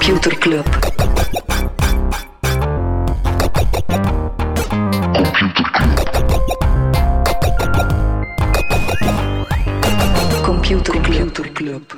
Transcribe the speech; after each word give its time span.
Computer 0.00 0.38
Club. 0.38 0.64
Computer 10.42 11.52
Club. 11.52 11.92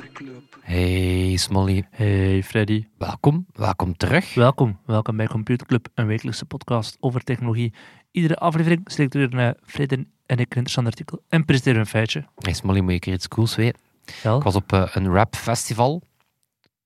Hey 0.61 1.35
Smolly, 1.37 1.87
Hey 1.91 2.43
Freddy, 2.43 2.85
welkom, 2.97 3.45
welkom 3.53 3.97
terug. 3.97 4.33
welkom. 4.33 4.79
Welkom 4.85 5.17
bij 5.17 5.27
Computer 5.27 5.67
Club, 5.67 5.87
een 5.93 6.07
wekelijkse 6.07 6.45
podcast 6.45 6.97
over 6.99 7.23
technologie. 7.23 7.73
Iedere 8.11 8.35
aflevering 8.35 8.81
selecteren 8.85 9.39
uh, 9.39 9.49
Freddy 9.65 9.95
en 10.25 10.37
ik 10.37 10.49
een 10.49 10.57
interessant 10.57 10.87
artikel 10.87 11.21
en 11.29 11.45
presenteren 11.45 11.79
een 11.79 11.85
feitje. 11.85 12.25
Hey 12.37 12.53
Smolly, 12.53 12.79
moet 12.79 12.87
je 12.87 12.93
een 12.93 12.99
keer 12.99 13.13
iets 13.13 13.27
cools 13.27 13.55
weten? 13.55 13.81
Wel? 14.23 14.37
Ik 14.37 14.43
was 14.43 14.55
op 14.55 14.73
eh, 14.73 14.83
een 14.93 15.13
rap 15.13 15.35
festival, 15.35 16.01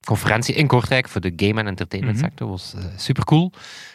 conferentie 0.06 0.56
in 0.56 0.68
Kortrijk 0.68 1.08
voor 1.10 1.22
de 1.22 1.34
game 1.36 1.60
en 1.60 1.68
entertainment 1.68 2.18
Mhm. 2.18 2.26
sector, 2.26 2.48
was 2.50 2.76
super 2.96 3.24
cool. 3.24 3.52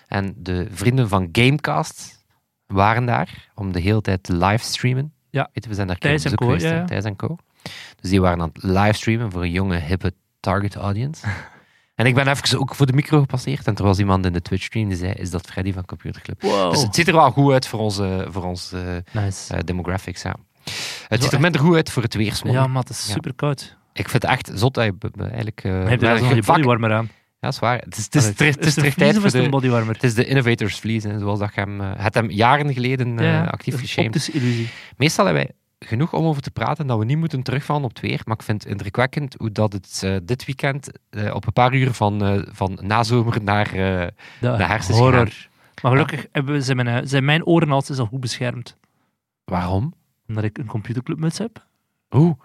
En 0.07 0.35
de 0.37 0.67
vrienden 0.73 1.09
van 1.09 1.29
Gamecast 1.33 2.25
waren 2.67 3.05
daar 3.07 3.49
om 3.55 3.73
de 3.73 3.81
hele 3.81 4.01
tijd 4.01 4.23
te 4.23 4.37
livestreamen. 4.37 5.13
Ja. 5.31 5.51
Weet 5.53 5.67
we 5.67 5.75
zijn 5.75 5.87
daar 5.87 5.99
Thijs 5.99 6.25
en 6.25 6.35
Co, 6.35 6.47
geweest, 6.47 6.65
ja. 6.65 6.85
Thijs 6.85 7.05
en 7.05 7.17
Co. 7.17 7.37
Dus 8.01 8.11
die 8.11 8.21
waren 8.21 8.41
aan 8.41 8.51
het 8.53 8.63
livestreamen 8.63 9.31
voor 9.31 9.43
een 9.43 9.51
jonge, 9.51 9.77
hippe 9.79 10.13
target 10.41 10.75
audience. 10.77 11.27
En 11.95 12.07
ik 12.07 12.15
ben 12.15 12.29
even 12.29 12.59
ook 12.59 12.75
voor 12.75 12.87
de 12.87 12.93
micro 12.93 13.21
gepasseerd 13.21 13.67
en 13.67 13.75
er 13.77 13.83
was 13.83 13.99
iemand 13.99 14.27
in 14.27 14.33
de 14.33 14.43
Twitch-stream 14.43 14.89
die 14.89 14.97
zei, 14.97 15.13
is 15.13 15.31
dat 15.31 15.47
Freddy 15.47 15.73
van 15.73 15.85
Computer 15.85 16.23
Club? 16.23 16.43
Wow. 16.43 16.71
Dus 16.73 16.83
het 16.83 16.95
ziet 16.95 17.09
er 17.09 17.15
wel 17.15 17.31
goed 17.31 17.53
uit 17.53 17.67
voor 17.67 17.79
onze, 17.81 18.27
voor 18.31 18.45
onze 18.45 19.05
nice. 19.13 19.55
eh, 19.55 19.61
demographics. 19.65 20.23
Ja. 20.23 20.37
Het 21.09 21.23
ziet 21.23 21.33
er 21.33 21.41
minder 21.41 21.61
goed 21.61 21.75
uit 21.75 21.91
voor 21.91 22.03
het 22.03 22.15
weersmol. 22.15 22.53
ja, 22.53 22.67
maar 22.67 22.81
het 22.83 22.91
is 22.91 23.11
super 23.13 23.35
koud. 23.35 23.77
Ik 23.93 24.09
vind 24.09 24.23
het 24.23 24.31
echt 24.33 24.51
zot 24.55 24.75
dat 24.75 24.85
je 24.85 24.95
eigenlijk... 25.23 25.65
eh, 25.65 25.73
Heb 25.89 26.01
je 26.01 26.07
daar 26.07 26.41
bodywarmer 26.47 26.93
aan? 26.93 27.05
Ja, 27.15 27.49
dat 27.49 27.53
is 27.53 27.59
waar. 27.59 27.79
Het 27.79 27.97
is, 27.97 28.05
het 28.05 28.15
is, 28.15 28.25
het 28.27 28.41
is 28.41 28.77
het 28.77 28.97
tijd 28.97 29.17
voor 29.17 29.25
is 29.27 29.33
een 29.33 29.43
de... 29.43 29.49
bodywarmer? 29.49 29.95
Het 29.95 30.03
is 30.03 30.15
de 30.15 30.25
Innovators 30.25 30.79
Vlies, 30.81 31.05
hè, 31.05 31.19
zoals 31.19 31.39
dat 31.39 31.55
je 31.55 31.61
hem... 31.61 31.81
eh, 31.81 31.91
het 31.97 32.15
hem 32.15 32.31
jaren 32.31 32.73
geleden 32.73 33.19
eh, 33.19 33.25
Ja, 33.25 33.45
actief 33.45 33.75
dat 33.75 33.83
is 33.83 33.89
geshamed. 33.95 34.29
Illusie. 34.33 34.69
Meestal 34.97 35.25
hebben 35.25 35.43
wij 35.45 35.55
genoeg 35.89 36.13
om 36.13 36.25
over 36.25 36.43
te 36.43 36.51
praten 36.51 36.87
dat 36.87 36.99
we 36.99 37.05
niet 37.05 37.19
moeten 37.19 37.43
terugvallen 37.43 37.83
op 37.85 37.89
het 37.91 38.01
weer. 38.01 38.21
Maar 38.25 38.37
ik 38.37 38.43
vind 38.43 38.63
het 38.63 38.73
indrukwekkend 38.73 39.35
hoe 39.39 39.53
dat 39.53 39.73
het 39.73 40.07
dit 40.23 40.45
weekend 40.45 40.91
op 41.33 41.47
een 41.47 41.53
paar 41.53 41.75
uur 41.75 41.93
van, 41.93 42.25
eh, 42.25 42.43
van 42.53 42.79
nazomer 42.83 43.43
naar... 43.43 43.71
De 43.73 44.13
hersens 44.65 44.99
horror. 44.99 45.49
Maar 45.83 45.91
gelukkig 45.93 46.27
hebben, 46.33 46.55
we- 46.55 46.61
zijn, 46.61 46.77
mijn, 46.77 47.09
zijn 47.09 47.25
mijn 47.25 47.45
oren 47.47 47.71
altijd 47.71 47.99
al 47.99 48.07
goed 48.07 48.21
beschermd. 48.21 48.77
waarom? 49.45 49.95
Omdat 50.29 50.45
ik 50.45 50.59
een 50.59 50.67
computerclubmuts 50.67 51.39
heb. 51.39 51.67
Hoe? 52.09 52.37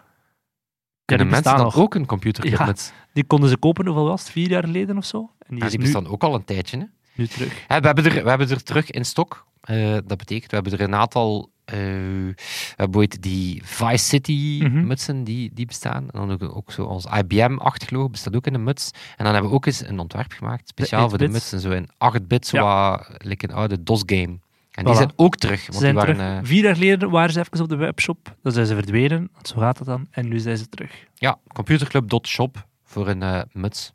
Kunnen 1.08 1.28
mensen 1.28 1.56
dan 1.56 1.64
nog. 1.66 1.78
ook 1.78 1.96
een 1.96 2.06
computerclub 2.06 2.58
Ja. 2.60 2.66
met... 2.66 2.94
Die 3.14 3.24
konden 3.24 3.50
ze 3.50 3.58
kopen, 3.58 3.86
hoeveel 3.86 4.06
was 4.06 4.22
het? 4.22 4.32
Vier 4.32 4.50
jaar 4.50 4.64
geleden 4.64 4.98
of 4.98 5.06
zo? 5.06 5.18
En 5.20 5.28
die 5.50 5.58
Ja, 5.60 5.64
is 5.66 5.70
die 5.72 5.80
nu, 5.80 5.86
bestaan 5.86 6.08
ook 6.08 6.24
al 6.24 6.36
een 6.36 6.46
tijdje, 6.46 6.78
hè? 6.78 6.84
nu 7.16 7.28
terug. 7.28 7.64
Hè, 7.68 7.80
we, 7.80 7.86
hebben 7.86 8.06
er, 8.06 8.24
we 8.24 8.30
hebben 8.30 8.50
er 8.50 8.64
terug 8.64 8.92
in 8.92 9.06
stok. 9.06 9.46
Eh, 9.62 9.94
dat 10.06 10.18
betekent, 10.18 10.50
we 10.52 10.56
hebben 10.56 10.74
er 10.74 10.82
een 10.82 10.96
aantal. 10.96 11.50
eh, 11.66 11.76
we 11.78 12.34
hebben 12.76 13.00
ooit 13.00 13.22
die 13.22 13.62
Vice 13.66 14.06
City 14.06 14.60
Mhm. 14.64 14.88
mutsen, 14.88 15.24
die, 15.24 15.52
die 15.54 15.66
bestaan. 15.66 16.04
En 16.12 16.28
dan 16.28 16.32
ook, 16.32 16.56
ook 16.56 16.72
zo 16.72 16.84
ons 16.84 17.06
IBM-achtig 17.06 17.90
logo 17.90 18.10
bestaat 18.10 18.36
ook 18.36 18.48
in 18.48 18.54
een 18.54 18.64
muts. 18.64 18.92
En 19.16 19.24
dan 19.24 19.34
hebben 19.34 19.52
we 19.52 19.56
ook 19.58 19.66
eens 19.66 19.88
een 19.88 20.00
ontwerp 20.00 20.32
gemaakt, 20.32 20.68
speciaal 20.68 21.10
voor 21.10 21.18
de 21.18 21.26
8-bits. 21.28 21.52
mutsen, 21.52 21.70
zo 21.72 21.76
in 21.78 21.90
8-bit, 21.98 22.48
zo 22.48 22.58
Ja. 22.58 22.64
wat, 22.98 23.08
like 23.24 23.50
een 23.50 23.56
oude 23.56 23.84
DOS-game. 23.84 24.38
En 24.78 24.84
die 24.86 24.94
Voilà. 24.94 24.98
zijn 24.98 25.12
ook 25.16 25.36
terug. 25.36 25.62
Want 25.62 25.74
Ze 25.74 25.80
zijn 25.80 25.96
die 25.96 26.02
waren, 26.06 26.16
terug. 26.18 26.40
eh, 26.42 26.46
Vier 26.48 26.64
jaar 26.64 26.74
geleden 26.76 27.10
waren 27.10 27.32
ze 27.34 27.40
even 27.40 27.62
op 27.62 27.70
de 27.70 27.76
webshop. 27.76 28.36
Dan 28.44 28.52
zijn 28.52 28.66
ze 28.66 28.74
verdwenen. 28.76 29.30
Want 29.34 29.48
zo 29.48 29.56
gaat 29.60 29.78
het 29.78 29.88
dan. 29.88 30.08
En 30.12 30.28
nu 30.28 30.40
zijn 30.40 30.58
ze 30.58 30.70
terug. 30.70 30.92
ja, 31.14 31.38
computerclub.shop 31.54 32.66
voor 32.84 33.08
een 33.08 33.24
eh, 33.24 33.42
muts. 33.52 33.94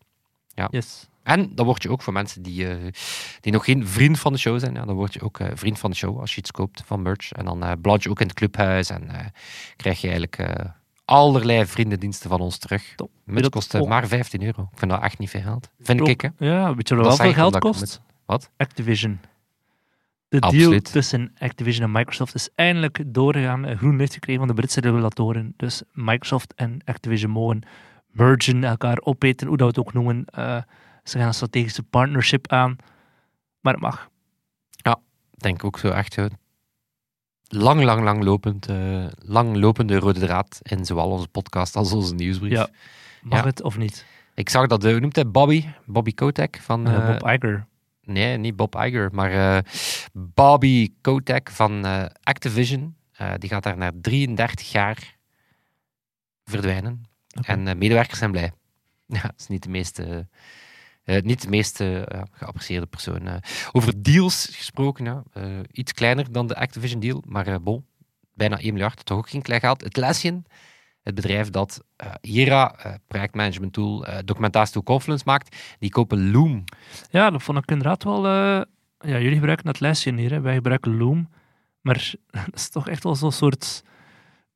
Yes. 0.71 1.09
En 1.23 1.55
dan 1.55 1.67
word 1.67 1.83
je 1.83 1.91
ook 1.91 2.03
voor 2.03 2.13
mensen 2.13 2.43
die, 2.43 2.69
eh, 2.69 2.77
die 3.41 3.53
nog 3.53 3.65
geen 3.65 3.87
vriend 3.87 4.19
van 4.19 4.33
de 4.33 4.39
show 4.39 4.59
zijn, 4.59 4.75
ja, 4.75 4.85
dan 4.85 4.95
word 4.95 5.15
je 5.15 5.21
ook 5.23 5.39
vriend 5.55 5.79
van 5.79 5.91
de 5.91 5.97
show 5.97 6.21
als 6.21 6.33
je 6.35 6.39
iets 6.39 6.51
koopt 6.51 6.83
van 6.87 7.03
merch. 7.03 7.33
En 7.33 7.45
dan 7.45 7.81
blad 7.81 8.03
je 8.03 8.11
ook 8.11 8.21
in 8.21 8.27
het 8.27 8.37
clubhuis 8.37 8.91
en 8.91 9.11
krijg 9.77 10.01
je 10.01 10.09
eigenlijk 10.09 10.65
allerlei 11.05 11.67
vriendendiensten 11.67 12.31
van 12.31 12.41
ons 12.41 12.59
terug. 12.59 12.93
Top. 12.97 13.11
Muts 13.25 13.43
dat 13.43 13.51
kost 13.51 13.75
ook? 13.77 13.89
maar 13.89 14.07
15 14.07 14.43
euro. 14.43 14.63
Ik 14.73 14.79
vind 14.79 14.91
dat 14.91 15.03
echt 15.03 15.19
niet 15.19 15.31
veel 15.31 15.41
geld. 15.43 15.69
Vind 15.81 16.09
ik, 16.09 16.21
hè. 16.21 16.29
Ja, 16.39 16.75
weet 16.75 16.89
je 16.89 16.95
Dat 16.95 17.05
wat 17.07 17.17
wel 17.17 17.27
veel 17.27 17.35
geld 17.35 17.59
kost? 17.59 17.81
met- 17.81 18.01
Wat? 18.27 18.51
Activision. 18.57 19.21
De 20.33 20.39
deal 20.39 20.53
Absoluut. 20.53 20.93
tussen 20.93 21.33
Activision 21.39 21.85
en 21.85 21.93
Microsoft 21.93 22.35
is 22.35 22.49
eindelijk 22.55 23.03
doorgegaan. 23.07 23.77
Groen 23.77 23.97
licht 23.97 24.13
gekregen 24.13 24.39
van 24.41 24.49
de 24.49 24.55
Britse 24.55 24.81
regulatoren. 24.81 25.55
Dus 25.57 25.83
Microsoft 25.93 26.55
en 26.55 26.81
Activision 26.85 27.31
mogen 27.31 27.63
mergen, 28.11 28.65
elkaar 28.65 28.99
opeten, 29.03 29.47
hoe 29.47 29.57
dat 29.57 29.75
we 29.75 29.81
het 29.81 29.89
ook 29.89 29.95
noemen. 29.95 30.25
Eh, 30.25 30.63
ze 31.05 31.19
gaan 31.19 31.27
een 31.27 31.35
strategische 31.35 31.83
partnership 31.83 32.49
aan. 32.49 32.77
Maar 33.61 33.73
het 33.73 33.83
mag. 33.83 34.11
Ik 35.43 35.49
denk 35.49 35.65
ook 35.65 35.79
zo 35.79 35.89
echt 35.89 36.17
lang, 37.49 37.83
lang, 37.83 38.03
lang 38.03 38.25
lopend, 38.25 38.67
eh, 38.69 39.07
lang 39.19 39.57
lopende 39.57 39.99
rode 39.99 40.21
draad 40.21 40.59
in 40.63 40.85
zowel 40.85 41.11
onze 41.11 41.29
podcast 41.29 41.77
als 41.77 41.93
onze 41.93 42.15
nieuwsbrief. 42.15 42.53
Ja. 42.53 42.69
Mag 43.23 43.39
Ja. 43.39 43.45
het 43.45 43.63
of 43.63 43.79
niet? 43.79 44.07
Ik 44.35 44.49
zag 44.49 44.67
dat, 44.67 44.81
de, 44.81 44.91
hoe 44.91 45.01
noemt 45.01 45.15
hij, 45.17 45.31
Bobby? 45.31 45.65
Bobby 45.87 46.15
Kotick 46.15 46.61
van... 46.63 46.87
Eh, 46.87 46.97
eh, 46.97 47.07
Bob 47.19 47.29
Iger. 47.31 47.67
Nee, 48.05 48.37
niet 48.37 48.57
Bob 48.57 48.75
Iger, 48.75 49.09
maar 49.13 49.33
eh, 49.33 49.73
Bobby 50.13 50.93
Kotick 51.01 51.51
van 51.51 51.85
eh, 51.85 52.05
Activision. 52.23 52.97
Eh, 53.13 53.33
die 53.39 53.49
gaat 53.49 53.63
daar 53.63 53.77
na 53.77 53.93
33 54.01 54.73
jaar 54.73 55.17
verdwijnen. 56.45 57.05
En 57.43 57.79
medewerkers 57.79 58.19
zijn 58.19 58.31
blij. 58.31 58.53
Ja, 59.07 59.23
dat 59.23 59.35
is 59.39 59.47
niet 59.47 59.63
de 59.63 59.69
meeste, 59.69 60.29
niet 61.05 61.43
de 61.43 61.49
meeste 61.49 62.05
eh, 62.05 62.23
geapprecieerde 62.33 62.87
persoon. 62.87 63.41
over 63.73 64.03
deals 64.03 64.49
gesproken, 64.53 65.05
ja, 65.05 65.23
iets 65.73 65.93
kleiner 65.93 66.33
dan 66.33 66.47
de 66.47 66.57
Activision 66.57 67.01
deal, 67.01 67.23
maar 67.27 67.63
bon, 67.63 67.87
bijna 68.35 68.59
1 68.59 68.73
miljard, 68.73 69.05
toch 69.05 69.19
ook 69.19 69.29
geen 69.29 69.43
klein 69.43 69.61
geld. 69.61 69.85
Atlassian, 69.85 70.45
het 71.03 71.15
bedrijf 71.15 71.51
dat 71.51 71.85
Jira, 72.21 72.75
eh, 72.75 72.93
projectmanagement 73.07 73.73
tool, 73.73 74.07
eh 74.07 74.19
documentatie 74.25 74.73
tool 74.73 74.83
Confluence 74.83 75.25
maakt, 75.27 75.57
die 75.79 75.91
kopen 75.91 76.31
Loom. 76.31 76.65
Ja, 77.11 77.31
dat 77.31 77.43
vond 77.43 77.59
ik 77.59 77.71
inderdaad 77.71 78.05
wel... 78.05 78.27
ja, 78.27 78.67
jullie 78.99 79.35
gebruiken 79.35 79.69
Atlassian 79.69 80.17
hier, 80.17 80.31
hè. 80.31 80.41
wij 80.41 80.55
gebruiken 80.55 80.97
Loom. 80.97 81.29
Maar 81.81 82.15
dat 82.31 82.55
is 82.55 82.69
toch 82.69 82.89
echt 82.89 83.05
wel 83.05 83.15
zo'n 83.15 83.33
soort 83.33 83.83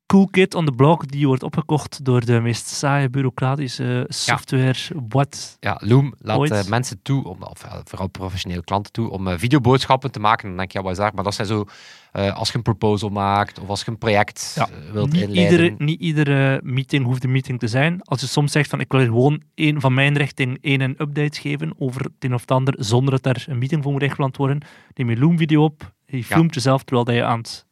cool 0.07 0.27
kid 0.31 0.55
on 0.55 0.65
the 0.65 0.73
block 0.73 1.09
die 1.11 1.27
wordt 1.27 1.43
opgekocht 1.43 2.05
door 2.05 2.25
de 2.25 2.41
meest 2.41 2.67
saaie 2.69 3.11
bureaucratische 3.11 4.05
software. 4.09 4.75
Wat? 5.09 5.57
Ja, 5.61 5.81
Loom 5.85 6.15
laat 6.19 6.39
Ooit. 6.39 6.51
eh, 6.51 6.65
mensen 6.65 6.99
toe, 7.03 7.25
om, 7.25 7.43
of 7.43 7.65
eh, 7.65 7.75
vooral 7.85 8.09
professionele 8.09 8.65
klanten 8.65 8.93
toe, 8.93 9.11
om 9.11 9.29
eh, 9.29 9.39
videoboodschappen 9.39 10.11
te 10.11 10.21
maken. 10.21 10.49
Dan 10.49 10.57
denk 10.57 10.73
je, 10.73 10.79
ja, 10.79 10.85
wat 10.85 10.93
is 10.93 10.99
dat? 10.99 11.13
Maar 11.15 11.25
dat 11.25 11.35
zijn 11.35 11.47
zo, 11.47 11.65
als 12.13 12.49
je 12.51 12.57
een 12.57 12.63
proposal 12.63 13.09
maakt, 13.09 13.59
of 13.61 13.69
als 13.69 13.81
je 13.85 13.91
een 13.91 13.99
project 13.99 14.53
Ja, 14.55 14.69
wilt 14.93 15.13
Niet 15.13 15.23
inleiden. 15.23 15.59
iedere, 15.61 15.75
niet 15.85 16.01
iedere 16.01 16.61
meeting 16.65 17.05
hoeft 17.05 17.25
een 17.25 17.33
meeting 17.33 17.59
te 17.59 17.69
zijn. 17.69 18.03
Als 18.03 18.21
je 18.21 18.27
soms 18.27 18.53
zegt 18.53 18.71
van 18.71 18.81
ik 18.81 18.93
wil 18.93 19.05
gewoon 19.05 19.43
één 19.55 19.81
van 19.81 19.95
mijn 19.95 20.17
richting 20.17 20.59
één 20.61 20.81
een 20.81 20.95
update 20.99 21.41
geven 21.41 21.75
over 21.79 22.01
het 22.01 22.13
een 22.19 22.35
of 22.35 22.41
het 22.41 22.51
ander, 22.51 22.75
zonder 22.79 23.11
dat 23.11 23.23
daar 23.23 23.45
een 23.49 23.59
meeting 23.59 23.83
voor 23.83 23.93
moet 23.93 24.03
ingepland 24.03 24.37
worden, 24.37 24.61
neem 24.95 25.11
je 25.11 25.19
Loom 25.19 25.39
video 25.39 25.65
op, 25.65 25.93
je 26.07 26.25
filmt 26.25 26.55
jezelf 26.55 26.83
terwijl 26.83 27.11
je 27.19 27.25
aan 27.25 27.39
het 27.39 27.66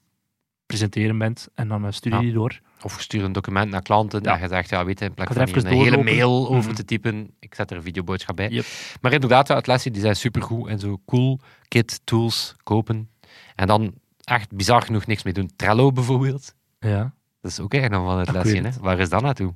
presenteren 0.66 1.18
bent 1.18 1.48
en 1.54 1.68
dan 1.68 1.92
stuur 1.92 2.12
je 2.12 2.18
Ja. 2.18 2.24
die 2.24 2.32
door. 2.32 2.60
Of 2.82 2.96
je 2.96 3.02
stuurt 3.02 3.24
een 3.24 3.32
document 3.32 3.70
naar 3.70 3.82
klanten 3.82 4.22
Ja. 4.22 4.34
en 4.34 4.40
je 4.40 4.48
zegt, 4.48 4.68
ja, 4.70 4.84
weet 4.84 4.98
je, 4.98 5.04
in 5.04 5.14
plaats 5.14 5.32
van 5.34 5.66
een 5.66 5.66
hele 5.66 6.02
mail 6.02 6.48
over 6.48 6.64
Mhm. 6.70 6.74
te 6.74 6.84
typen, 6.84 7.30
ik 7.40 7.54
zet 7.54 7.70
er 7.70 7.76
een 7.76 7.82
videoboodschap 7.82 8.36
bij. 8.36 8.48
Yep. 8.48 8.64
Maar 9.00 9.12
inderdaad, 9.12 9.50
Atlassian, 9.50 9.92
die 9.92 10.02
zijn 10.02 10.16
supergoed 10.16 10.68
en 10.68 10.78
zo 10.78 11.00
cool 11.06 11.40
kit 11.68 12.00
tools 12.04 12.54
kopen. 12.62 13.08
En 13.54 13.66
dan 13.66 13.94
echt 14.24 14.52
bizar 14.56 14.82
genoeg 14.82 15.06
niks 15.06 15.22
mee 15.22 15.32
doen. 15.32 15.50
Trello 15.56 15.92
bijvoorbeeld. 15.92 16.54
Ja. 16.78 17.14
Dat 17.40 17.50
is 17.50 17.60
ook 17.60 17.72
eigenlijk 17.74 18.02
nog 18.04 18.12
van 18.12 18.20
Atlassian. 18.26 18.64
hè. 18.64 18.70
Waar 18.80 18.98
is 18.98 19.08
dat 19.08 19.22
naartoe? 19.22 19.54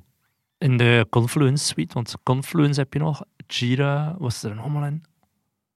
In 0.57 0.77
de 0.77 1.07
Confluence 1.09 1.65
suite, 1.65 1.93
want 1.93 2.15
Confluence 2.23 2.79
heb 2.79 2.93
je 2.93 2.99
nog, 2.99 3.21
Jira 3.47 4.15
was 4.17 4.43
er 4.43 4.59
allemaal 4.59 4.83
in. 4.85 5.03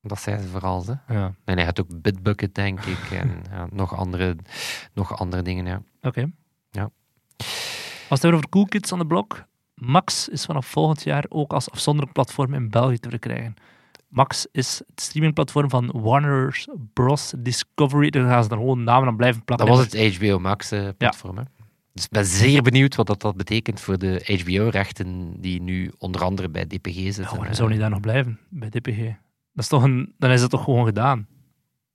Dat 0.06 0.22
zijn 0.22 0.42
ze 0.42 0.48
vooral. 0.48 0.86
Hè. 0.86 1.14
Ja. 1.16 1.34
En 1.46 1.56
hij 1.58 1.66
had 1.66 1.80
ook 1.82 2.02
Bitbucket, 2.02 2.56
denk 2.56 2.80
ik. 2.82 3.12
En 3.12 3.42
ja, 3.52 3.68
nog, 3.72 3.96
andere, 3.96 4.36
nog 4.94 5.18
andere 5.18 5.42
dingen, 5.42 5.66
ja. 5.66 5.82
Oké. 6.02 6.32
Ja. 6.72 6.90
Als 8.10 8.22
het 8.22 8.34
over 8.34 8.50
Cool 8.50 8.66
Kids 8.66 8.92
aan 8.94 9.00
de 9.00 9.06
blok, 9.08 9.46
Max 9.76 10.30
is 10.30 10.46
vanaf 10.46 10.66
volgend 10.66 11.04
jaar 11.04 11.26
ook 11.30 11.54
als 11.54 11.72
afzonderlijk 11.72 12.14
platform 12.14 12.54
in 12.54 12.70
België 12.70 12.98
te 12.98 13.10
verkrijgen. 13.10 13.54
Max 14.08 14.48
is 14.52 14.82
het 14.88 15.02
streamingplatform 15.02 15.70
van 15.70 15.92
Warner 16.02 16.66
Bros. 16.94 17.34
Discovery. 17.38 18.10
Daar 18.10 18.28
gaan 18.30 18.44
ze 18.44 18.50
dan 18.50 18.58
gewoon 18.58 18.84
namen 18.84 19.08
aan 19.08 19.16
blijven 19.16 19.44
plakken. 19.44 19.68
Dat 19.68 19.76
was 19.78 19.86
het 19.92 20.16
HBO 20.18 20.40
Max-platform. 20.40 21.38
hè. 21.38 21.44
Dus 21.94 22.04
ik 22.04 22.10
ben 22.12 22.26
zeer 22.26 22.62
benieuwd 22.62 22.96
wat 22.96 23.08
dat, 23.08 23.22
dat 23.22 23.36
betekent 23.36 23.80
voor 23.80 23.98
de 23.98 24.40
HBO-rechten 24.44 25.42
die 25.42 25.62
nu 25.62 25.92
onder 25.98 26.24
andere 26.24 26.50
bij 26.50 26.66
DPG 26.66 26.94
zitten. 27.14 27.40
Ja, 27.40 27.46
Eh, 27.46 27.54
zou 27.54 27.70
niet 27.70 27.80
daar 27.80 27.90
nog 27.90 28.00
blijven, 28.00 28.40
bij 28.50 28.70
DPG? 28.70 29.00
Dat 29.54 29.64
is 29.64 29.68
toch 29.68 29.84
een, 29.84 30.14
dan 30.18 30.32
is 30.32 30.42
dat 30.42 30.50
toch 30.50 30.64
gewoon 30.64 30.86
gedaan? 30.86 31.28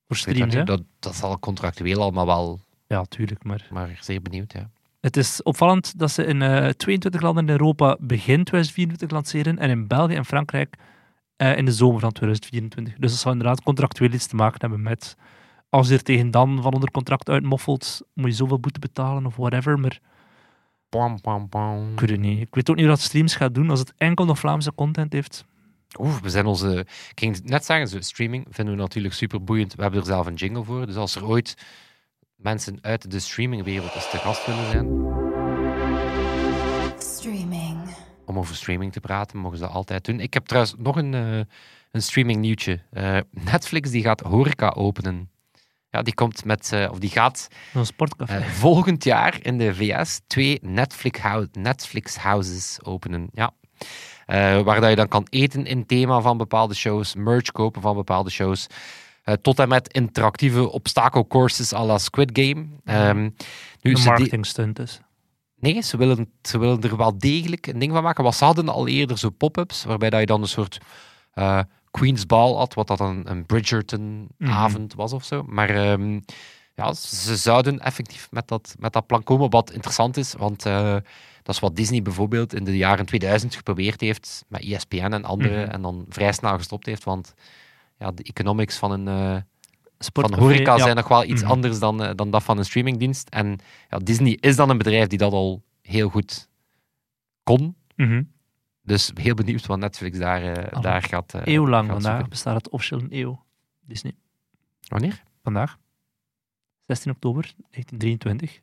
Voor 0.06 0.16
streams, 0.16 0.54
dat, 0.54 0.66
dat, 0.66 0.82
dat 0.98 1.14
zal 1.14 1.38
contractueel 1.38 2.00
allemaal 2.00 2.26
wel, 2.26 2.60
Ja, 2.86 3.04
tuurlijk, 3.04 3.44
maar... 3.44 3.68
maar 3.70 3.98
zeer 4.00 4.22
benieuwd, 4.22 4.52
ja. 4.52 4.70
Het 5.00 5.16
is 5.16 5.42
opvallend 5.42 5.98
dat 5.98 6.10
ze 6.10 6.24
in 6.24 6.42
eh, 6.42 6.68
22 6.68 7.20
landen 7.20 7.44
in 7.44 7.50
Europa 7.50 7.96
begin 8.00 8.44
2024 8.44 9.10
lanceren 9.10 9.58
en 9.58 9.70
in 9.70 9.86
België 9.86 10.14
en 10.14 10.24
Frankrijk 10.24 10.76
eh, 11.36 11.56
in 11.56 11.64
de 11.64 11.72
zomer 11.72 12.00
van 12.00 12.12
2024. 12.12 12.94
Dus 12.94 13.10
dat 13.10 13.20
zou 13.20 13.34
inderdaad 13.34 13.62
contractueel 13.62 14.12
iets 14.12 14.26
te 14.26 14.36
maken 14.36 14.60
hebben 14.60 14.82
met 14.82 15.16
als 15.68 15.88
je 15.88 15.94
er 15.94 16.02
tegen 16.02 16.30
dan 16.30 16.62
van 16.62 16.74
onder 16.74 16.90
contract 16.90 17.28
uitmoffelt, 17.28 18.00
moet 18.14 18.30
je 18.30 18.36
zoveel 18.36 18.60
boete 18.60 18.78
betalen 18.78 19.26
of 19.26 19.36
whatever. 19.36 19.78
Maar 19.78 20.00
Pam, 20.88 21.20
pam, 21.20 21.48
pam. 21.48 21.92
ik 21.92 22.00
weet 22.00 22.10
het 22.10 22.20
niet. 22.20 22.40
Ik 22.40 22.54
weet 22.54 22.70
ook 22.70 22.76
niet 22.76 22.86
wat 22.86 23.00
streams 23.00 23.36
gaat 23.36 23.54
doen 23.54 23.70
als 23.70 23.78
het 23.78 23.92
enkel 23.96 24.24
nog 24.24 24.38
Vlaamse 24.38 24.74
content 24.74 25.12
heeft. 25.12 25.44
Oeh, 26.00 26.16
we 26.16 26.30
zijn 26.30 26.46
onze... 26.46 26.78
Ik 27.10 27.18
ging 27.18 27.42
net 27.44 27.64
zeggen, 27.64 27.88
zo, 27.88 28.00
streaming 28.00 28.46
vinden 28.50 28.74
we 28.74 28.80
natuurlijk 28.80 29.14
super 29.14 29.44
boeiend. 29.44 29.74
We 29.74 29.82
hebben 29.82 30.00
er 30.00 30.06
zelf 30.06 30.26
een 30.26 30.34
jingle 30.34 30.64
voor. 30.64 30.86
Dus 30.86 30.96
als 30.96 31.14
er 31.14 31.26
ooit 31.26 31.54
mensen 32.36 32.78
uit 32.80 33.10
de 33.10 33.18
streamingwereld 33.20 33.94
eens 33.94 34.10
te 34.10 34.18
gast 34.18 34.46
willen 34.46 34.70
zijn, 34.70 34.86
Streaming. 36.98 37.78
om 38.24 38.38
over 38.38 38.56
streaming 38.56 38.92
te 38.92 39.00
praten, 39.00 39.38
mogen 39.38 39.58
ze 39.58 39.62
dat 39.64 39.72
altijd 39.72 40.04
doen. 40.04 40.20
Ik 40.20 40.34
heb 40.34 40.46
trouwens 40.46 40.74
nog 40.78 40.96
een, 40.96 41.14
eh, 41.14 41.38
een 41.90 42.02
streaming 42.02 42.40
nieuwtje. 42.40 42.80
Eh, 42.90 43.18
Netflix 43.30 43.90
die 43.90 44.02
gaat 44.02 44.20
horeca 44.20 44.68
openen. 44.68 45.30
Ja, 45.90 46.02
die 46.02 46.14
komt 46.14 46.44
met, 46.44 46.72
eh, 46.72 46.88
of 46.90 46.98
die 46.98 47.10
gaat 47.10 47.48
Zo'n 47.72 47.84
sportcafé. 47.86 48.42
volgend 48.44 49.04
jaar 49.04 49.38
in 49.42 49.58
de 49.58 49.74
VS 49.74 50.20
twee 50.26 50.58
Netflix, 50.62 51.20
hou- 51.20 51.48
Netflix 51.52 52.16
houses 52.16 52.78
openen. 52.82 53.28
Ja. 53.32 53.50
Eh, 54.28 54.60
waar 54.60 54.80
dat 54.80 54.90
je 54.90 54.96
dan 54.96 55.08
kan 55.08 55.26
eten 55.30 55.66
in 55.66 55.86
thema 55.86 56.20
van 56.20 56.36
bepaalde 56.36 56.74
shows, 56.74 57.14
merch 57.14 57.50
kopen 57.52 57.82
van 57.82 57.94
bepaalde 57.94 58.30
shows. 58.30 58.66
eh, 59.22 59.34
tot 59.34 59.58
en 59.58 59.68
met 59.68 59.92
interactieve 59.92 60.70
obstacle 60.70 61.26
courses 61.26 61.72
à 61.74 61.84
la 61.84 61.98
Squid 61.98 62.30
Game. 62.32 62.66
Ehm, 62.84 63.22
nu, 63.80 63.92
de- 63.92 64.02
marketing 64.04 64.46
stunt 64.46 64.76
dus. 64.76 65.00
Nee, 65.60 65.80
ze 65.82 65.96
willen, 65.96 66.30
ze 66.42 66.58
willen 66.58 66.80
er 66.82 66.96
wel 66.96 67.18
degelijk 67.18 67.66
een 67.66 67.78
ding 67.78 67.92
van 67.92 68.02
maken. 68.02 68.22
Want 68.22 68.34
ze 68.34 68.44
hadden 68.44 68.68
al 68.68 68.86
eerder 68.88 69.18
zo 69.18 69.30
pop-ups, 69.30 69.84
waarbij 69.84 70.10
dat 70.10 70.20
je 70.20 70.26
dan 70.26 70.42
een 70.42 70.48
soort 70.48 70.78
eh, 71.32 71.60
Queen's 71.90 72.26
Ball 72.26 72.54
had, 72.54 72.74
wat 72.74 72.86
dat 72.86 73.00
een, 73.00 73.30
een 73.30 73.46
Bridgerton-avond 73.46 74.94
was 74.94 75.12
of 75.12 75.24
zo. 75.24 75.42
Maar 75.46 75.70
ehm, 75.70 76.20
ja, 76.74 76.92
ze 76.94 77.36
zouden 77.36 77.78
effectief 77.78 78.28
met 78.30 78.48
dat, 78.48 78.74
met 78.78 78.92
dat 78.92 79.06
plan 79.06 79.22
komen, 79.22 79.50
wat 79.50 79.70
interessant 79.72 80.16
is, 80.16 80.34
want 80.38 80.66
dat 81.48 81.56
is 81.56 81.62
wat 81.62 81.76
Disney 81.76 82.02
bijvoorbeeld 82.02 82.54
in 82.54 82.64
de 82.64 82.76
jaren 82.76 83.06
2000 83.06 83.54
geprobeerd 83.54 84.00
heeft, 84.00 84.44
met 84.48 84.60
ESPN 84.62 84.96
en 85.12 85.24
andere, 85.24 85.62
Mhm. 85.62 85.70
en 85.70 85.82
dan 85.82 86.06
vrij 86.08 86.32
snel 86.32 86.56
gestopt 86.56 86.86
heeft, 86.86 87.04
want 87.04 87.34
ja, 87.98 88.10
de 88.10 88.22
economics 88.22 88.76
van 88.76 88.90
een... 88.90 89.08
eh, 89.08 89.40
van 89.98 90.34
horeca 90.34 90.76
ja. 90.76 90.82
zijn 90.82 90.96
nog 90.96 91.08
wel 91.08 91.24
iets 91.24 91.42
Mhm. 91.42 91.50
anders 91.50 91.78
dan, 91.78 92.02
eh, 92.02 92.10
dan 92.14 92.30
dat 92.30 92.42
van 92.42 92.58
een 92.58 92.64
streamingdienst. 92.64 93.28
En 93.28 93.58
ja, 93.90 93.98
Disney 93.98 94.36
is 94.40 94.56
dan 94.56 94.70
een 94.70 94.78
bedrijf 94.78 95.06
die 95.06 95.18
dat 95.18 95.32
al 95.32 95.62
heel 95.82 96.08
goed 96.08 96.48
kon. 97.42 97.76
Mhm. 97.96 98.22
Dus 98.82 99.10
heel 99.14 99.34
benieuwd 99.34 99.66
wat 99.66 99.78
Netflix 99.78 100.18
daar, 100.18 100.42
eh, 100.42 100.72
Al 100.72 100.80
daar 100.80 101.02
gaat 101.02 101.34
eh, 101.34 101.40
Eeuwlang 101.44 101.90
vandaag 101.90 102.28
bestaat 102.28 102.54
het 102.56 102.68
officieel 102.68 103.00
een 103.00 103.14
eeuw. 103.18 103.44
Disney. 103.80 104.12
Wanneer? 104.88 105.22
Vandaag, 105.42 105.78
16 106.86 107.10
oktober 107.12 107.42
1923, 107.70 108.60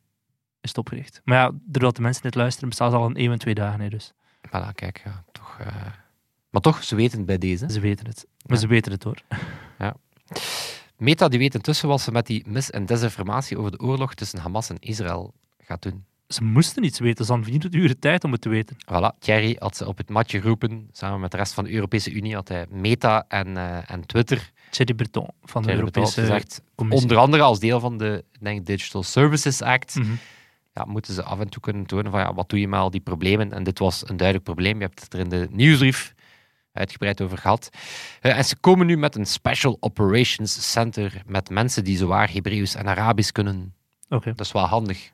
is 0.66 0.70
het 0.70 0.78
opgericht. 0.78 1.22
Maar 1.24 1.38
ja, 1.38 1.52
doordat 1.66 1.96
de 1.96 2.02
mensen 2.02 2.24
dit 2.24 2.36
luisteren, 2.36 2.70
bestaat 2.70 2.94
al 2.94 3.06
een 3.06 3.20
eeuw 3.20 3.32
en 3.32 3.40
twee 3.40 3.54
dagen. 3.54 3.80
Hè, 3.82 3.90
dus 3.90 4.12
Voilà, 4.48 4.72
kijk, 4.74 5.02
ja, 5.06 5.24
toch... 5.32 5.58
eh, 5.60 5.76
Maar 6.50 6.62
toch, 6.62 6.84
ze 6.84 6.96
weten 6.96 7.18
het 7.18 7.26
bij 7.28 7.38
deze. 7.38 7.66
ze 7.72 7.80
weten 7.80 8.06
het. 8.08 8.26
Maar 8.46 8.56
Ja. 8.56 8.62
ze 8.62 8.68
weten 8.68 8.92
het 8.92 9.04
hoor. 9.04 9.22
Meta 10.98 11.28
die 11.28 11.40
weet 11.40 11.56
intussen 11.56 11.88
wat 11.88 12.02
ze 12.02 12.12
met 12.12 12.26
die 12.28 12.44
mis- 12.48 12.70
en 12.72 12.86
desinformatie 12.86 13.58
over 13.58 13.72
de 13.72 13.80
oorlog 13.80 14.14
tussen 14.14 14.40
Hamas 14.40 14.70
en 14.70 14.78
Israël 14.80 15.34
gaat 15.60 15.82
doen. 15.82 16.06
Ze 16.28 16.44
moesten 16.44 16.84
iets 16.84 17.00
weten. 17.00 17.26
Ze 17.26 17.32
hadden 17.32 17.50
24 17.50 17.82
uur 17.82 17.88
de 17.88 18.00
tijd 18.00 18.24
om 18.24 18.32
het 18.32 18.42
te 18.42 18.50
weten. 18.50 18.76
Voilà, 18.78 19.18
Thierry 19.20 19.56
had 19.60 19.78
ze 19.78 19.88
op 19.88 19.98
het 19.98 20.10
matje 20.10 20.42
geroepen. 20.42 20.90
Samen 20.92 21.20
met 21.20 21.32
de 21.32 21.38
rest 21.38 21.54
van 21.54 21.64
de 21.64 21.72
Europese 21.72 22.12
Unie 22.12 22.34
had 22.36 22.48
hij 22.48 22.66
Meta 22.70 23.26
en, 23.28 23.58
eh, 23.58 23.92
en 23.92 24.06
Twitter 24.06 24.52
Thierry 24.70 24.94
Breton 24.94 25.28
van 25.44 25.62
de 25.62 25.68
Thierry 25.68 25.84
Europese 25.84 26.20
gezegd, 26.22 26.62
Commissie. 26.76 27.02
Onder 27.04 27.18
andere 27.24 27.44
als 27.44 27.60
deel 27.60 27.80
van 27.80 27.98
de 27.98 28.24
denk, 28.40 28.66
Digital 28.66 29.04
Services 29.04 29.62
Act 29.62 29.96
Mhm. 29.96 30.12
Ja, 30.75 30.86
moeten 30.86 31.13
ze 31.13 31.24
af 31.24 31.39
en 31.39 31.50
toe 31.50 31.62
kunnen 31.62 31.86
tonen 31.86 32.12
van 32.12 32.19
ja, 32.19 32.33
wat 32.33 32.50
doe 32.50 32.60
je 32.60 32.68
met 32.68 32.80
al 32.80 32.92
die 32.92 33.01
problemen. 33.01 33.54
En 33.54 33.63
dit 33.63 33.80
was 33.80 34.10
een 34.10 34.18
duidelijk 34.18 34.45
probleem. 34.45 34.77
Je 34.77 34.86
hebt 34.86 35.04
het 35.04 35.13
er 35.13 35.19
in 35.19 35.30
de 35.30 35.48
nieuwsbrief 35.51 36.13
uitgebreid 36.72 37.22
over 37.22 37.38
gehad. 37.38 37.69
Eh, 38.22 38.38
en 38.38 38.45
ze 38.45 38.56
komen 38.57 38.86
nu 38.86 38.98
met 38.98 39.16
een 39.16 39.25
Special 39.25 39.77
Operations 39.80 40.72
Center 40.72 41.22
met 41.25 41.50
mensen 41.50 41.83
die 41.83 41.98
zowaar 41.98 42.31
Hebreeuws 42.31 42.75
en 42.75 42.88
Arabisch 42.88 43.31
kunnen. 43.31 43.74
Oké. 44.10 44.33
Dat 44.36 44.45
is 44.45 44.51
wel 44.51 44.66
handig. 44.66 45.13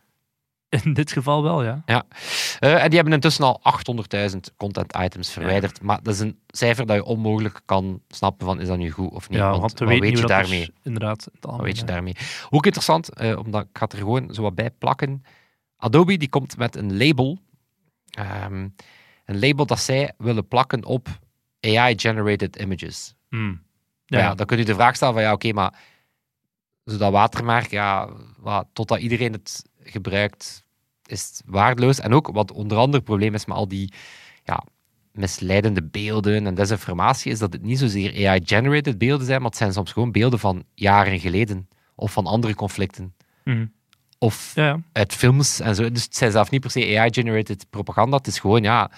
In 0.84 0.94
dit 0.94 1.12
geval 1.12 1.44
wel, 1.44 1.64
ja. 1.64 1.84
Eh, 1.86 2.84
en 2.84 2.88
die 2.88 2.96
hebben 2.96 3.14
intussen 3.14 3.46
al 3.46 3.62
800.000 3.64 4.56
content 4.58 4.96
items 4.98 5.32
verwijderd. 5.32 5.82
Maar 5.82 6.00
dat 6.04 6.14
is 6.14 6.20
een 6.20 6.40
cijfer 6.48 6.86
dat 6.86 6.96
je 6.96 7.04
onmogelijk 7.04 7.62
kan 7.66 8.02
snappen 8.08 8.46
van 8.46 8.60
is 8.60 8.68
dat 8.68 8.78
nu 8.78 8.92
goed 8.92 9.12
of 9.12 9.30
niet. 9.30 9.40
ja, 9.40 9.50
want, 9.50 9.62
want 9.62 9.80
we 9.80 9.86
wat 9.86 10.00
weet 10.00 10.20
je 10.20 10.26
daarmee? 10.26 10.62
er 10.62 10.72
inderdaad 10.84 11.20
in 11.20 11.32
het 11.34 11.42
Wat 11.42 11.52
algemeen, 11.52 11.66
weet 11.66 11.78
je 11.80 11.86
daarmee? 11.86 12.16
Ook 12.50 12.66
interessant, 12.66 13.10
eh, 13.14 13.38
omdat 13.38 13.62
ik 13.62 13.70
ga 13.74 13.84
het 13.84 13.94
er 13.94 14.00
gewoon 14.00 14.34
zo 14.34 14.42
wat 14.42 14.56
bij 14.56 14.72
plakken. 14.72 15.24
Adobe 15.82 16.18
die 16.18 16.30
komt 16.30 16.58
met 16.58 16.76
een 16.76 16.98
label. 16.98 17.40
Ehm, 18.10 18.68
een 19.26 19.40
label 19.40 19.66
dat 19.66 19.80
zij 19.80 20.14
willen 20.18 20.48
plakken 20.48 20.86
op 20.86 21.08
AI-generated 21.60 22.56
images. 22.56 23.16
Hmm. 23.30 23.62
Ja. 24.06 24.36
Dan 24.36 24.46
kun 24.46 24.58
je 24.58 24.66
de 24.66 24.74
vraag 24.74 24.96
stellen 24.96 25.14
van 25.14 25.24
ja, 25.24 25.34
oké, 25.34 25.52
maar 25.52 25.80
zo 26.86 26.98
dat 26.98 27.12
watermerk, 27.12 27.70
ja, 27.70 28.10
wat, 28.38 28.68
totdat 28.74 29.00
iedereen 29.00 29.32
het 29.32 29.64
gebruikt, 29.84 30.66
is 31.06 31.28
het 31.28 31.44
waardeloos. 31.46 32.00
En 32.00 32.14
ook 32.14 32.28
wat 32.28 32.52
onder 32.52 32.78
andere 32.78 32.98
het 32.98 33.06
probleem 33.06 33.34
is 33.34 33.46
met 33.46 33.58
al 33.58 33.68
die 33.68 33.94
ja, 34.44 34.64
misleidende 35.12 35.84
beelden 35.84 36.46
en 36.46 36.56
desinformatie, 36.56 37.32
is 37.32 37.40
dat 37.40 37.54
het 37.54 37.62
niet 37.62 37.80
zozeer 37.80 38.28
AI-generated 38.28 38.98
beelden 38.98 39.26
zijn, 39.26 39.42
maar 39.42 39.50
het 39.50 39.60
zijn 39.60 39.74
soms 39.74 39.92
gewoon 39.92 40.12
beelden 40.12 40.40
van 40.40 40.64
jaren 40.74 41.20
geleden 41.20 41.68
of 41.96 42.12
van 42.12 42.26
andere 42.26 42.56
conflicten. 42.56 43.16
Mhm. 43.44 43.66
Of 44.24 44.52
ja, 44.56 44.64
ja. 44.66 44.80
uit 44.92 45.14
films 45.14 45.60
en 45.60 45.76
zo. 45.76 45.92
Dus 45.92 46.04
het 46.04 46.16
zijn 46.16 46.32
zelf 46.32 46.50
niet 46.50 46.62
per 46.62 46.72
se 46.72 46.98
AI-generated 47.00 47.66
propaganda. 47.70 48.18
Het 48.18 48.28
is 48.28 48.40
gewoon 48.40 48.64
ja, 48.64 48.92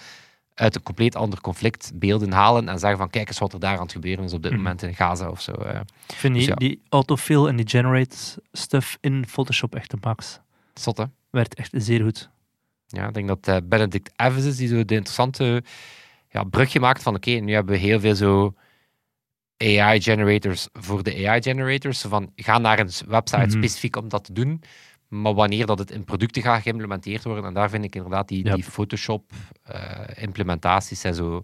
uit 0.54 0.74
een 0.74 0.82
compleet 0.82 1.16
ander 1.16 1.40
conflict 1.40 1.90
beelden 1.94 2.32
halen 2.32 2.68
en 2.68 2.78
zeggen 2.78 2.98
van 2.98 3.10
kijk 3.10 3.28
eens 3.28 3.38
wat 3.38 3.52
er 3.52 3.60
daar 3.60 3.76
aan 3.76 3.82
het 3.82 3.92
gebeuren 3.92 4.24
is 4.24 4.32
op 4.32 4.42
dit 4.42 4.50
Mhm. 4.52 4.60
moment 4.60 4.82
in 4.82 4.94
Gaza 4.94 5.28
of 5.30 5.40
zo. 5.40 5.52
eh. 5.52 5.80
Ik 6.08 6.14
vind 6.14 6.34
die, 6.34 6.42
Dus 6.42 6.46
ja. 6.52 6.54
die 6.54 6.82
autofill 6.88 7.46
en 7.46 7.56
die 7.56 7.68
generate 7.68 8.16
stuff 8.52 8.96
in 9.00 9.24
Photoshop 9.28 9.74
echt 9.74 9.92
een 9.92 9.98
max. 10.02 10.40
Zot, 10.74 10.96
hè? 10.96 11.04
Werkt 11.30 11.54
echt 11.54 11.70
zeer 11.72 12.02
goed. 12.02 12.28
Ja, 12.86 13.08
ik 13.08 13.14
denk 13.14 13.28
dat 13.28 13.48
eh, 13.48 13.56
Benedict 13.64 14.10
Evans 14.16 14.44
is 14.44 14.56
die 14.56 14.68
zo 14.68 14.84
de 14.84 14.94
interessante 14.94 15.62
ja, 16.28 16.42
brugje 16.44 16.80
maakt 16.80 17.02
van 17.02 17.14
oké, 17.14 17.30
nu 17.30 17.52
hebben 17.52 17.74
we 17.74 17.80
heel 17.80 18.00
veel 18.00 18.14
zo 18.14 18.54
AI-generators 19.56 20.68
voor 20.72 21.02
de 21.02 21.28
AI-generators. 21.28 22.00
Van, 22.00 22.30
ga 22.36 22.58
naar 22.58 22.78
een 22.78 22.90
website 23.08 23.40
Mhm. 23.46 23.50
specifiek 23.50 23.96
om 23.96 24.08
dat 24.08 24.24
te 24.24 24.32
doen. 24.32 24.62
Maar 25.20 25.34
wanneer 25.34 25.66
dat 25.66 25.78
het 25.78 25.90
in 25.90 26.04
producten 26.04 26.42
gaat 26.42 26.62
geïmplementeerd 26.62 27.24
worden, 27.24 27.44
en 27.44 27.54
daar 27.54 27.70
vind 27.70 27.84
ik 27.84 27.94
inderdaad 27.94 28.28
die, 28.28 28.54
die 28.54 28.64
Photoshop-implementaties 28.64 31.00
zijn 31.00 31.14
zo... 31.14 31.34
Ja, 31.34 31.42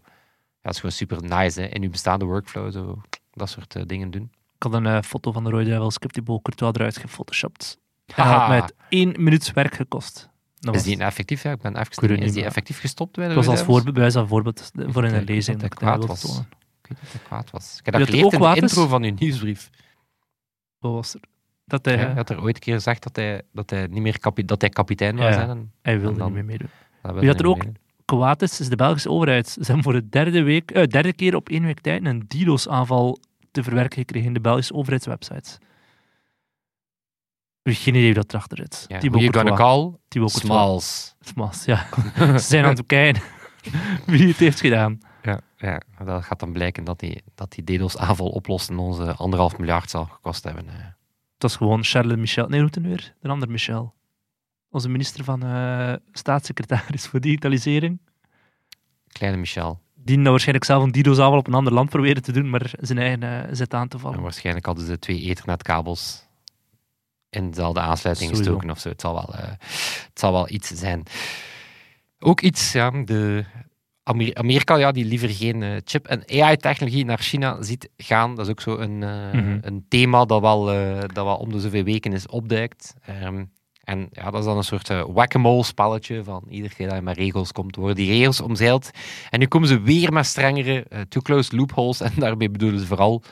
dat 0.67 0.75
is 0.75 0.81
gewoon 0.81 0.95
super 0.95 1.23
nice, 1.23 1.61
hè. 1.61 1.67
In 1.67 1.83
uw 1.83 1.91
bestaande 1.91 2.25
workflow, 2.25 2.73
zo, 2.73 3.01
dat 3.33 3.49
soort 3.49 3.77
eh, 3.77 3.83
dingen 3.87 4.11
doen. 4.11 4.31
Ik 4.55 4.63
had 4.63 4.73
een 4.73 4.87
eh, 4.87 5.03
foto 5.03 5.33
van 5.33 5.45
de 5.45 5.51
Roy 5.51 5.65
Devil 5.65 5.91
Scriptable 5.91 6.43
Courtois 6.43 6.75
eruit 6.75 6.97
gefotoshopt. 6.97 7.79
Dat 8.07 8.17
Haha. 8.17 8.39
had 8.39 8.49
mij 8.49 8.63
één 8.89 9.15
minuut 9.19 9.53
werk 9.53 9.75
gekost. 9.75 10.29
Dat 10.59 10.75
Is 10.75 10.81
was, 10.81 10.91
die 10.91 10.99
effectief? 11.05 11.43
Ja, 11.43 11.53
ik 11.53 11.61
ben 11.61 11.77
even 11.77 11.89
het 12.01 12.11
is 12.11 12.19
niet, 12.19 12.35
die 12.35 12.45
effectief 12.45 12.81
gestopt 12.81 13.17
bij 13.17 13.29
de 13.29 13.35
was 13.35 13.47
als 13.47 13.63
voorbeeld, 13.63 14.13
van 14.13 14.29
voorbeeld 14.29 14.71
voor 14.75 15.05
in 15.05 15.11
dat 15.11 15.21
een 15.21 15.25
lezing. 15.27 15.61
dat 15.61 15.71
Dat 15.71 15.81
ik 15.81 15.87
dat 15.87 15.99
kwaad 15.99 16.07
was. 16.07 16.39
Ik 16.83 16.89
weet 16.89 16.99
dat 17.13 17.23
kwaad 17.23 17.51
was. 17.51 17.77
Ik 17.79 17.85
heb 17.85 17.95
dat 17.95 18.05
geleerd 18.05 18.33
in 18.33 18.41
ook 18.41 18.55
de 18.55 18.57
is? 18.57 18.63
intro 18.63 18.87
van 18.87 19.03
uw 19.03 19.15
nieuwsbrief. 19.19 19.71
Wat 20.79 20.93
was 20.93 21.15
er? 21.15 21.21
Dat 21.71 21.85
hij, 21.85 21.97
Ja, 21.99 22.15
had 22.15 22.31
er 22.31 22.43
ooit 22.43 22.55
een 22.55 22.61
keer 22.61 22.75
gezegd 22.75 23.03
dat 23.03 23.17
hij, 23.17 23.43
dat 23.53 23.71
hij, 23.71 23.87
niet 23.87 24.03
meer 24.03 24.19
kapi- 24.19 24.45
dat 24.45 24.61
hij 24.61 24.71
kapitein 24.71 25.17
was. 25.17 25.35
ja. 25.35 25.41
hè, 25.41 25.49
en 25.49 25.73
hij 25.83 26.01
wilde 26.01 26.19
dan- 26.19 26.27
niet 26.27 26.35
meer 26.35 26.45
meedoen. 26.45 26.69
dat 27.03 27.15
Wie 27.15 27.27
dat 27.27 27.41
er 27.41 27.47
ook 27.47 27.63
kwaad 28.05 28.43
is, 28.43 28.61
is 28.61 28.69
de 28.69 28.77
Belgische 28.77 29.11
overheid. 29.11 29.49
Ze 29.49 29.61
hebben 29.63 29.83
voor 29.83 29.93
de 29.93 30.09
derde, 30.09 30.43
week, 30.43 30.71
eh, 30.71 30.85
derde 30.87 31.13
keer 31.13 31.35
op 31.37 31.49
één 31.49 31.65
week 31.65 31.81
tijd 31.81 32.05
een 32.05 32.25
DDoS-aanval 32.29 33.19
te 33.51 33.63
verwerken 33.63 33.99
gekregen 33.99 34.29
in 34.29 34.35
de 34.35 34.41
Belgische 34.41 34.75
overheidswebsites. 34.75 35.59
Geen 37.63 37.95
idee 37.95 38.05
wie 38.05 38.15
dat 38.15 38.33
erachter 38.33 38.57
zit. 38.59 38.85
Ja, 38.89 38.99
Thibaut 38.99 39.23
you 39.23 39.33
gonna 39.33 39.57
call? 39.57 39.95
Thibaut 40.09 40.31
Courtois. 40.33 40.41
Smalls. 40.41 41.15
Smalls, 41.21 41.65
ja. 41.65 41.87
Ze 42.17 42.39
zijn 42.53 42.65
aan 42.65 42.71
het 42.71 42.87
kijken 42.87 43.23
wie 44.07 44.29
het 44.29 44.37
heeft 44.37 44.61
gedaan. 44.61 44.99
Ja, 45.23 45.41
ja, 45.57 45.81
dat 46.05 46.25
gaat 46.25 46.41
dan 46.41 46.53
blijken 46.53 46.85
dat 46.85 46.99
die, 47.01 47.23
dat 47.35 47.53
die 47.53 47.65
DDoS-aanval 47.79 48.29
oplossen 48.29 48.79
onze 48.79 49.15
anderhalf 49.15 49.59
miljard 49.59 49.91
zal 49.91 50.05
gekost 50.05 50.45
hebben. 50.45 50.65
Dat 51.41 51.51
is 51.51 51.57
gewoon 51.57 51.85
Charles 51.85 52.17
Michel. 52.17 52.49
Nee, 52.49 52.61
hoe 52.61 52.65
heet 52.67 52.75
hij 52.75 52.85
nu 52.85 52.91
weer? 52.91 53.15
De 53.21 53.29
andere 53.29 53.53
Michel. 53.53 53.95
Onze 54.71 54.89
minister 54.89 55.25
van 55.25 55.43
eh, 55.43 55.93
staatssecretaris 56.13 57.07
voor 57.07 57.21
digitalisering. 57.21 58.01
Kleine 59.09 59.39
Michel. 59.39 59.81
Die 59.95 60.17
nou 60.17 60.31
waarschijnlijk 60.31 60.67
zelf 60.67 60.83
een 60.83 60.93
DDoS-aanval 60.93 61.39
op 61.39 61.47
een 61.47 61.55
ander 61.55 61.73
land 61.73 61.91
proberen 61.91 62.23
te 62.23 62.33
doen, 62.33 62.51
maar 62.51 62.71
zijn 62.81 62.99
eigen 62.99 63.57
zet 63.57 63.75
aan 63.75 63.89
te 63.89 63.97
En 63.97 64.03
vallen. 64.03 64.21
waarschijnlijk 64.21 64.67
hadden 64.67 64.87
ze 64.87 64.99
twee 64.99 65.21
ethernetkabels 65.21 66.27
in 67.31 67.49
dezelfde 67.51 67.81
aansluiting 67.81 68.31
Sowieso. 68.31 68.51
gestoken 68.53 68.75
of 68.75 68.81
zo. 68.81 68.89
Het 68.89 69.01
zal 69.01 69.13
wel, 69.15 69.35
eh, 69.35 69.49
het 70.09 70.19
zal 70.19 70.33
wel 70.33 70.51
iets 70.51 70.69
zijn. 70.69 71.03
Ook 72.19 72.41
iets, 72.41 72.73
ja, 72.73 72.91
de 72.91 73.45
Amer- 74.11 74.35
Amerika, 74.35 74.77
ja, 74.77 74.93
die 74.93 75.05
liever 75.05 75.29
geen 75.31 75.63
eh, 75.63 75.71
chip 75.85 76.07
en 76.07 76.23
AI-technologie 76.43 77.05
naar 77.05 77.19
China 77.19 77.63
ziet 77.63 77.89
gaan. 77.97 78.35
Dat 78.35 78.45
is 78.45 78.51
ook 78.51 78.61
zo 78.61 78.77
een, 78.79 79.03
eh, 79.03 79.33
Mhm. 79.33 79.59
een 79.61 79.85
thema 79.89 80.25
dat 80.25 80.41
wel, 80.41 80.71
eh, 80.73 80.99
dat 80.99 81.25
wel 81.25 81.37
om 81.37 81.53
de 81.53 81.61
zoveel 81.61 81.83
weken 81.85 82.13
is 82.13 82.27
opduikt. 82.27 82.95
Ehm, 83.07 83.45
en 83.85 84.09
ja, 84.13 84.31
dat 84.31 84.41
is 84.41 84.45
dan 84.47 84.57
een 84.57 84.65
soort 84.65 84.91
eh, 84.91 85.05
whack-a-mole 85.09 85.65
spelletje 85.65 86.25
van 86.25 86.45
iedere 86.49 86.75
keer 86.75 86.87
dat 86.87 86.97
je 86.97 87.03
met 87.03 87.17
regels 87.17 87.53
komt, 87.53 87.77
worden 87.77 87.97
die 87.97 88.11
regels 88.11 88.41
omzeild. 88.41 88.91
En 89.31 89.39
nu 89.39 89.47
komen 89.47 89.69
ze 89.69 89.81
weer 89.81 90.13
met 90.13 90.27
strengere 90.27 90.87
too-close 91.09 91.57
loopholes. 91.57 92.01
En 92.11 92.13
daarmee 92.17 92.51
bedoelen 92.51 92.81
ze 92.81 92.87
vooral 92.87 93.23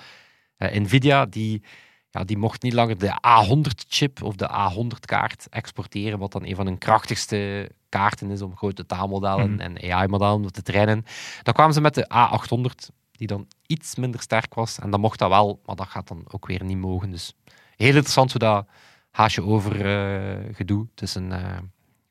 Nvidia, 0.58 1.26
die, 1.26 1.62
ja, 2.10 2.24
die 2.24 2.36
mocht 2.38 2.62
niet 2.62 2.72
langer 2.72 2.98
de 2.98 3.10
A100-chip 3.10 4.22
of 4.22 4.34
de 4.34 4.48
A100-kaart 4.48 5.46
exporteren, 5.50 6.18
wat 6.18 6.32
dan 6.32 6.44
een 6.46 6.54
van 6.56 6.66
hun 6.66 6.78
krachtigste 6.78 7.70
kaarten 7.88 8.30
is 8.30 8.42
om 8.42 8.56
grote 8.56 8.86
taalmodellen 8.86 9.50
Mhm. 9.52 9.60
en 9.60 9.92
AI-modellen 9.92 10.52
te 10.52 10.62
trainen. 10.62 11.04
Dan 11.42 11.54
kwamen 11.54 11.74
ze 11.74 11.80
met 11.80 11.94
de 11.94 12.04
A800, 12.14 12.90
die 13.12 13.26
dan 13.26 13.46
iets 13.66 13.94
minder 13.96 14.20
sterk 14.20 14.54
was. 14.54 14.78
En 14.78 14.90
dan 14.90 15.00
mocht 15.00 15.18
dat 15.18 15.28
wel, 15.28 15.60
maar 15.66 15.76
dat 15.76 15.88
gaat 15.88 16.08
dan 16.08 16.24
ook 16.30 16.46
weer 16.46 16.64
niet 16.64 16.78
mogen. 16.78 17.10
Dus 17.10 17.34
heel 17.76 17.88
interessant 17.88 18.30
hoe 18.30 18.40
dat 18.40 18.66
haasje 19.10 19.42
over 19.42 19.86
eh, 19.86 20.54
gedoe 20.54 20.86
tussen 20.94 21.32
eh, 21.32 21.58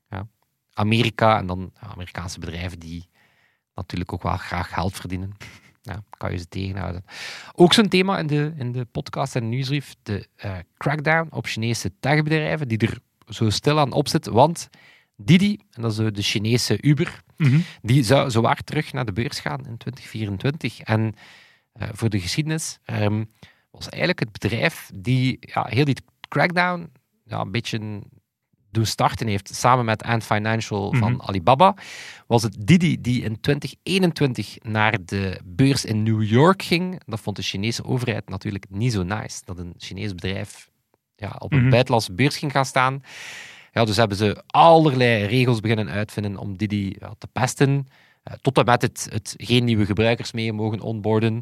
ja, 0.08 0.26
Amerika 0.72 1.38
en 1.38 1.46
dan 1.46 1.72
Amerikaanse 1.74 2.38
bedrijven 2.38 2.78
die 2.78 3.08
natuurlijk 3.74 4.12
ook 4.12 4.22
wel 4.22 4.36
graag 4.36 4.68
geld 4.72 4.94
verdienen. 4.96 5.36
Ja, 5.82 6.02
kan 6.10 6.32
je 6.32 6.38
ze 6.38 6.48
tegenhouden. 6.48 7.04
Ook 7.54 7.72
zo'n 7.72 7.88
thema 7.88 8.18
in 8.18 8.26
de, 8.26 8.52
in 8.56 8.72
de 8.72 8.84
podcast 8.84 9.36
en 9.36 9.48
nieuwsbrief, 9.48 9.94
de 10.02 10.28
eh, 10.36 10.56
crackdown 10.76 11.28
op 11.30 11.46
Chinese 11.46 11.92
techbedrijven, 12.00 12.68
die 12.68 12.78
er 12.78 12.98
zo 13.28 13.50
stilaan 13.50 13.92
op 13.92 14.08
zit, 14.08 14.26
want 14.26 14.68
Didi, 15.22 15.58
en 15.70 15.82
dat 15.82 15.90
is 15.90 15.96
de- 15.96 16.10
de 16.12 16.22
Chinese 16.22 16.78
Uber, 16.82 17.22
Mhm. 17.36 17.58
die 17.82 18.02
zou 18.04 18.30
zowaar 18.30 18.62
terug 18.64 18.92
naar 18.92 19.04
de 19.04 19.12
beurs 19.12 19.40
gaan 19.40 19.66
in 19.66 19.76
2024. 19.76 20.80
En 20.80 21.14
eh, 21.72 21.88
voor 21.92 22.08
de 22.08 22.20
geschiedenis 22.20 22.78
ehm, 22.84 23.24
was 23.70 23.88
eigenlijk 23.88 24.18
het 24.20 24.32
bedrijf 24.32 24.90
die 24.94 25.36
ja, 25.40 25.66
heel 25.68 25.84
die 25.84 25.96
crackdown 26.28 26.90
ja, 27.24 27.40
een 27.40 27.50
beetje 27.50 28.02
doen 28.70 28.86
starten 28.86 29.26
heeft, 29.26 29.54
samen 29.54 29.84
met 29.84 30.02
Ant 30.02 30.24
Financial 30.24 30.92
van 30.94 31.12
Mhm. 31.12 31.20
Alibaba, 31.20 31.74
was 32.26 32.42
het 32.42 32.56
Didi 32.66 33.00
die 33.00 33.22
in 33.22 33.40
2021 33.40 34.56
naar 34.62 35.04
de 35.04 35.40
beurs 35.44 35.84
in 35.84 36.02
New 36.02 36.22
York 36.22 36.62
ging. 36.62 37.00
Dat 37.06 37.20
vond 37.20 37.36
de 37.36 37.42
Chinese 37.42 37.84
overheid 37.84 38.28
natuurlijk 38.28 38.64
niet 38.70 38.92
zo 38.92 39.02
nice, 39.02 39.40
dat 39.44 39.58
een 39.58 39.74
Chinees 39.76 40.14
bedrijf 40.14 40.70
ja, 41.16 41.36
op 41.38 41.52
een 41.52 41.60
Mhm. 41.60 41.70
buitenlandse 41.70 42.12
beurs 42.12 42.36
ging 42.36 42.52
gaan 42.52 42.64
staan. 42.64 43.02
Ja, 43.78 43.84
dus 43.84 43.96
hebben 43.96 44.16
ze 44.16 44.42
allerlei 44.46 45.24
regels 45.24 45.60
beginnen 45.60 45.88
uitvinden 45.88 46.36
om 46.36 46.56
Didi 46.56 46.96
ja, 46.98 47.14
te 47.18 47.26
pesten. 47.26 47.86
Eh, 48.22 48.32
tot 48.40 48.58
en 48.58 48.64
met 48.64 48.82
het, 48.82 49.08
het 49.12 49.34
geen 49.36 49.64
nieuwe 49.64 49.86
gebruikers 49.86 50.32
mee 50.32 50.52
mogen 50.52 50.80
onboarden. 50.80 51.34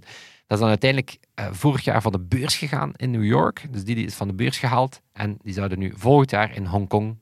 Dat 0.47 0.57
is 0.57 0.59
dan 0.59 0.69
uiteindelijk 0.69 1.19
eh, 1.35 1.47
vorig 1.51 1.85
jaar 1.85 2.03
van 2.03 2.13
de 2.13 2.21
beurs 2.21 2.57
gegaan 2.57 2.93
in 2.97 3.11
New 3.11 3.25
York. 3.25 3.67
Dus 3.71 3.85
Didi 3.85 4.05
is 4.05 4.15
van 4.15 4.29
de 4.29 4.35
beurs 4.35 4.59
gehaald. 4.59 5.01
En 5.13 5.39
die 5.43 5.53
zouden 5.53 5.79
nu 5.79 5.93
volgend 5.97 6.31
jaar 6.31 6.57
in 6.57 6.65
Hongkong 6.67 7.19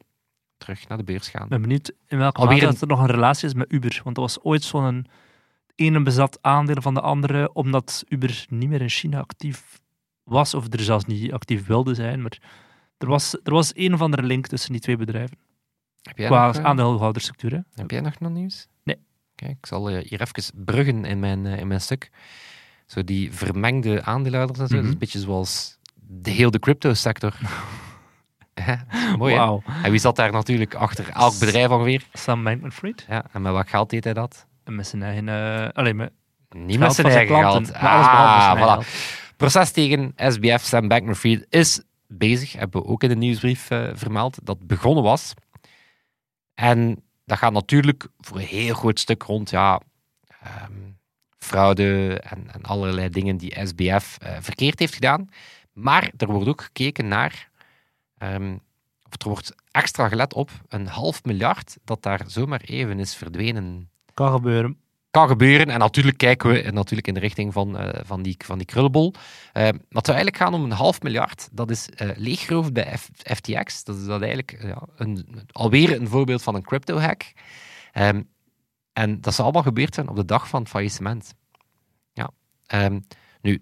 terug 0.57 0.89
naar 0.89 0.99
de 0.99 1.05
beurs 1.05 1.29
gaan. 1.29 1.43
Ik 1.43 1.49
ben 1.49 1.63
benieuwd 1.63 1.93
in 2.07 2.19
welke 2.19 2.41
Alweer 2.41 2.55
mate 2.55 2.67
een- 2.67 2.73
dat 2.73 2.81
er 2.83 2.89
nog 2.89 3.01
een 3.01 3.15
relatie 3.15 3.49
is 3.49 3.55
met 3.55 3.73
Uber. 3.73 4.01
Want 4.05 4.17
dat 4.17 4.25
was 4.25 4.43
ooit 4.43 4.63
zo'n 4.63 5.07
ene 5.75 6.03
bezat 6.03 6.39
aandeel 6.41 6.83
van 6.83 6.95
de 6.95 7.01
andere, 7.01 7.53
omdat 7.53 8.05
Uber 8.09 8.45
niet 8.49 8.69
meer 8.69 8.81
in 8.83 8.89
China 8.89 9.19
actief 9.21 9.81
was, 10.23 10.55
of 10.55 10.73
er 10.73 10.81
zelfs 10.81 11.05
niet 11.05 11.33
actief 11.33 11.67
wilde 11.67 11.95
zijn. 11.95 12.23
Maar 12.23 12.39
er 13.05 13.11
was, 13.11 13.37
er 13.43 13.53
was 13.53 13.73
een 13.75 13.95
of 13.95 14.01
andere 14.01 14.23
link 14.23 14.47
tussen 14.47 14.73
die 14.73 14.81
twee 14.81 14.97
bedrijven. 14.97 15.37
Heb 16.03 16.19
jij, 16.19 16.27
Qua 16.27 16.47
nog, 16.47 16.57
eh, 16.57 16.65
aandeelhoudersstructuur. 16.65 17.51
hè. 17.53 17.59
heb 17.75 17.91
jij 17.91 18.01
nog 18.01 18.19
nog 18.21 18.31
nieuws? 18.33 18.67
Nee. 18.85 18.99
Kijk, 19.35 19.51
ik 19.51 19.67
zal 19.67 19.91
eh, 19.91 20.09
hier 20.09 20.21
even 20.21 20.65
bruggen 20.65 21.05
in 21.05 21.19
mijn, 21.19 21.47
eh, 21.47 21.59
in 21.59 21.67
mijn 21.67 21.81
stuk. 21.81 22.11
Zo 22.87 23.05
die 23.05 23.33
vermengde 23.33 24.03
aandeelhouders 24.05 24.59
en 24.59 24.67
zo. 24.69 24.75
Dat 24.75 24.83
is 24.83 24.85
Mhm. 24.85 24.93
een 24.93 24.99
beetje 24.99 25.19
zoals 25.19 25.79
de 25.95 26.31
heel 26.31 26.51
de 26.51 26.59
crypto-sector. 26.59 27.35
Mooi. 29.19 29.35
En 29.83 29.91
wie 29.91 30.01
zat 30.01 30.17
daar 30.17 30.33
natuurlijk 30.33 30.75
achter 30.75 31.09
elk 31.09 31.39
bedrijf 31.39 31.69
ongeveer? 31.69 32.07
Sam 32.13 32.45
Bankman-Fried. 32.45 33.05
Ja, 33.09 33.25
en 33.33 33.43
met 33.43 33.53
wat 33.53 33.69
geld 33.69 33.91
deed 33.91 34.05
hij 34.05 34.13
dat? 34.15 34.47
En 34.65 34.75
met 34.75 34.87
zijn 34.87 35.03
eigen... 35.03 35.29
eh 35.29 35.69
alleen 35.73 35.97
met 35.97 36.13
Niet 36.51 36.79
met 36.79 36.95
zijn 36.95 37.07
eigen 37.07 37.27
klanten. 37.41 37.75
geld. 37.75 37.77
Ah, 37.85 38.47
eigen 38.49 38.57
voilà. 38.57 38.71
geld. 38.71 38.87
Proces 39.37 39.71
tegen 39.71 40.13
SBF, 40.17 40.63
Sam 40.63 40.89
Bankman-Fried, 40.89 41.47
is 41.49 41.83
bezig. 42.07 42.53
Hebben 42.53 42.83
we 42.83 42.89
ook 42.89 43.03
in 43.03 43.09
de 43.09 43.17
nieuwsbrief 43.17 43.71
eh, 43.71 43.91
vermeld. 43.93 44.39
Dat 44.43 44.67
begonnen 44.67 45.05
was. 45.05 45.35
En 46.55 47.03
dat 47.25 47.39
gaat 47.39 47.53
natuurlijk 47.53 48.07
voor 48.19 48.37
een 48.37 48.47
heel 48.47 48.75
groot 48.75 49.01
stuk 49.01 49.23
rond 49.23 49.51
ja, 49.51 49.81
ehm, 50.29 50.73
fraude 51.39 52.21
en, 52.21 52.63
allerlei 52.63 53.09
dingen 53.09 53.37
die 53.37 53.67
SBF 53.67 54.19
eh, 54.19 54.37
verkeerd 54.41 54.79
heeft 54.79 54.95
gedaan. 54.95 55.29
Maar 55.73 56.13
er 56.17 56.27
wordt 56.27 56.49
ook 56.49 56.63
gekeken 56.63 57.09
naar, 57.09 57.51
ehm, 58.19 58.57
of 59.03 59.23
er 59.23 59.29
wordt 59.29 59.55
extra 59.71 60.09
gelet 60.09 60.35
op, 60.35 60.51
een 60.69 60.87
half 60.87 61.25
miljard 61.25 61.77
dat 61.85 62.03
daar 62.03 62.21
zomaar 62.27 62.61
even 62.61 62.99
is 62.99 63.15
verdwenen 63.15 63.89
Kan 64.15 64.33
gebeuren. 64.33 64.79
Kan 65.15 65.29
gebeuren. 65.29 65.69
En 65.71 65.79
natuurlijk 65.79 66.17
kijken 66.17 66.51
we 66.51 66.71
natuurlijk 66.71 67.07
in 67.07 67.15
de 67.15 67.21
richting 67.21 67.53
van, 67.53 67.79
eh, 67.79 68.01
van, 68.05 68.23
die, 68.23 68.37
van 68.39 68.59
die 68.59 68.67
krullenbol. 68.67 69.15
Eh, 69.53 69.63
maar 69.63 70.05
zou 70.05 70.17
eigenlijk 70.17 70.37
gaan 70.37 70.55
om 70.55 70.65
een 70.65 70.71
half 70.71 71.03
miljard. 71.03 71.49
Dat 71.53 71.71
is 71.71 71.89
eh 71.91 72.09
leeggeroofd 72.17 72.73
bij 72.73 72.99
FTX. 73.17 73.85
Dat 73.85 73.97
is 73.97 74.05
dat 74.05 74.21
eigenlijk 74.21 74.63
ja, 74.63 74.83
een, 74.97 75.27
alweer 75.53 76.01
een 76.01 76.09
voorbeeld 76.09 76.43
van 76.43 76.55
een 76.55 76.63
crypto-hack. 76.63 77.33
Ehm, 77.93 78.23
en 78.93 79.21
dat 79.21 79.35
zou 79.35 79.43
allemaal 79.47 79.63
gebeurd 79.63 79.95
zijn 79.95 80.09
op 80.09 80.17
de 80.17 80.25
dag 80.25 80.49
van 80.49 80.61
het 80.61 80.71
faillissement. 80.71 81.35
Ja. 82.13 82.31
Ehm, 82.67 83.01
nu, 83.41 83.61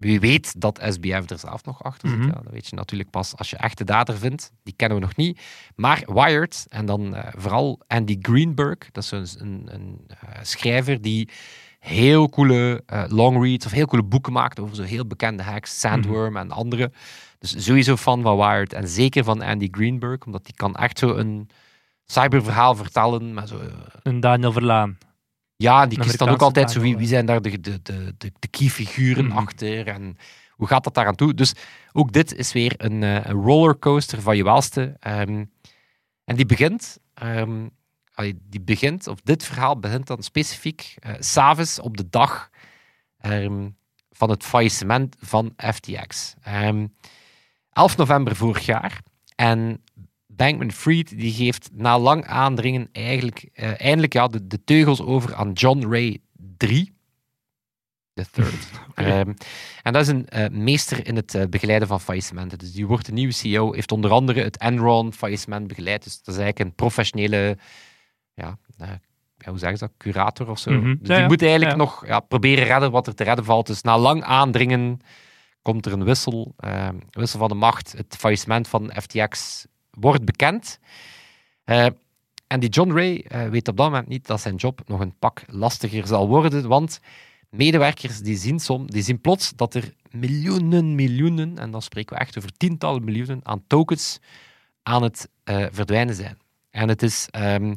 wie 0.00 0.20
weet 0.20 0.60
dat 0.60 0.80
SBF 0.88 1.30
er 1.30 1.38
zelf 1.38 1.64
nog 1.64 1.82
achter 1.84 2.08
zit. 2.08 2.18
Mhm. 2.18 2.26
ja, 2.26 2.32
dat 2.42 2.52
weet 2.52 2.66
je 2.66 2.76
natuurlijk 2.76 3.10
pas 3.10 3.36
als 3.36 3.50
je 3.50 3.56
echte 3.56 3.84
data 3.84 4.12
vindt. 4.14 4.52
Die 4.62 4.74
kennen 4.76 4.98
we 4.98 5.04
nog 5.04 5.16
niet. 5.16 5.40
Maar 5.74 6.02
Wired, 6.06 6.66
en 6.68 6.86
dan 6.86 7.14
eh, 7.14 7.32
vooral 7.36 7.80
Andy 7.86 8.18
Greenberg, 8.22 8.78
dat 8.92 9.02
is 9.02 9.08
zo'n- 9.08 9.26
een, 9.38 9.68
een, 9.74 10.00
eh, 10.08 10.38
schrijver 10.42 11.00
die 11.02 11.28
heel 11.78 12.28
coole 12.28 12.82
eh, 12.86 13.04
long 13.08 13.42
reads 13.44 13.66
of 13.66 13.72
heel 13.72 13.86
coole 13.86 14.04
boeken 14.04 14.32
maakt 14.32 14.60
over 14.60 14.76
zo 14.76 14.82
heel 14.82 15.06
bekende 15.06 15.42
hacks, 15.42 15.80
Sandworm 15.80 16.36
en 16.36 16.50
andere. 16.50 16.92
Dus 17.38 17.64
sowieso 17.64 17.96
fan 17.96 18.22
van 18.22 18.36
Wired 18.36 18.72
en 18.72 18.88
zeker 18.88 19.24
van 19.24 19.42
Andy 19.42 19.68
Greenberg, 19.70 20.24
omdat 20.26 20.44
die 20.44 20.54
kan 20.54 20.74
echt 20.76 20.98
zo 20.98 21.14
een 21.16 21.48
cyberverhaal 22.04 22.74
vertellen. 22.74 23.34
Maar 23.34 23.46
zo, 23.46 23.60
Een 24.02 24.20
Daniel 24.20 24.52
Verlaan. 24.52 24.98
Ja, 25.62 25.86
die 25.86 25.98
kiest 25.98 26.18
dan 26.18 26.28
ook 26.28 26.42
altijd 26.42 26.70
zo 26.70 26.80
wie, 26.80 26.96
wie 26.96 27.06
zijn 27.06 27.26
daar 27.26 27.42
de, 27.42 27.60
de, 27.60 27.82
de, 27.82 28.14
de, 28.18 28.32
de 28.38 28.48
key 28.48 28.68
figuren 28.68 29.26
Mhm. 29.26 29.36
achter 29.36 29.86
en 29.86 30.16
hoe 30.50 30.66
gaat 30.66 30.84
dat 30.84 30.94
daaraan 30.94 31.14
toe. 31.14 31.34
Dus 31.34 31.52
ook 31.92 32.12
dit 32.12 32.34
is 32.34 32.52
weer 32.52 32.74
een, 32.76 33.02
eh, 33.02 33.30
rollercoaster 33.30 34.22
van 34.22 34.36
je 34.36 34.44
welste. 34.44 34.96
Ehm, 35.00 35.44
en 36.24 36.36
die 36.36 36.46
begint, 36.46 36.98
ehm, 37.14 37.66
die 38.42 38.60
begint, 38.60 39.06
of 39.06 39.20
dit 39.22 39.44
verhaal 39.44 39.78
begint 39.78 40.06
dan 40.06 40.22
specifiek 40.22 40.94
s 41.18 41.32
s'avonds 41.32 41.80
op 41.80 41.96
de 41.96 42.06
dag 42.10 42.50
ehm, 43.20 43.68
van 44.10 44.30
het 44.30 44.44
faillissement 44.44 45.16
van 45.20 45.54
FTX. 45.56 46.34
Ehm 46.42 46.86
11 47.72 47.96
november 47.96 48.36
vorig 48.36 48.66
jaar. 48.66 49.00
En 49.36 49.82
Bankman-Fried 50.36 51.18
die 51.18 51.32
geeft 51.32 51.68
na 51.72 51.98
lang 51.98 52.26
aandringen 52.26 52.88
eigenlijk, 52.92 53.48
eh, 53.52 53.80
eindelijk 53.80 54.12
ja, 54.12 54.26
de, 54.26 54.46
de 54.46 54.64
teugels 54.64 55.00
over 55.00 55.34
aan 55.34 55.52
John 55.52 55.86
Ray 55.90 56.18
III. 56.58 56.92
The 58.12 58.26
third. 58.30 58.68
Ehm, 58.94 59.32
en 59.82 59.92
dat 59.92 60.02
is 60.02 60.08
een 60.08 60.28
eh, 60.28 60.48
meester 60.48 61.06
in 61.06 61.16
het 61.16 61.34
eh, 61.34 61.46
begeleiden 61.46 61.88
van 61.88 62.00
faillissementen. 62.00 62.58
Dus 62.58 62.72
die 62.72 62.86
wordt 62.86 63.06
de 63.06 63.12
nieuwe 63.12 63.32
CEO, 63.32 63.72
heeft 63.72 63.92
onder 63.92 64.10
andere 64.10 64.42
het 64.42 64.56
Enron 64.56 65.12
faillissement 65.12 65.66
begeleid. 65.66 66.04
Dus 66.04 66.22
dat 66.22 66.34
is 66.34 66.40
eigenlijk 66.40 66.70
een 66.70 66.74
professionele, 66.74 67.58
ja, 68.34 68.58
ja, 68.76 69.50
hoe 69.50 69.58
zeggen 69.58 69.78
ze 69.78 69.84
dat, 69.84 69.94
curator 69.96 70.50
of 70.50 70.58
zo. 70.58 70.70
Mhm. 70.70 70.84
Dus 70.84 71.08
Ja, 71.08 71.14
die 71.14 71.22
ja. 71.22 71.26
moet 71.26 71.42
eigenlijk 71.42 71.76
nog 71.76 72.06
ja, 72.06 72.20
proberen 72.20 72.64
redden 72.64 72.90
wat 72.90 73.06
er 73.06 73.14
te 73.14 73.24
redden 73.24 73.44
valt. 73.44 73.66
Dus 73.66 73.82
na 73.82 73.98
lang 73.98 74.24
aandringen 74.24 75.00
komt 75.62 75.86
er 75.86 75.92
een 75.92 76.04
wissel, 76.04 76.54
ehm, 76.56 76.96
wissel 77.10 77.38
van 77.38 77.48
de 77.48 77.54
macht. 77.54 77.92
Het 77.92 78.16
faillissement 78.18 78.68
van 78.68 78.92
FTX 79.02 79.66
wordt 79.90 80.24
bekend. 80.24 80.78
Eh, 81.64 81.86
en 82.46 82.60
die 82.60 82.68
John 82.68 82.92
Ray 82.92 83.18
eh, 83.18 83.48
weet 83.48 83.68
op 83.68 83.76
dat 83.76 83.90
moment 83.90 84.08
niet 84.08 84.26
dat 84.26 84.40
zijn 84.40 84.54
job 84.54 84.80
nog 84.86 85.00
een 85.00 85.18
pak 85.18 85.42
lastiger 85.46 86.06
zal 86.06 86.28
worden, 86.28 86.68
want 86.68 87.00
medewerkers 87.50 88.18
die 88.20 88.36
zien, 88.36 88.60
som, 88.60 88.90
die 88.90 89.02
zien 89.02 89.20
plots 89.20 89.52
dat 89.56 89.74
er 89.74 89.94
miljoenen, 90.10 90.94
miljoenen, 90.94 91.58
en 91.58 91.70
dan 91.70 91.82
spreken 91.82 92.14
we 92.16 92.20
echt 92.20 92.38
over 92.38 92.52
tientallen 92.56 93.04
miljoenen 93.04 93.40
aan 93.42 93.64
tokens 93.66 94.18
aan 94.82 95.02
het 95.02 95.28
eh, 95.44 95.66
verdwijnen 95.70 96.14
zijn. 96.14 96.38
En 96.70 96.88
het 96.88 97.02
is 97.02 97.28
ehm, 97.30 97.74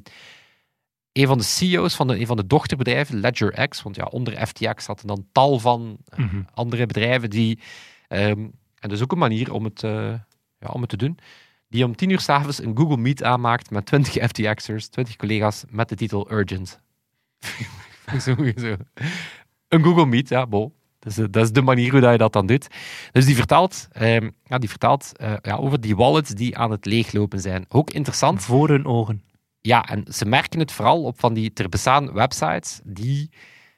een 1.12 1.28
van 1.28 1.38
de 1.38 1.44
CEO's 1.44 1.96
van 1.96 2.08
de, 2.08 2.20
een 2.20 2.26
van 2.26 2.38
de 2.38 2.48
dochterbedrijven, 2.48 3.20
LedgerX, 3.20 3.82
want 3.82 3.96
ja, 3.96 4.04
onder 4.04 4.48
FTX 4.48 4.84
zaten 4.84 5.08
dan 5.08 5.28
tal 5.32 5.60
van 5.60 5.98
Mhm. 6.16 6.42
andere 6.54 6.86
bedrijven 6.86 7.30
die, 7.30 7.60
ehm, 8.08 8.40
en 8.80 8.90
dat 8.90 8.92
is 8.92 9.02
ook 9.02 9.12
een 9.12 9.18
manier 9.18 9.54
om 9.54 9.64
het, 9.64 9.82
ja, 10.60 10.70
om 10.72 10.82
het 10.82 10.90
te 10.90 10.98
doen, 10.98 11.18
die 11.74 11.86
om 11.86 11.96
tien 11.96 12.10
uur 12.10 12.20
s'avonds 12.20 12.64
een 12.64 12.78
Google 12.78 12.98
Meet 12.98 13.24
aanmaakt 13.24 13.72
met 13.72 13.86
20 13.86 14.24
FTX'ers, 14.24 14.88
20 14.88 15.16
collega's, 15.16 15.64
met 15.70 15.90
de 15.90 15.96
titel 15.96 16.32
Urgent. 16.32 16.80
Sowieso. 18.18 18.76
Een 19.68 19.84
Google 19.84 20.06
Meet, 20.06 20.30
ja, 20.30 20.48
bol. 20.48 20.76
Dus, 21.00 21.16
dat 21.16 21.36
is 21.36 21.52
de 21.52 21.62
manier 21.62 21.92
hoe 21.92 22.00
dat 22.00 22.12
je 22.12 22.18
dat 22.18 22.34
dan 22.34 22.46
doet. 22.46 22.68
Dus 23.12 23.26
die 23.26 23.36
vertelt, 23.36 23.88
ehm, 23.92 24.30
ja, 24.44 24.58
die 24.58 24.70
vertelt 24.70 25.18
eh, 25.18 25.34
ja, 25.42 25.56
over 25.56 25.82
die 25.82 25.96
wallets 25.96 26.30
die 26.30 26.58
aan 26.58 26.72
het 26.72 26.86
leeglopen 26.86 27.40
zijn. 27.40 27.66
Ook 27.70 27.90
interessant. 27.92 28.44
Voor 28.44 28.70
hun 28.70 28.86
ogen. 28.86 29.24
Ja, 29.62 29.86
en 29.86 30.06
ze 30.14 30.26
merken 30.26 30.60
het 30.60 30.72
vooral 30.72 31.04
op 31.04 31.20
van 31.20 31.34
die 31.34 31.54
ter 31.54 31.70
bestaan 31.70 32.14
websites 32.14 32.80
die... 32.84 33.30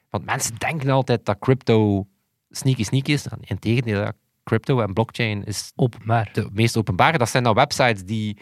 Want 0.10 0.26
mensen 0.26 0.56
denken 0.58 0.90
altijd 0.90 1.26
dat 1.26 1.40
crypto 1.40 2.08
sneaky 2.50 2.84
sneaky 2.84 3.12
is. 3.12 3.26
Integendeel, 3.42 4.12
crypto 4.46 4.80
en 4.80 4.94
blockchain 4.94 5.44
is 5.44 5.72
Openbaar. 5.76 6.30
de 6.34 6.50
meest 6.54 6.78
openbare. 6.78 7.18
Dat 7.18 7.30
zijn 7.30 7.44
dan 7.44 7.54
websites 7.54 8.04
die 8.04 8.38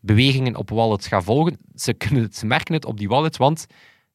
bewegingen 0.00 0.56
op 0.56 0.70
wallets 0.70 1.06
gaan 1.06 1.22
volgen. 1.22 1.58
Ze, 1.74 1.94
kunnen 1.94 2.22
het, 2.22 2.36
ze 2.36 2.46
merken 2.46 2.74
het 2.74 2.84
op 2.84 2.98
die 2.98 3.08
wallets, 3.08 3.38
want 3.38 3.66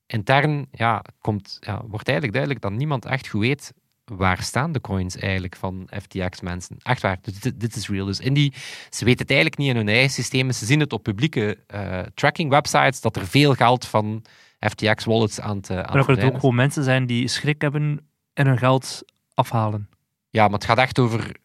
intern 0.06 0.68
ja, 0.72 1.04
komt, 1.22 1.58
ja, 1.60 1.82
wordt 1.88 2.08
eigenlijk 2.08 2.38
duidelijk 2.38 2.62
dat 2.62 2.72
niemand 2.72 3.06
echt 3.06 3.28
goed 3.28 3.42
weet 3.42 3.74
waar 4.06 4.44
staan 4.44 4.72
de 4.72 4.82
coins 4.82 5.16
eigenlijk 5.16 5.56
van 5.56 5.90
FTX-mensen. 6.02 6.78
Echt 6.80 7.02
waar, 7.02 7.18
dus 7.22 7.40
dit, 7.40 7.60
dit 7.60 7.76
is 7.76 7.88
real. 7.88 8.06
Dus 8.06 8.20
in 8.20 8.34
die, 8.34 8.54
ze 8.90 9.06
weten 9.06 9.22
het 9.22 9.30
eigenlijk 9.30 9.60
niet 9.60 9.70
in 9.70 9.76
hun 9.76 9.88
eigen 9.88 10.10
systemen. 10.12 10.54
Ze 10.54 10.66
zien 10.66 10.80
het 10.80 10.94
op 10.94 11.04
publieke 11.04 11.58
eh, 11.68 12.00
tracking-websites 12.14 13.02
dat 13.02 13.16
er 13.16 13.28
veel 13.28 13.54
geld 13.54 13.86
van 13.86 14.24
FTX-wallets 14.60 15.40
aan 15.40 15.58
het, 15.58 15.70
aan 15.70 15.76
Maar 15.76 15.86
het 15.86 15.94
dat 15.94 16.06
verdwijnen 16.06 16.34
ook 16.34 16.40
gewoon 16.40 16.56
mensen 16.56 16.84
zijn 16.84 17.06
die 17.06 17.28
schrik 17.28 17.62
hebben 17.62 18.08
en 18.34 18.48
hun 18.48 18.58
geld 18.58 19.04
afhalen. 19.34 19.90
Ja, 20.30 20.44
maar 20.44 20.54
het 20.54 20.66
gaat 20.66 20.78
echt 20.78 21.00
over 21.00 21.36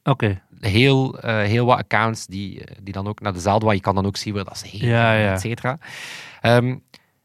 heel, 0.60 1.18
eh, 1.18 1.36
heel 1.36 1.66
wat 1.66 1.78
accounts 1.78 2.26
die, 2.26 2.64
eh, 2.64 2.76
die 2.82 2.92
dan 2.92 3.06
ook 3.06 3.20
naar 3.20 3.32
dezelfde, 3.32 3.66
waar 3.66 3.74
je 3.74 3.80
kan 3.80 3.94
dan 3.94 4.06
ook 4.06 4.16
zien 4.16 4.34
waar 4.34 4.44
dat 4.44 4.58
ze 4.58 4.66
heen 4.66 4.88
Ja, 4.88 5.14
ja. 5.14 5.32
et 5.32 5.40
cetera. 5.40 5.78
Ehm, 6.40 6.76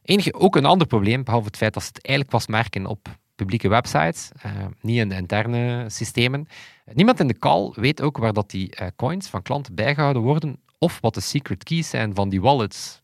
enige, 0.01 0.33
ook 0.33 0.55
een 0.55 0.65
ander 0.65 0.87
probleem, 0.87 1.23
behalve 1.23 1.47
het 1.47 1.57
feit 1.57 1.73
dat 1.73 1.83
ze 1.83 1.89
het 1.93 2.05
eigenlijk 2.05 2.35
pas 2.35 2.47
merken 2.47 2.85
op 2.85 3.07
publieke 3.35 3.67
websites, 3.69 4.31
eh, 4.41 4.51
niet 4.81 4.97
in 4.97 5.09
de 5.09 5.15
interne 5.15 5.85
systemen. 5.87 6.47
Niemand 6.93 7.19
in 7.19 7.27
de 7.27 7.37
call 7.39 7.71
weet 7.75 8.01
ook 8.01 8.17
waar 8.17 8.33
dat 8.33 8.49
die 8.49 8.73
coins 8.95 9.27
van 9.27 9.41
klanten 9.41 9.75
bijgehouden 9.75 10.21
worden, 10.21 10.59
of 10.79 10.97
wat 11.01 11.13
de 11.13 11.21
secret 11.21 11.63
keys 11.63 11.89
zijn 11.89 12.15
van 12.15 12.29
die 12.29 12.41
wallets. 12.41 13.01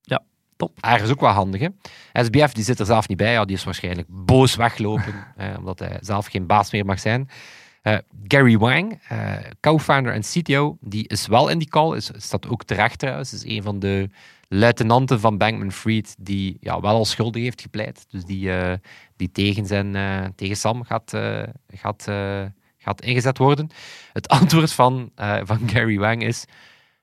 Ja, 0.00 0.22
top. 0.56 0.78
Ergens 0.80 1.10
ook 1.10 1.20
wel 1.20 1.30
handig, 1.30 1.60
hè? 1.60 1.68
SBF 2.24 2.52
die 2.52 2.64
zit 2.64 2.78
er 2.78 2.86
zelf 2.86 3.08
niet 3.08 3.16
bij, 3.16 3.32
ja, 3.32 3.44
die 3.44 3.56
is 3.56 3.64
waarschijnlijk 3.64 4.08
boos 4.10 4.54
weggelopen, 4.54 5.14
eh, 5.36 5.58
omdat 5.58 5.78
hij 5.78 5.98
zelf 6.00 6.26
geen 6.26 6.46
baas 6.46 6.72
meer 6.72 6.84
mag 6.84 7.00
zijn. 7.00 7.28
Eh, 7.82 7.98
Gary 8.28 8.58
Wang, 8.58 9.00
eh, 9.08 9.36
co-founder 9.60 10.12
en 10.12 10.22
CTO, 10.22 10.76
die 10.80 11.08
is 11.08 11.26
wel 11.26 11.48
in 11.48 11.58
die 11.58 11.68
call, 11.68 11.96
is, 11.96 12.10
staat 12.16 12.48
ook 12.48 12.64
terecht 12.64 12.98
trouwens, 12.98 13.32
is 13.32 13.44
een 13.44 13.62
van 13.62 13.78
de 13.78 14.08
luitenanten 14.48 15.20
van 15.20 15.38
Bankman-Fried 15.38 16.14
die 16.18 16.56
ja, 16.60 16.80
wel 16.80 16.94
al 16.94 17.04
schuldig 17.04 17.42
heeft 17.42 17.60
gepleit. 17.60 18.06
Dus 18.08 18.24
die, 18.24 18.52
eh, 18.52 18.78
die 19.16 19.32
tegen, 19.32 19.66
zijn, 19.66 19.92
tegen 20.36 20.56
Sam 20.56 20.84
gaat, 20.84 21.16
gaat, 21.68 22.04
gaat 22.78 23.00
ingezet 23.00 23.38
worden. 23.38 23.70
Het 24.12 24.28
antwoord 24.38 24.72
van, 24.72 25.10
van 25.42 25.68
Gary 25.68 25.98
Wang 25.98 26.22
is, 26.22 26.44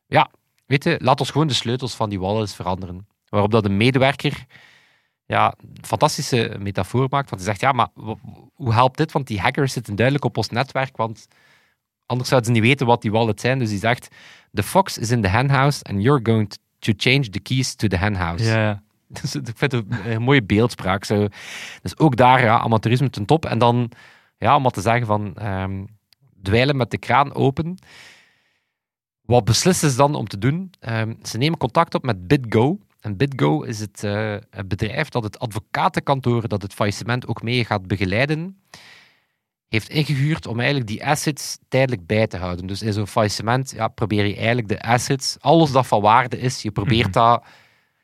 ja, 0.07 0.29
weet 0.65 0.83
je, 0.83 0.98
laat 1.01 1.19
ons 1.19 1.31
gewoon 1.31 1.48
de 1.48 1.53
sleutels 1.53 1.95
van 1.95 2.09
die 2.09 2.19
wallets 2.19 2.55
veranderen. 2.55 3.07
Waarop 3.29 3.51
dat 3.51 3.65
een 3.65 3.77
medewerker 3.77 4.45
ja, 5.29 5.53
een 5.62 5.86
fantastische 5.86 6.55
metafoor 6.59 7.07
maakt. 7.09 7.29
Want 7.29 7.41
hij 7.41 7.51
zegt, 7.51 7.62
ja, 7.62 7.71
maar 7.71 7.88
hoe 8.53 8.74
helpt 8.74 8.98
dit? 8.98 9.12
Want 9.12 9.27
die 9.27 9.39
hackers 9.39 9.74
zitten 9.74 9.95
duidelijk 9.95 10.25
op 10.25 10.38
ons 10.38 10.49
netwerk, 10.49 10.97
want 10.97 11.27
anders 12.06 12.30
zouden 12.30 12.53
ze 12.53 12.60
niet 12.60 12.69
weten 12.69 12.88
wat 12.88 13.01
die 13.01 13.12
wallets 13.12 13.41
zijn. 13.41 13.60
Dus 13.60 13.69
hij 13.69 13.80
zegt, 13.80 14.08
the 14.53 14.63
fox 14.63 14.97
is 14.97 15.12
in 15.12 15.21
the 15.21 15.27
henhouse 15.27 15.84
and 15.84 16.01
you're 16.01 16.19
going 16.23 16.58
to 16.80 16.93
change 16.97 17.30
the 17.30 17.39
keys 17.39 17.75
to 17.75 17.88
the 17.88 17.97
henhouse. 17.97 18.43
Ja. 18.43 18.82
Dus 19.21 19.36
ik 19.36 19.51
vind 19.56 19.71
het 19.71 19.86
een, 20.06 20.21
mooie 20.21 20.43
beeldspraak. 20.43 21.03
Zo. 21.03 21.27
Dus 21.82 21.97
ook 21.97 22.15
daar, 22.15 22.43
ja, 22.43 22.60
amateurisme 22.60 23.10
ten 23.10 23.25
top. 23.25 23.45
En 23.45 23.58
dan, 23.58 23.91
ja, 24.38 24.56
om 24.56 24.63
wat 24.63 24.73
te 24.73 24.82
zeggen 24.82 25.06
van, 25.06 25.36
ehm, 25.36 25.86
dweilen 26.41 26.77
met 26.77 26.91
de 26.91 26.97
kraan 26.97 27.34
open. 27.34 27.77
Wat 29.21 29.43
beslissen 29.43 29.89
ze 29.89 29.97
dan 29.97 30.15
om 30.15 30.27
te 30.27 30.38
doen? 30.38 30.71
Ehm, 30.80 31.13
ze 31.23 31.38
nemen 31.38 31.58
contact 31.58 31.95
op 31.95 32.03
met 32.03 32.27
BitGo. 32.27 32.80
En 32.99 33.17
BitGo 33.17 33.62
is 33.62 33.79
het, 33.79 34.03
eh, 34.03 34.35
het 34.49 34.67
bedrijf 34.67 35.09
dat 35.09 35.23
het 35.23 35.39
advocatenkantoor 35.39 36.47
dat 36.47 36.62
het 36.62 36.73
faillissement 36.73 37.27
ook 37.27 37.41
mee 37.41 37.65
gaat 37.65 37.88
begeleiden, 37.88 38.62
heeft 39.67 39.89
ingehuurd 39.89 40.47
om 40.47 40.57
eigenlijk 40.57 40.88
die 40.88 41.05
assets 41.05 41.57
tijdelijk 41.67 42.05
bij 42.05 42.27
te 42.27 42.38
houden. 42.38 42.67
Dus 42.67 42.81
in 42.81 42.93
zo'n 42.93 43.07
faillissement 43.07 43.71
ja, 43.71 43.88
probeer 43.88 44.25
je 44.25 44.35
eigenlijk 44.35 44.67
de 44.67 44.81
assets, 44.81 45.38
alles 45.39 45.71
dat 45.71 45.88
van 45.88 46.01
waarde 46.01 46.39
is, 46.39 46.62
je 46.62 46.71
probeert 46.71 47.03
Mhm. 47.05 47.13
dat 47.13 47.43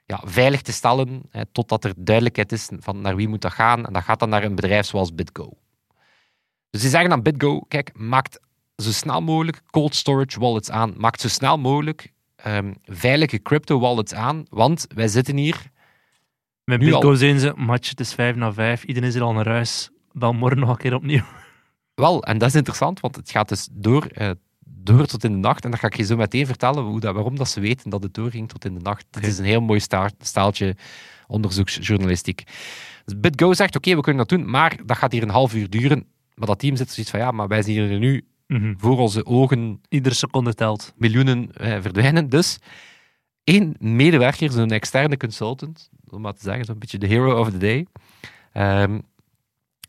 ja, 0.06 0.22
veilig 0.26 0.62
te 0.62 0.72
stellen, 0.72 1.22
hè, 1.30 1.46
totdat 1.46 1.84
er 1.84 1.94
duidelijkheid 1.98 2.52
is 2.52 2.70
van 2.80 3.02
naar 3.02 3.16
wie 3.16 3.28
moet 3.28 3.42
dat 3.42 3.54
gaan. 3.54 3.86
En 3.86 3.94
dat 3.94 4.04
gaat 4.04 4.20
dan 4.20 4.30
naar 4.30 4.44
een 4.44 4.56
bedrijf 4.56 4.86
zoals 4.86 5.16
BitGo. 5.16 5.50
Dus 6.70 6.82
die 6.82 6.90
zeggen 6.90 7.12
aan 7.12 7.22
BitGo, 7.22 7.60
kijk, 7.60 7.92
maakt 7.94 8.40
zo 8.76 8.92
snel 8.92 9.22
mogelijk 9.22 9.62
cold 9.70 9.96
storage 9.96 10.40
wallets 10.40 10.70
aan. 10.70 10.94
Maakt 10.98 11.22
zo 11.22 11.28
snel 11.28 11.58
mogelijk 11.58 12.14
ehm, 12.46 12.74
veilige 12.86 13.42
crypto 13.42 13.80
wallets 13.80 14.14
aan, 14.14 14.46
want 14.50 14.88
wij 14.96 15.08
zitten 15.08 15.38
hier 15.38 15.72
Met 16.64 16.80
al. 16.80 16.86
Bitcoin 16.86 17.18
zijn 17.18 17.40
ze, 17.40 17.54
match, 17.56 17.90
het 17.90 18.00
is 18.00 18.14
5 18.14 18.36
na 18.36 18.54
5, 18.54 18.84
iedereen 18.84 19.10
is 19.10 19.16
er 19.16 19.22
al 19.22 19.34
naar 19.34 19.48
huis. 19.48 19.90
Bel 20.12 20.34
morgen 20.34 20.60
nog 20.60 20.70
een 20.70 20.78
keer 20.78 20.94
opnieuw. 20.94 21.24
Wel, 21.96 22.24
en 22.24 22.38
dat 22.38 22.50
is 22.50 22.56
interessant, 22.56 23.00
want 23.00 23.16
het 23.16 23.32
gaat 23.32 23.50
dus 23.50 23.68
door, 23.72 24.06
eh, 24.06 24.30
door 24.66 25.06
tot 25.06 25.24
in 25.24 25.32
de 25.32 25.38
nacht. 25.38 25.64
En 25.64 25.70
dan 25.70 25.80
ga 25.80 25.88
ik 25.88 25.96
je 25.98 26.04
zo 26.04 26.16
meteen 26.16 26.46
vertellen 26.46 26.84
hoe 26.84 27.00
dat, 27.00 27.14
waarom 27.14 27.36
dat 27.38 27.50
ze 27.50 27.60
weten 27.60 27.90
dat 27.90 28.04
het 28.04 28.14
doorging 28.14 28.50
tot 28.50 28.66
in 28.66 28.74
de 28.74 28.80
nacht. 28.80 29.06
Het 29.12 29.26
is 29.26 29.38
een 29.38 29.46
heel 29.46 29.62
mooi 29.62 29.80
sta- 29.80 30.12
staaltje 30.20 30.76
onderzoeksjournalistiek. 31.28 32.44
Dus 33.06 33.20
BitGo 33.20 33.54
zegt, 33.54 33.76
oké, 33.76 33.96
we 33.96 34.02
kunnen 34.02 34.28
dat 34.28 34.38
doen, 34.38 34.50
maar 34.50 34.78
dat 34.86 34.98
gaat 34.98 35.12
hier 35.12 35.24
een 35.24 35.30
half 35.30 35.54
uur 35.54 35.70
duren. 35.70 36.06
Maar 36.36 36.48
dat 36.48 36.60
team 36.60 36.76
zit 36.76 36.92
zoiets 36.92 37.12
van, 37.12 37.20
ja, 37.20 37.32
maar 37.32 37.48
wij 37.48 37.62
zien 37.62 37.90
er 37.92 38.00
nu 38.00 38.26
Mhm. 38.48 38.74
voor 38.78 38.98
onze 38.98 39.26
ogen 39.26 39.82
Iedere 39.90 40.16
seconde 40.16 40.54
telt. 40.54 40.94
miljoenen 40.98 41.52
eh, 41.54 41.82
verdwijnen. 41.82 42.30
Dus 42.30 42.58
één 43.44 43.76
medewerker, 43.80 44.52
zo'n 44.52 44.72
externe 44.72 45.18
consultant, 45.18 45.90
om 46.10 46.22
maar 46.22 46.34
te 46.34 46.42
zeggen, 46.42 46.66
zo'n 46.66 46.80
beetje 46.80 46.98
de 46.98 47.08
hero 47.08 47.40
of 47.40 47.50
the 47.52 47.58
day, 47.58 47.86
ehm, 48.54 49.00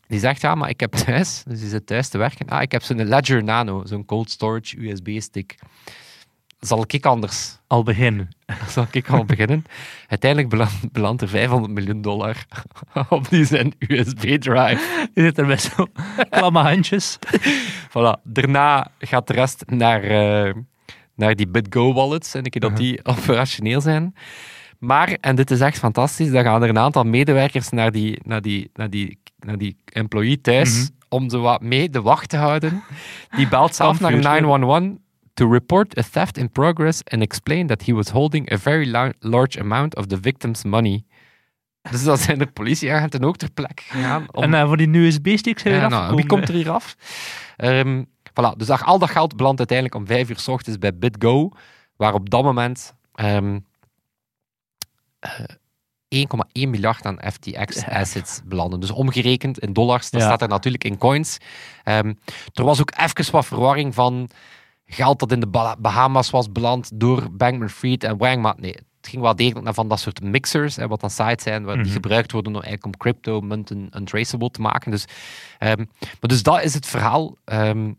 die 0.07 0.19
zegt, 0.19 0.41
ja, 0.41 0.55
maar 0.55 0.69
ik 0.69 0.79
heb 0.79 0.91
thuis, 0.91 1.43
dus 1.47 1.59
die 1.59 1.69
zit 1.69 1.85
thuis 1.87 2.09
te 2.09 2.17
werken, 2.17 2.47
ah, 2.47 2.61
ik 2.61 2.71
heb 2.71 2.83
zo'n 2.83 3.07
Ledger 3.07 3.43
Nano, 3.43 3.85
zo'n 3.85 4.05
cold 4.05 4.29
storage 4.29 4.87
USB-stick. 4.87 5.55
Zal 6.59 6.83
ik 6.87 7.05
anders? 7.05 7.57
Al 7.67 7.83
beginnen. 7.83 8.29
Zal 8.69 8.85
ik 8.91 9.09
al 9.09 9.25
beginnen? 9.25 9.63
Uiteindelijk 10.07 10.49
beland- 10.51 10.91
belandt 10.91 11.21
er 11.21 11.27
500 11.29 11.73
miljoen 11.73 12.01
dollar 12.01 12.45
op 13.09 13.29
die 13.29 13.45
zijn 13.45 13.73
USB-drive. 13.79 15.07
Je 15.13 15.21
zit 15.21 15.37
er 15.37 15.45
met 15.45 15.61
zo 15.61 15.87
klamme 16.29 16.59
handjes. 16.59 17.17
Voilà. 17.89 18.21
Daarna 18.23 18.87
gaat 18.99 19.27
de 19.27 19.33
rest 19.33 19.63
naar, 19.65 20.03
eh, 20.03 20.53
naar 21.15 21.35
die 21.35 21.47
BitGo-wallets 21.47 22.33
en 22.33 22.43
ik 22.43 22.61
dat 22.61 22.77
die 22.77 23.05
operationeel 23.05 23.81
zijn. 23.81 24.15
Maar, 24.79 25.17
en 25.21 25.35
dit 25.35 25.51
is 25.51 25.59
echt 25.59 25.77
fantastisch, 25.79 26.31
dan 26.31 26.43
gaan 26.43 26.63
er 26.63 26.69
een 26.69 26.77
aantal 26.79 27.03
medewerkers 27.03 27.69
naar 27.69 27.91
die, 27.91 28.19
naar 28.23 28.41
die, 28.41 28.69
naar 28.73 28.89
die, 28.89 29.19
naar 29.39 29.57
die 29.57 29.75
employee 29.85 30.41
thuis 30.41 30.75
Mhm. 30.79 30.87
om 31.09 31.29
ze 31.29 31.37
wat 31.37 31.61
mee 31.61 31.89
de 31.89 32.01
wacht 32.01 32.29
te 32.29 32.37
houden. 32.37 32.83
Die 33.35 33.47
belt 33.47 33.75
zelf 33.75 33.99
naar 33.99 34.11
Kampvuur. 34.11 34.31
911 34.31 34.97
to 35.37 35.47
report 35.51 35.97
a 35.97 36.01
theft 36.11 36.37
in 36.37 36.51
progress 36.51 37.03
and 37.03 37.21
explain 37.21 37.67
that 37.67 37.85
he 37.85 37.93
was 37.93 38.09
holding 38.09 38.51
a 38.51 38.57
very 38.57 38.85
la- 38.89 39.13
large 39.19 39.59
amount 39.59 39.95
of 39.95 40.05
the 40.05 40.17
victim's 40.21 40.63
money. 40.63 41.03
Dus 41.91 42.03
dan 42.03 42.17
zijn 42.17 42.37
de 42.39 42.45
politieagenten 42.47 43.23
ook 43.23 43.37
ter 43.37 43.51
plekke 43.51 43.83
gegaan. 43.83 44.25
Om 44.31 44.43
En 44.43 44.53
eh, 44.53 44.65
voor 44.67 44.77
die 44.77 44.97
USB-sticks 44.97 45.61
zijn 45.61 45.73
we 45.73 45.79
ja, 45.79 45.87
nou, 45.87 46.15
wie 46.15 46.25
komt 46.25 46.47
er 46.49 46.53
hier 46.55 46.69
af? 46.69 46.95
Ehm, 47.57 48.03
voilà, 48.29 48.55
dus 48.57 48.69
al 48.69 48.99
dat 48.99 49.09
geld 49.09 49.35
belandt 49.35 49.57
uiteindelijk 49.59 49.97
om 49.97 50.07
vijf 50.07 50.29
uur 50.29 50.39
s 50.39 50.47
ochtends 50.47 50.79
bij 50.79 50.97
BitGo, 50.97 51.49
waar 51.95 52.13
op 52.13 52.29
dat 52.29 52.43
moment 52.43 52.93
ehm, 53.13 53.59
eh, 55.19 55.31
1,1 56.09 56.69
miljard 56.69 57.05
aan 57.05 57.19
FTX-assets 57.31 58.41
belanden. 58.45 58.79
Dus 58.79 58.91
omgerekend 58.91 59.59
in 59.59 59.73
dollars, 59.73 60.09
dat 60.09 60.21
Ja. 60.21 60.27
staat 60.27 60.41
er 60.41 60.47
natuurlijk 60.47 60.83
in 60.83 60.97
coins. 60.97 61.37
Ehm, 61.83 62.13
er 62.53 62.63
was 62.63 62.81
ook 62.81 62.91
even 62.97 63.31
wat 63.31 63.45
verwarring 63.45 63.93
van 63.93 64.29
geld 64.87 65.19
dat 65.19 65.31
in 65.31 65.39
de 65.39 65.47
Ba- 65.47 65.75
Bahamas 65.79 66.29
was 66.29 66.51
beland 66.51 66.89
door 66.93 67.31
Bankman-Fried 67.31 68.03
en 68.03 68.17
Wang, 68.17 68.41
maar 68.41 68.55
nee, 68.57 68.71
het 68.71 69.07
ging 69.09 69.21
wel 69.21 69.35
degelijk 69.35 69.65
naar 69.65 69.73
van 69.73 69.87
dat 69.87 69.99
soort 69.99 70.21
mixers, 70.23 70.75
hè, 70.75 70.87
wat 70.87 70.99
dan 71.01 71.09
sites 71.09 71.43
zijn 71.43 71.65
die 71.65 71.75
Mhm. 71.75 71.89
gebruikt 71.89 72.31
worden 72.31 72.55
om, 72.55 72.61
eigenlijk 72.61 72.85
om 72.95 72.97
crypto 73.01 73.41
munten 73.41 73.89
untraceable 73.97 74.49
te 74.51 74.61
maken. 74.61 74.91
Dus, 74.91 75.05
ehm, 75.57 75.77
maar 75.99 76.17
dus 76.29 76.43
dat 76.43 76.63
is 76.63 76.73
het 76.73 76.85
verhaal. 76.85 77.35
ehm, 77.45 77.93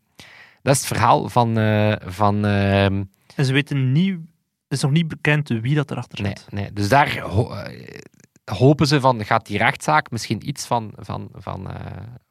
dat 0.62 0.74
is 0.74 0.78
het 0.78 0.88
verhaal 0.88 1.28
van, 1.28 1.58
eh, 1.58 1.92
van 2.04 2.44
ehm, 2.44 3.02
En 3.34 3.44
ze 3.44 3.52
weten 3.52 3.92
niet... 3.92 4.12
Het 4.68 4.76
is 4.76 4.82
nog 4.82 4.90
niet 4.92 5.08
bekend 5.08 5.48
wie 5.48 5.74
dat 5.74 5.90
erachter 5.90 6.22
Nee, 6.22 6.32
zit. 6.36 6.52
nee. 6.52 6.72
Dus 6.72 6.88
daar 6.88 7.18
ho- 7.18 7.52
eh, 7.54 7.98
hopen 8.44 8.86
ze 8.86 9.00
van, 9.00 9.24
gaat 9.24 9.46
die 9.46 9.58
rechtszaak 9.58 10.10
misschien 10.10 10.48
iets 10.48 10.66
van, 10.66 10.92
van, 10.96 11.28
van, 11.34 11.70
eh, 11.70 11.80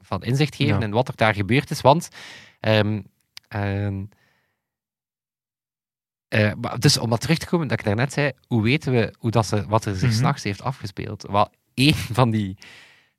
van 0.02 0.24
inzicht 0.24 0.56
geven 0.56 0.80
Ja. 0.80 0.86
in 0.86 0.92
wat 0.92 1.08
er 1.08 1.16
daar 1.16 1.34
gebeurd 1.34 1.72
is. 1.72 1.82
Want, 1.82 2.10
maar 6.60 6.80
dus 6.80 6.98
om 6.98 7.10
wat 7.10 7.22
terug 7.22 7.38
te 7.38 7.46
komen, 7.46 7.68
dat 7.68 7.80
ik 7.80 7.86
daarnet 7.86 8.14
zei, 8.14 8.32
hoe 8.48 8.64
weten 8.64 8.92
we 8.92 9.14
hoe 9.20 9.32
dat 9.32 9.46
ze, 9.46 9.66
wat 9.68 9.86
er 9.86 9.96
zich 9.96 10.10
Mhm. 10.10 10.18
s'nachts 10.18 10.44
heeft 10.44 10.62
afgespeeld? 10.62 11.26
Wel, 11.32 11.50
één 11.74 11.94
van 12.20 12.30
die 12.30 12.58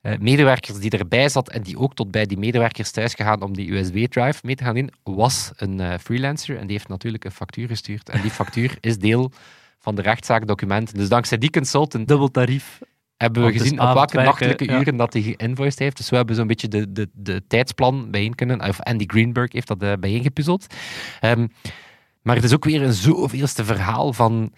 eh, 0.01 0.19
medewerkers 0.19 0.79
die 0.79 0.91
erbij 0.91 1.29
zat 1.29 1.49
en 1.51 1.63
die 1.63 1.79
ook 1.79 1.95
tot 1.95 2.11
bij 2.11 2.27
die 2.27 2.39
medewerkers 2.39 2.91
thuis 2.91 3.15
gegaan 3.15 3.43
om 3.43 3.55
die 3.55 3.73
USB-drive 3.73 4.41
mee 4.43 4.55
te 4.55 4.65
gaan 4.65 4.77
in, 4.77 4.91
was 5.03 5.51
een 5.57 5.81
eh, 5.81 5.99
freelancer 5.99 6.57
en 6.57 6.67
die 6.67 6.77
heeft 6.77 6.89
natuurlijk 6.89 7.25
een 7.25 7.31
factuur 7.31 7.69
gestuurd. 7.69 8.09
En 8.09 8.21
die 8.21 8.31
factuur 8.31 8.77
is 8.81 8.99
deel 8.99 9.33
van 9.79 9.95
de 9.95 10.03
rechtszaakdocumenten. 10.03 10.95
Dus 10.97 11.09
dankzij 11.09 11.39
die 11.39 11.51
consultant 11.51 12.09
Dubbel 12.09 12.31
tarief. 12.31 12.79
hebben 13.17 13.45
we 13.45 13.53
gezien 13.53 13.81
op 13.81 13.95
welke 13.95 14.17
nachtelijke 14.17 14.65
ja. 14.65 14.81
uren 14.81 14.97
dat 14.97 15.13
hij 15.13 15.23
geïnvoiced 15.23 15.79
heeft. 15.79 15.97
Dus 15.97 16.11
we 16.11 16.17
hebben 16.17 16.37
zo'n 16.37 16.47
beetje 16.47 16.69
de, 16.69 16.93
de, 16.93 17.09
de 17.13 17.43
tijdsplan 17.49 18.11
bijeen 18.11 18.35
kunnen. 18.35 18.69
Of 18.69 18.81
Andy 18.81 19.05
Greenberg 19.07 19.53
heeft 19.53 19.69
dat 19.69 19.83
uh, 19.83 19.93
bijeengepuzzeld. 20.01 20.75
Um, 21.25 21.49
maar 22.23 22.35
het 22.35 22.45
is 22.45 22.55
ook 22.55 22.65
weer 22.65 22.83
een 22.83 22.93
zoveelste 22.93 23.65
verhaal 23.65 24.13
van 24.13 24.53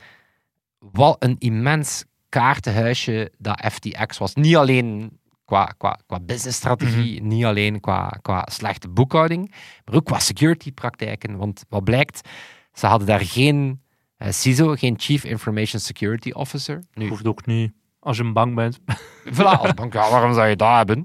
wat 0.79 1.17
een 1.19 1.37
immens 1.39 2.05
kaartenhuisje 2.29 3.33
dat 3.39 3.65
FTX 3.73 4.19
was. 4.19 4.35
Niet 4.35 4.57
alleen 4.57 5.19
qua, 5.45 5.65
qua, 5.65 5.99
qua 6.07 6.21
businessstrategie, 6.21 7.13
mm 7.13 7.19
-hmm. 7.19 7.37
niet 7.37 7.45
alleen 7.45 7.81
qua, 7.81 8.19
qua 8.23 8.47
slechte 8.51 8.89
boekhouding, 8.89 9.55
maar 9.85 9.95
ook 9.95 10.05
qua 10.05 10.19
security-praktijken. 10.19 11.37
Want 11.37 11.65
wat 11.69 11.85
blijkt, 11.85 12.29
ze 12.73 12.87
hadden 12.87 13.07
daar 13.07 13.21
geen 13.21 13.81
uh, 14.19 14.31
CISO, 14.31 14.75
geen 14.75 14.95
Chief 14.99 15.25
Information 15.25 15.81
Security 15.81 16.31
Officer. 16.31 16.85
Nu, 16.95 17.09
Hoeft 17.09 17.27
ook 17.27 17.47
niet. 17.47 17.73
Als 18.01 18.17
je 18.17 18.23
een 18.23 18.33
bank 18.33 18.55
bent. 18.55 18.79
voilà, 19.25 19.59
als 19.63 19.75
bank, 19.75 19.93
ja, 19.93 20.11
waarom 20.11 20.35
zou 20.35 20.49
je 20.49 20.57
dat 20.57 20.77
hebben? 20.77 21.05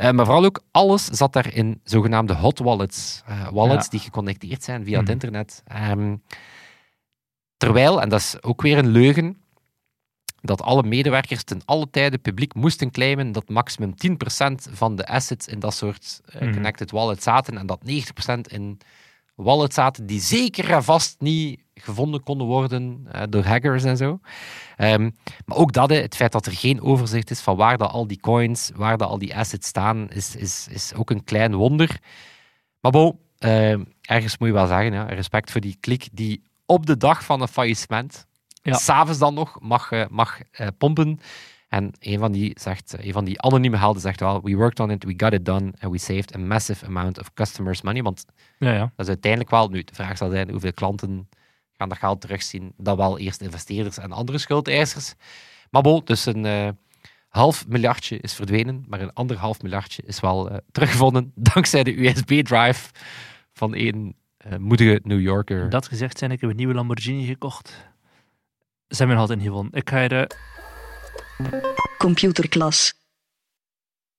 Uh, 0.00 0.10
maar 0.10 0.24
vooral 0.24 0.44
ook, 0.44 0.62
alles 0.70 1.04
zat 1.04 1.32
daar 1.32 1.54
in 1.54 1.80
zogenaamde 1.84 2.34
hot 2.34 2.58
wallets. 2.58 3.22
Uh, 3.28 3.48
wallets 3.48 3.84
ja. 3.84 3.90
die 3.90 4.00
geconnecteerd 4.00 4.64
zijn 4.64 4.84
via 4.84 4.94
mm. 4.94 5.00
het 5.00 5.12
internet. 5.12 5.62
Um, 5.90 6.22
terwijl, 7.56 8.00
en 8.00 8.08
dat 8.08 8.20
is 8.20 8.42
ook 8.42 8.62
weer 8.62 8.78
een 8.78 8.88
leugen, 8.88 9.36
dat 10.40 10.62
alle 10.62 10.82
medewerkers 10.82 11.42
ten 11.42 11.60
alle 11.64 11.90
tijde 11.90 12.18
publiek 12.18 12.54
moesten 12.54 12.90
claimen 12.90 13.32
dat 13.32 13.48
maximum 13.48 13.94
10% 13.94 14.72
van 14.72 14.96
de 14.96 15.06
assets 15.06 15.46
in 15.46 15.58
dat 15.58 15.74
soort 15.74 16.20
uh, 16.34 16.42
mm. 16.42 16.52
connected 16.52 16.90
wallets 16.90 17.24
zaten 17.24 17.58
en 17.58 17.66
dat 17.66 17.80
90% 17.80 18.40
in 18.40 18.78
wallets 19.38 19.74
zaten 19.74 20.06
die 20.06 20.20
zeker 20.20 20.70
en 20.70 20.84
vast 20.84 21.20
niet 21.20 21.60
gevonden 21.74 22.22
konden 22.22 22.46
worden 22.46 23.06
door 23.30 23.44
hackers 23.44 23.84
en 23.84 23.96
zo. 23.96 24.20
Um, 24.78 25.16
maar 25.44 25.56
ook 25.56 25.72
dat, 25.72 25.90
het 25.90 26.16
feit 26.16 26.32
dat 26.32 26.46
er 26.46 26.52
geen 26.52 26.80
overzicht 26.80 27.30
is 27.30 27.40
van 27.40 27.56
waar 27.56 27.78
dat 27.78 27.90
al 27.90 28.06
die 28.06 28.20
coins, 28.20 28.70
waar 28.74 28.96
dat 28.96 29.08
al 29.08 29.18
die 29.18 29.36
assets 29.36 29.66
staan, 29.66 30.10
is, 30.10 30.36
is, 30.36 30.66
is 30.70 30.94
ook 30.94 31.10
een 31.10 31.24
klein 31.24 31.54
wonder. 31.54 32.00
Maar 32.80 32.92
bon, 32.92 33.18
uh, 33.38 33.76
ergens 34.00 34.38
moet 34.38 34.48
je 34.48 34.54
wel 34.54 34.66
zeggen, 34.66 34.92
ja, 34.92 35.04
respect 35.04 35.50
voor 35.50 35.60
die 35.60 35.76
klik 35.80 36.08
die 36.12 36.42
op 36.66 36.86
de 36.86 36.96
dag 36.96 37.24
van 37.24 37.40
een 37.40 37.48
faillissement, 37.48 38.26
ja. 38.62 38.72
s'avonds 38.72 39.18
dan 39.18 39.34
nog, 39.34 39.60
mag, 39.60 39.90
uh, 39.90 40.04
mag 40.10 40.38
pompen. 40.78 41.20
En 41.68 41.92
een 41.98 42.18
van 42.18 42.32
die 42.32 42.52
zegt, 42.60 42.94
een 42.98 43.12
van 43.12 43.24
die 43.24 43.40
anonieme 43.40 43.76
helden 43.76 44.02
zegt 44.02 44.20
wel, 44.20 44.42
we 44.42 44.54
worked 44.54 44.80
on 44.80 44.90
it, 44.90 45.04
we 45.04 45.14
got 45.16 45.32
it 45.32 45.44
done, 45.44 45.72
and 45.80 45.92
we 45.92 45.98
saved 45.98 46.34
a 46.34 46.38
massive 46.38 46.86
amount 46.86 47.18
of 47.18 47.34
customers' 47.34 47.82
money. 47.82 48.02
Want 48.02 48.24
ja, 48.58 48.72
ja. 48.72 48.78
dat 48.78 49.06
is 49.06 49.08
uiteindelijk 49.08 49.50
wel, 49.50 49.68
nu 49.68 49.82
de 49.82 49.94
vraag 49.94 50.16
zal 50.16 50.30
zijn, 50.30 50.50
hoeveel 50.50 50.72
klanten 50.72 51.28
gaan 51.76 51.88
dat 51.88 51.98
geld 51.98 52.20
terugzien. 52.20 52.72
Dat 52.76 52.96
wel 52.96 53.18
eerst 53.18 53.40
investeerders 53.40 53.98
en 53.98 54.12
andere 54.12 54.38
schuldeisers. 54.38 55.14
Maar 55.70 55.82
bon, 55.82 56.00
dus 56.04 56.26
een 56.26 56.44
uh, 56.44 56.68
half 57.28 57.68
miljardje 57.68 58.18
is 58.18 58.34
verdwenen, 58.34 58.84
maar 58.88 59.00
een 59.00 59.12
ander 59.12 59.36
half 59.36 59.62
miljardje 59.62 60.02
is 60.06 60.20
wel 60.20 60.50
uh, 60.50 60.56
teruggevonden 60.72 61.32
dankzij 61.52 61.82
de 61.82 62.06
USB-drive 62.06 62.90
van 63.52 63.74
een 63.74 64.16
uh, 64.46 64.56
moedige 64.56 65.00
New 65.02 65.20
Yorker. 65.20 65.70
Dat 65.70 65.88
gezegd 65.88 66.18
zijn, 66.18 66.30
ik 66.30 66.40
heb 66.40 66.50
een 66.50 66.56
nieuwe 66.56 66.74
Lamborghini 66.74 67.26
gekocht. 67.26 67.86
Zijn 68.88 69.08
we 69.08 69.14
nog 69.14 69.22
altijd 69.22 69.38
niet 69.38 69.48
gewonnen. 69.48 69.74
Ik 69.74 69.88
ga 69.90 70.08
er... 70.08 70.56
Computerklas. 71.98 72.94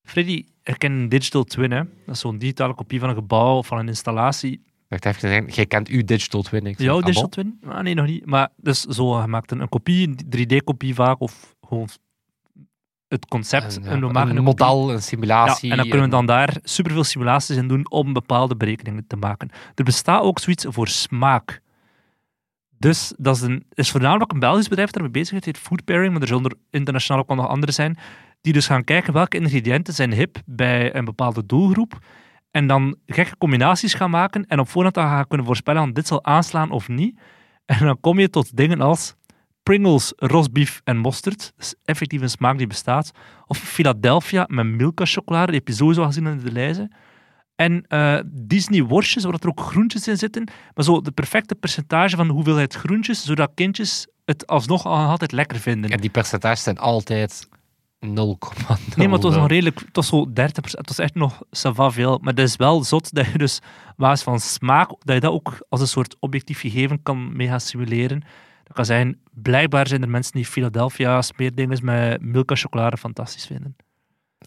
Freddy, 0.08 0.46
ik 0.64 0.80
ken 0.80 0.92
een 0.92 1.10
digital 1.10 1.44
twin, 1.44 1.72
hè. 1.72 1.84
Dat 2.06 2.16
is 2.16 2.20
zo'n 2.20 2.38
digitale 2.38 2.74
kopie 2.74 3.00
van 3.00 3.10
een 3.10 3.16
gebouw 3.16 3.58
of 3.58 3.68
van 3.68 3.78
een 3.78 3.88
installatie. 3.88 4.64
Wacht 4.88 5.06
even, 5.06 5.20
zeggen, 5.20 5.48
jij 5.48 5.66
kent 5.66 5.88
uw 5.88 6.04
digital 6.04 6.42
twin. 6.42 6.66
Ik 6.66 6.80
Jouw 6.80 7.02
digital 7.02 7.30
twin? 7.30 7.60
Ah, 7.66 7.80
nee, 7.80 7.94
nog 7.94 8.06
niet. 8.06 8.26
Maar 8.26 8.50
dus 8.56 8.82
zo 8.82 9.12
gemaakt 9.12 9.52
een, 9.52 9.60
een 9.60 9.70
kopie, 9.70 10.08
een 10.08 10.18
3D-kopie 10.38 10.94
vaak, 10.94 11.20
of 11.20 11.56
gewoon 11.62 11.90
het 13.08 13.26
concept. 13.26 13.76
Een, 13.76 13.84
en 13.84 14.00
we 14.00 14.06
een, 14.06 14.12
maken 14.12 14.38
een 14.38 14.44
model, 14.44 14.92
een 14.92 15.02
simulatie. 15.02 15.66
Ja, 15.68 15.72
en 15.72 15.78
dan 15.78 15.90
kunnen 15.90 16.06
we 16.06 16.16
dan 16.16 16.26
daar 16.26 16.58
superveel 16.64 17.04
simulaties 17.04 17.56
in 17.56 17.68
doen 17.68 17.92
om 17.92 18.14
bepaalde 18.14 18.56
berekeningen 18.56 19.08
te 19.08 19.16
maken. 19.16 19.50
Er 19.76 19.84
bestaat 19.84 20.22
ook 20.22 20.40
zoiets 20.40 20.66
voor 20.70 20.88
smaak. 20.88 21.62
Dus 22.80 23.14
dat 23.18 23.36
is, 23.36 23.42
een, 23.42 23.66
is 23.74 23.92
voornamelijk 23.92 24.32
een 24.32 24.40
Belgisch 24.40 24.68
bedrijf 24.68 24.88
dat 24.88 24.96
ermee 24.96 25.12
bezig 25.12 25.30
is, 25.30 25.36
het 25.36 25.46
heet 25.46 25.58
Food 25.58 25.84
Pairing, 25.84 26.14
maar 26.14 26.22
er 26.22 26.28
zullen 26.28 26.44
er 26.44 26.58
internationaal 26.70 27.22
ook 27.22 27.36
nog 27.36 27.48
andere 27.48 27.72
zijn, 27.72 27.98
die 28.42 28.54
dus 28.54 28.66
gaan 28.68 28.84
kijken 28.84 29.14
welke 29.14 29.38
ingrediënten 29.38 29.94
zijn 29.94 30.14
hip 30.14 30.38
bij 30.46 30.96
een 30.96 31.06
bepaalde 31.06 31.46
doelgroep 31.46 32.00
en 32.52 32.68
dan 32.68 32.96
gekke 33.06 33.38
combinaties 33.38 33.94
gaan 33.94 34.10
maken 34.10 34.46
en 34.48 34.60
op 34.60 34.70
voorhand 34.70 34.96
dan 34.96 35.08
gaan 35.08 35.28
kunnen 35.28 35.46
voorspellen 35.46 35.84
of 35.84 35.92
dit 35.92 36.08
zal 36.08 36.24
aanslaan 36.24 36.72
of 36.72 36.88
niet. 36.88 37.20
En 37.66 37.86
dan 37.86 38.00
kom 38.00 38.20
je 38.20 38.30
tot 38.30 38.58
dingen 38.58 38.82
als 38.82 39.16
Pringles, 39.64 40.14
rosbief 40.16 40.82
en 40.84 40.98
mosterd. 40.98 41.52
Dat 41.56 41.66
is 41.66 41.76
effectief 41.84 42.22
een 42.22 42.30
smaak 42.30 42.58
die 42.58 42.68
bestaat. 42.68 43.12
Of 43.48 43.58
Philadelphia 43.58 44.46
met 44.48 44.66
Milka 44.66 45.06
chocolade, 45.06 45.46
die 45.46 45.56
heb 45.56 45.68
je 45.68 45.74
sowieso 45.74 46.06
gezien 46.06 46.28
in 46.28 46.40
de 46.40 46.52
lijzen. 46.52 46.92
En 47.60 47.86
uh, 47.90 48.20
Disney 48.26 48.84
worstjes, 48.84 49.24
waar 49.24 49.34
er 49.34 49.48
ook 49.48 49.62
groentjes 49.62 50.08
in 50.08 50.18
zitten. 50.18 50.44
Maar 50.74 50.86
zo 50.86 51.02
de 51.02 51.12
perfecte 51.12 51.56
percentage 51.56 52.16
van 52.16 52.28
de 52.28 52.34
hoeveelheid 52.34 52.74
groentjes, 52.74 53.24
zodat 53.24 53.52
kindjes 53.54 54.08
het 54.26 54.48
alsnog 54.48 54.86
altijd 54.86 55.32
lekker 55.32 55.60
vinden. 55.60 55.90
En 55.90 56.00
die 56.00 56.10
percentages 56.10 56.64
zijn 56.64 56.78
altijd 56.78 57.48
0,0. 57.48 57.58
Nee, 58.96 59.08
maar 59.08 59.16
het 59.16 59.24
was 59.24 59.36
nog 59.36 59.48
redelijk, 59.48 59.80
het 59.80 59.96
was 59.96 60.08
zo 60.08 60.28
30%, 60.30 60.32
het 60.32 60.88
was 60.88 61.00
echt 61.00 61.16
nog 61.16 61.42
sava 61.52 61.92
veel. 61.92 62.20
Maar 62.22 62.34
het 62.34 62.44
is 62.44 62.56
wel 62.56 62.84
zot 62.84 63.14
dat 63.14 63.26
je 63.32 63.38
dus, 63.38 63.60
basis 63.98 64.24
van 64.24 64.40
smaak, 64.40 64.90
dat 64.90 65.16
je 65.16 65.22
dat 65.22 65.32
ook 65.32 65.66
als 65.70 65.82
een 65.82 65.88
soort 65.88 66.16
objectief 66.20 66.60
gegeven 66.60 67.04
kan 67.04 67.36
mee 67.36 67.48
gaan 67.48 67.62
simuleren. 67.62 68.20
Dat 68.64 68.74
kan 68.74 68.86
zijn, 68.86 69.20
blijkbaar 69.32 69.88
zijn 69.88 70.02
er 70.02 70.10
mensen 70.10 70.34
die 70.34 70.46
Philadelphia 70.46 71.22
smeerdingen 71.22 71.86
met 71.86 72.22
Milka 72.22 72.56
chocolade 72.56 72.98
fantastisch 72.98 73.46
vinden. 73.46 73.76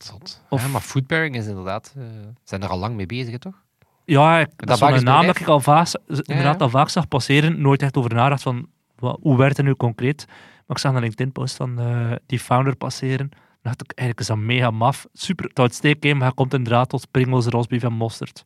Zot. 0.03 0.43
Of, 0.49 0.63
ja, 0.63 0.69
maar 0.69 0.81
food 0.81 1.07
pairing 1.07 1.37
is 1.37 1.47
inderdaad, 1.47 1.95
uh, 1.99 2.05
zijn 2.45 2.63
er 2.63 2.69
al 2.69 2.79
lang 2.79 2.95
mee 2.95 3.07
bezig, 3.07 3.39
toch? 3.39 3.63
Ja, 4.05 4.39
ik, 4.39 4.49
dat, 4.57 4.79
dat 4.79 4.91
is 4.91 4.97
een 4.97 5.05
naam 5.05 5.27
dat 5.27 5.41
ik 5.41 5.47
al 5.47 5.61
vaak, 5.61 5.89
inderdaad 6.07 6.61
al 6.61 6.69
vaak 6.69 6.89
zag 6.89 7.09
passeren, 7.09 7.61
nooit 7.61 7.83
echt 7.83 7.97
over 7.97 8.15
nagedacht 8.15 8.43
van, 8.43 8.69
wat, 8.97 9.19
hoe 9.23 9.37
werkt 9.37 9.57
het 9.57 9.67
nu 9.67 9.75
concreet? 9.75 10.25
Maar 10.67 10.77
ik 10.77 10.79
zag 10.79 10.95
een 10.95 11.01
LinkedIn-post 11.01 11.57
van 11.57 11.81
uh, 11.81 12.13
die 12.27 12.39
founder 12.39 12.77
passeren. 12.77 13.29
Dan 13.29 13.73
dacht 13.73 13.83
ik, 13.83 13.93
eigenlijk 13.93 14.21
is 14.21 14.27
dat 14.27 14.37
mega 14.37 14.71
maf. 14.71 15.07
Super, 15.13 15.45
het 15.45 15.59
uitsteek, 15.59 16.03
maar 16.03 16.23
hij 16.23 16.33
komt 16.33 16.55
inderdaad 16.55 16.89
tot 16.89 17.11
Pringles, 17.11 17.47
rosbief 17.47 17.83
en 17.83 17.93
mosterd. 17.93 18.45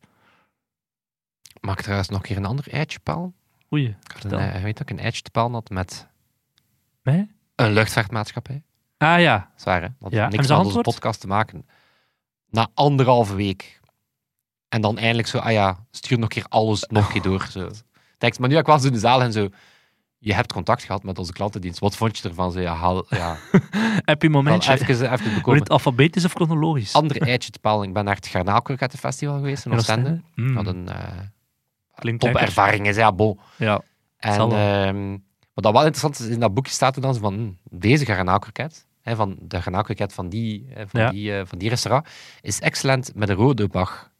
Mag 1.59 1.75
ik 1.75 1.81
trouwens 1.81 2.09
nog 2.09 2.19
een 2.19 2.25
keer 2.25 2.37
een 2.37 2.45
ander 2.45 2.67
eitje 2.71 2.99
palen? 2.99 3.35
Oei, 3.73 3.95
ik 4.03 4.23
een, 4.23 4.39
uh, 4.39 4.63
weet 4.63 4.79
ik 4.79 4.89
een 4.89 4.99
eitje 4.99 5.23
palen 5.31 5.53
had 5.53 5.69
met 5.69 6.07
nee? 7.03 7.31
een 7.55 7.71
luchtvaartmaatschappij. 7.71 8.63
Ah 8.97 9.19
ja. 9.19 9.51
Zwaar, 9.55 9.81
hè? 9.81 9.87
Dat 9.99 10.11
ja. 10.11 10.27
niks 10.27 10.47
met 10.47 10.57
onze 10.57 10.81
podcast 10.81 11.19
te 11.19 11.27
maken. 11.27 11.65
Na 12.49 12.67
anderhalve 12.73 13.35
week. 13.35 13.79
En 14.69 14.81
dan 14.81 14.97
eindelijk 14.97 15.27
zo, 15.27 15.37
ah 15.37 15.51
ja, 15.51 15.85
stuur 15.91 16.19
nog 16.19 16.29
een 16.29 16.41
keer 16.41 16.45
alles 16.49 16.85
nog 16.89 17.05
een 17.05 17.11
keer 17.11 17.21
door. 17.21 17.47
Zo. 17.51 17.69
Tekst. 18.17 18.39
Maar 18.39 18.49
nu 18.49 18.55
heb 18.55 18.63
ik 18.63 18.69
wel 18.69 18.79
zo 18.79 18.87
in 18.87 18.93
de 18.93 18.99
zaal 18.99 19.21
en 19.21 19.31
zo, 19.31 19.49
je 20.17 20.33
hebt 20.33 20.53
contact 20.53 20.83
gehad 20.83 21.03
met 21.03 21.19
onze 21.19 21.33
klantendienst. 21.33 21.79
Wat 21.79 21.95
vond 21.95 22.17
je 22.17 22.29
ervan? 22.29 22.51
Zo, 22.51 22.59
ja, 22.59 22.73
haal, 22.73 23.05
ja. 23.09 23.37
heb 24.11 24.21
je 24.21 24.29
momentje? 24.29 24.71
Even, 24.71 24.89
even 24.89 25.07
Wordt 25.09 25.35
bekomen. 25.35 25.59
het 25.59 25.69
alfabetisch 25.69 26.25
of 26.25 26.33
chronologisch? 26.33 26.93
Andere 26.93 27.19
eitje 27.19 27.49
te 27.49 27.59
palen. 27.59 27.87
Ik 27.87 27.93
ben 27.93 28.05
naar 28.05 28.15
het 28.15 28.27
Garnaalkrokettenfestival 28.27 29.35
geweest 29.35 29.65
in 29.65 29.73
Oostende. 29.73 30.21
Mm. 30.35 30.53
Dat 30.53 30.67
een 30.67 30.87
uh, 32.03 32.17
topervaring 32.17 32.87
is, 32.87 32.95
ja, 32.95 33.11
bon. 33.11 33.39
Ja. 33.55 33.81
En 34.17 35.23
wat 35.57 35.63
dat 35.65 35.73
wel 35.73 35.85
interessant 35.85 36.19
is, 36.19 36.27
in 36.35 36.39
dat 36.39 36.53
boekje 36.53 36.71
staat 36.73 36.95
er 36.95 37.01
dan 37.01 37.15
van, 37.15 37.33
hm, 37.33 37.77
deze 37.79 38.05
garnaalkroket, 38.05 38.85
hè, 39.01 39.15
van 39.15 39.35
de 39.41 39.61
garnaalkroket 39.61 40.13
van 40.13 40.29
die, 40.29 40.67
van, 40.87 41.01
Ja. 41.01 41.09
die, 41.09 41.31
uh, 41.31 41.41
van 41.45 41.57
die 41.57 41.69
restaurant, 41.69 42.07
is 42.41 42.59
excellent 42.59 43.11
met 43.15 43.29
een 43.29 43.35
rode 43.35 43.67
bag. 43.67 44.11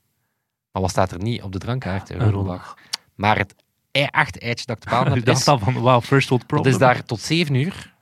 Maar 0.72 0.82
wat 0.82 0.92
staat 0.92 1.12
er 1.12 1.22
niet 1.22 1.42
op 1.42 1.52
de 1.52 1.58
drankkaart? 1.60 2.10
Een 2.10 2.32
rode 2.32 2.48
bag. 2.48 2.78
Maar 3.16 3.38
het 3.38 3.56
echte 3.92 4.40
eitje 4.40 4.66
dat 4.66 4.76
ik 4.84 4.90
te 4.90 4.96
heb, 4.96 5.26
dacht 5.26 5.38
is, 5.38 5.44
van, 5.44 5.74
wow, 5.74 6.02
first 6.04 6.30
world 6.30 6.42
dat 6.42 6.48
problem. 6.48 6.74
is 6.74 6.80
daar 6.80 7.04
tot 7.04 7.20
7 7.22 7.56
uur. 7.56 7.94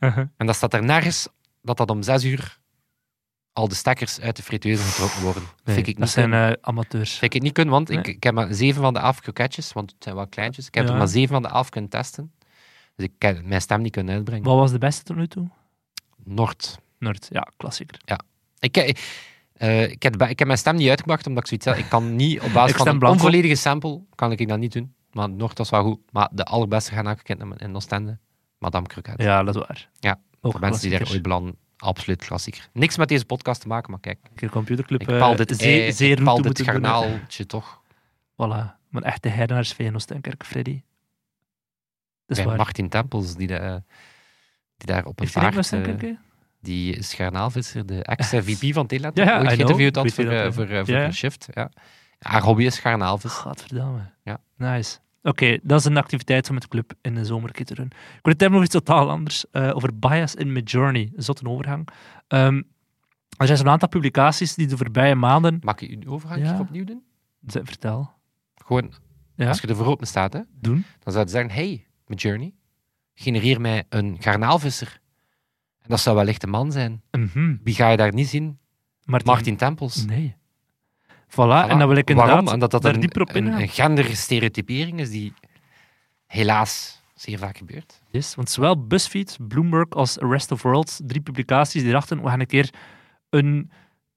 Uh-huh. 0.00 0.24
En 0.36 0.46
dat 0.46 0.56
staat 0.56 0.74
er 0.74 0.84
nergens 0.84 1.28
dat 1.62 1.76
dat 1.76 1.90
om 1.90 2.02
6 2.02 2.24
uur 2.24 2.58
al 3.52 3.68
de 3.68 3.74
stekkers 3.74 4.20
uit 4.20 4.36
de 4.36 4.42
frituur 4.42 4.78
getrokken 4.78 5.22
worden. 5.22 5.42
Nee, 5.64 5.74
vind 5.74 5.86
ik 5.86 5.92
dat 5.92 6.02
niet 6.02 6.12
zijn 6.12 6.32
eh, 6.32 6.52
amateurs. 6.60 7.10
Vind 7.10 7.22
ik 7.22 7.32
het 7.32 7.42
niet 7.42 7.52
kunnen, 7.52 7.74
want 7.74 7.90
ik, 7.90 8.06
Nee. 8.06 8.14
ik 8.14 8.22
heb 8.22 8.34
maar 8.34 8.54
7 8.54 8.82
van 8.82 8.94
de 8.94 9.00
11 9.00 9.20
kroketjes, 9.20 9.72
want 9.72 9.90
het 9.90 10.02
zijn 10.02 10.14
wel 10.14 10.26
kleintjes. 10.26 10.66
Ik 10.66 10.74
heb 10.74 10.84
Ja. 10.86 10.90
er 10.92 10.96
maar 10.98 11.08
7 11.08 11.28
van 11.28 11.42
de 11.42 11.48
11 11.48 11.68
kunnen 11.68 11.90
testen. 11.90 12.32
Dus 12.96 13.06
ik 13.06 13.12
heb 13.18 13.44
mijn 13.44 13.60
stem 13.60 13.82
niet 13.82 13.92
kunnen 13.92 14.14
uitbrengen. 14.14 14.44
Wat 14.44 14.56
was 14.56 14.70
de 14.70 14.78
beste 14.78 15.02
tot 15.02 15.16
nu 15.16 15.26
toe? 15.26 15.48
Noord. 16.24 16.78
Nerd, 16.98 17.28
ja, 17.30 17.48
klassieker. 17.56 18.00
Ik, 18.58 18.76
eh, 18.76 18.94
eh, 19.52 19.90
ik, 19.90 20.02
heb, 20.02 20.22
ik 20.22 20.38
heb 20.38 20.46
mijn 20.46 20.58
stem 20.58 20.76
niet 20.76 20.88
uitgebracht, 20.88 21.26
omdat 21.26 21.42
ik 21.42 21.48
zoiets 21.48 21.66
heb. 21.66 21.76
Ik 21.76 21.90
kan 21.90 22.16
niet 22.16 22.40
op 22.40 22.52
basis 22.52 22.70
Ik 22.76 22.76
van 22.76 22.88
een 22.88 22.98
blanco. 22.98 23.16
onvolledige 23.16 23.54
sample, 23.54 24.00
kan 24.14 24.32
ik 24.32 24.48
dat 24.48 24.58
niet 24.58 24.72
doen. 24.72 24.94
Maar 25.12 25.30
Noord 25.30 25.58
was 25.58 25.70
wel 25.70 25.82
goed. 25.82 26.00
Maar 26.10 26.28
de 26.32 26.44
allerbeste 26.44 26.92
gaan 26.92 27.08
ik 27.10 27.28
in 27.28 27.76
Oostende. 27.76 28.18
Madame 28.58 28.86
Kroket. 28.86 29.22
Ja, 29.22 29.42
dat 29.42 29.54
is 29.54 29.60
waar. 29.66 29.88
Ja, 29.98 30.20
Ook 30.40 30.52
Voor 30.52 30.60
mensen 30.60 30.88
die 30.88 30.98
daar 30.98 31.10
ooit 31.10 31.22
beland, 31.22 31.54
absoluut 31.76 32.24
klassieker. 32.24 32.68
Niks 32.72 32.96
met 32.96 33.08
deze 33.08 33.24
podcast 33.24 33.60
te 33.60 33.68
maken, 33.68 33.90
maar 33.90 34.00
kijk. 34.00 34.18
Computerclub. 34.50 35.00
Ik 35.00 35.08
eh, 35.08 35.18
paal 35.18 35.36
dit, 35.36 35.56
zeer, 35.56 35.92
zeer 35.92 36.18
ik 36.18 36.24
paal 36.24 36.42
dit 36.42 36.56
doen, 36.56 37.46
toch. 37.46 37.82
Voilà. 38.32 38.82
Maar 38.88 39.02
echt 39.02 39.22
de 39.22 39.28
heidenaars 39.28 39.72
Feyenoord 39.72 40.02
Stenkerk, 40.02 40.44
Freddy. 40.44 40.82
Dat 42.26 42.38
is 42.38 42.44
waar. 42.44 42.56
Martin 42.56 42.88
Tempels, 42.88 43.36
die, 43.36 43.46
de, 43.46 43.82
die 44.76 44.86
daar 44.86 45.04
op 45.04 45.20
een 45.20 45.30
paard... 45.30 45.72
een 45.72 46.00
eh, 46.00 46.16
die 46.60 46.96
is 46.96 47.14
garnaalvisser, 47.14 47.86
de 47.86 48.02
ex-VP 48.02 48.74
van 48.74 48.86
Telenet. 48.86 49.16
Ja, 49.18 49.38
ooit 49.38 49.48
geïnterviewd 49.48 49.96
had 49.96 50.12
voor, 50.12 50.24
eh, 50.24 50.52
voor, 50.52 50.66
eh, 50.68 50.84
voor 50.84 50.94
een 50.94 51.14
shift. 51.14 51.48
Ja. 51.52 51.70
Haar 52.18 52.42
hobby 52.42 52.64
is 52.64 52.78
garnaalvis. 52.78 53.32
Gadverdamme. 53.32 54.10
Ja. 54.22 54.40
Nice. 54.56 54.98
Oké, 55.22 55.58
dat 55.62 55.78
is 55.80 55.84
een 55.84 55.96
activiteit 55.96 56.48
om 56.48 56.54
met 56.54 56.62
de 56.62 56.68
club 56.68 56.92
in 57.02 57.14
de 57.14 57.24
zomer 57.24 57.50
een 57.52 57.64
te 57.64 57.74
doen. 57.74 57.86
Ik 57.86 58.18
wil 58.22 58.32
het 58.32 58.40
hebben 58.40 58.60
over 58.60 58.64
iets 58.74 58.84
totaal 58.84 59.10
anders. 59.10 59.44
over 59.52 59.98
bias 59.98 60.34
in 60.34 60.52
Midjourney. 60.52 61.12
Een 61.16 61.22
zotte 61.22 61.48
overgang. 61.48 61.88
Ehm, 62.28 62.62
er 63.36 63.46
zijn 63.46 63.58
zo'n 63.58 63.68
aantal 63.68 63.88
publicaties 63.88 64.54
die 64.54 64.66
de 64.66 64.76
voorbije 64.76 65.14
maanden... 65.14 65.58
Mag 65.62 65.80
ik 65.80 66.04
uw 66.04 66.12
overgang 66.12 66.42
Ja. 66.42 66.58
opnieuw 66.60 66.84
doen? 66.84 67.02
Vertel. 67.46 68.10
Gewoon, 68.54 68.92
Ja? 69.34 69.48
als 69.48 69.60
je 69.60 69.66
er 69.66 69.76
voor 69.76 69.86
open 69.86 70.06
staat, 70.06 70.32
hè, 70.32 70.40
Doen? 70.60 70.84
dan 70.98 71.12
zou 71.12 71.24
je 71.24 71.30
zeggen, 71.30 71.50
hey, 71.50 71.86
mijn 72.06 72.20
journey, 72.20 72.54
genereer 73.14 73.60
mij 73.60 73.84
een 73.88 74.16
garnaalvisser. 74.20 75.00
En 75.80 75.90
dat 75.90 76.00
zou 76.00 76.16
wellicht 76.16 76.42
een 76.42 76.50
man 76.50 76.72
zijn. 76.72 77.02
Mhm. 77.10 77.56
Wie 77.62 77.74
ga 77.74 77.88
je 77.88 77.96
daar 77.96 78.12
niet 78.12 78.28
zien? 78.28 78.58
Martin. 79.04 79.30
Martin 79.32 79.56
Tempels. 79.56 80.04
Nee. 80.06 80.36
Voilà, 81.06 81.34
Voilà. 81.36 81.68
en 81.68 81.78
dan 81.78 81.88
wil 81.88 81.96
ik 81.96 82.08
inderdaad 82.10 82.34
Waarom? 82.34 82.52
Omdat 82.52 82.70
dat 82.70 82.82
daar 82.82 82.94
een, 82.94 83.00
dieper 83.00 83.20
op 83.22 83.34
een, 83.34 83.46
een 83.46 83.68
genderstereotypering 83.68 85.00
is 85.00 85.10
die 85.10 85.32
helaas 86.26 87.02
zeer 87.14 87.38
vaak 87.38 87.56
gebeurt. 87.58 88.02
Yes, 88.10 88.34
want 88.34 88.50
zowel 88.50 88.86
BuzzFeed, 88.86 89.36
Bloomberg 89.48 89.90
als 89.90 90.16
Rest 90.16 90.52
of 90.52 90.62
World, 90.62 91.00
drie 91.04 91.20
publicaties, 91.20 91.82
die 91.82 91.92
dachten, 91.92 92.22
we 92.22 92.28
gaan 92.28 92.40
een 92.40 92.46
keer 92.46 92.70
een 93.30 93.70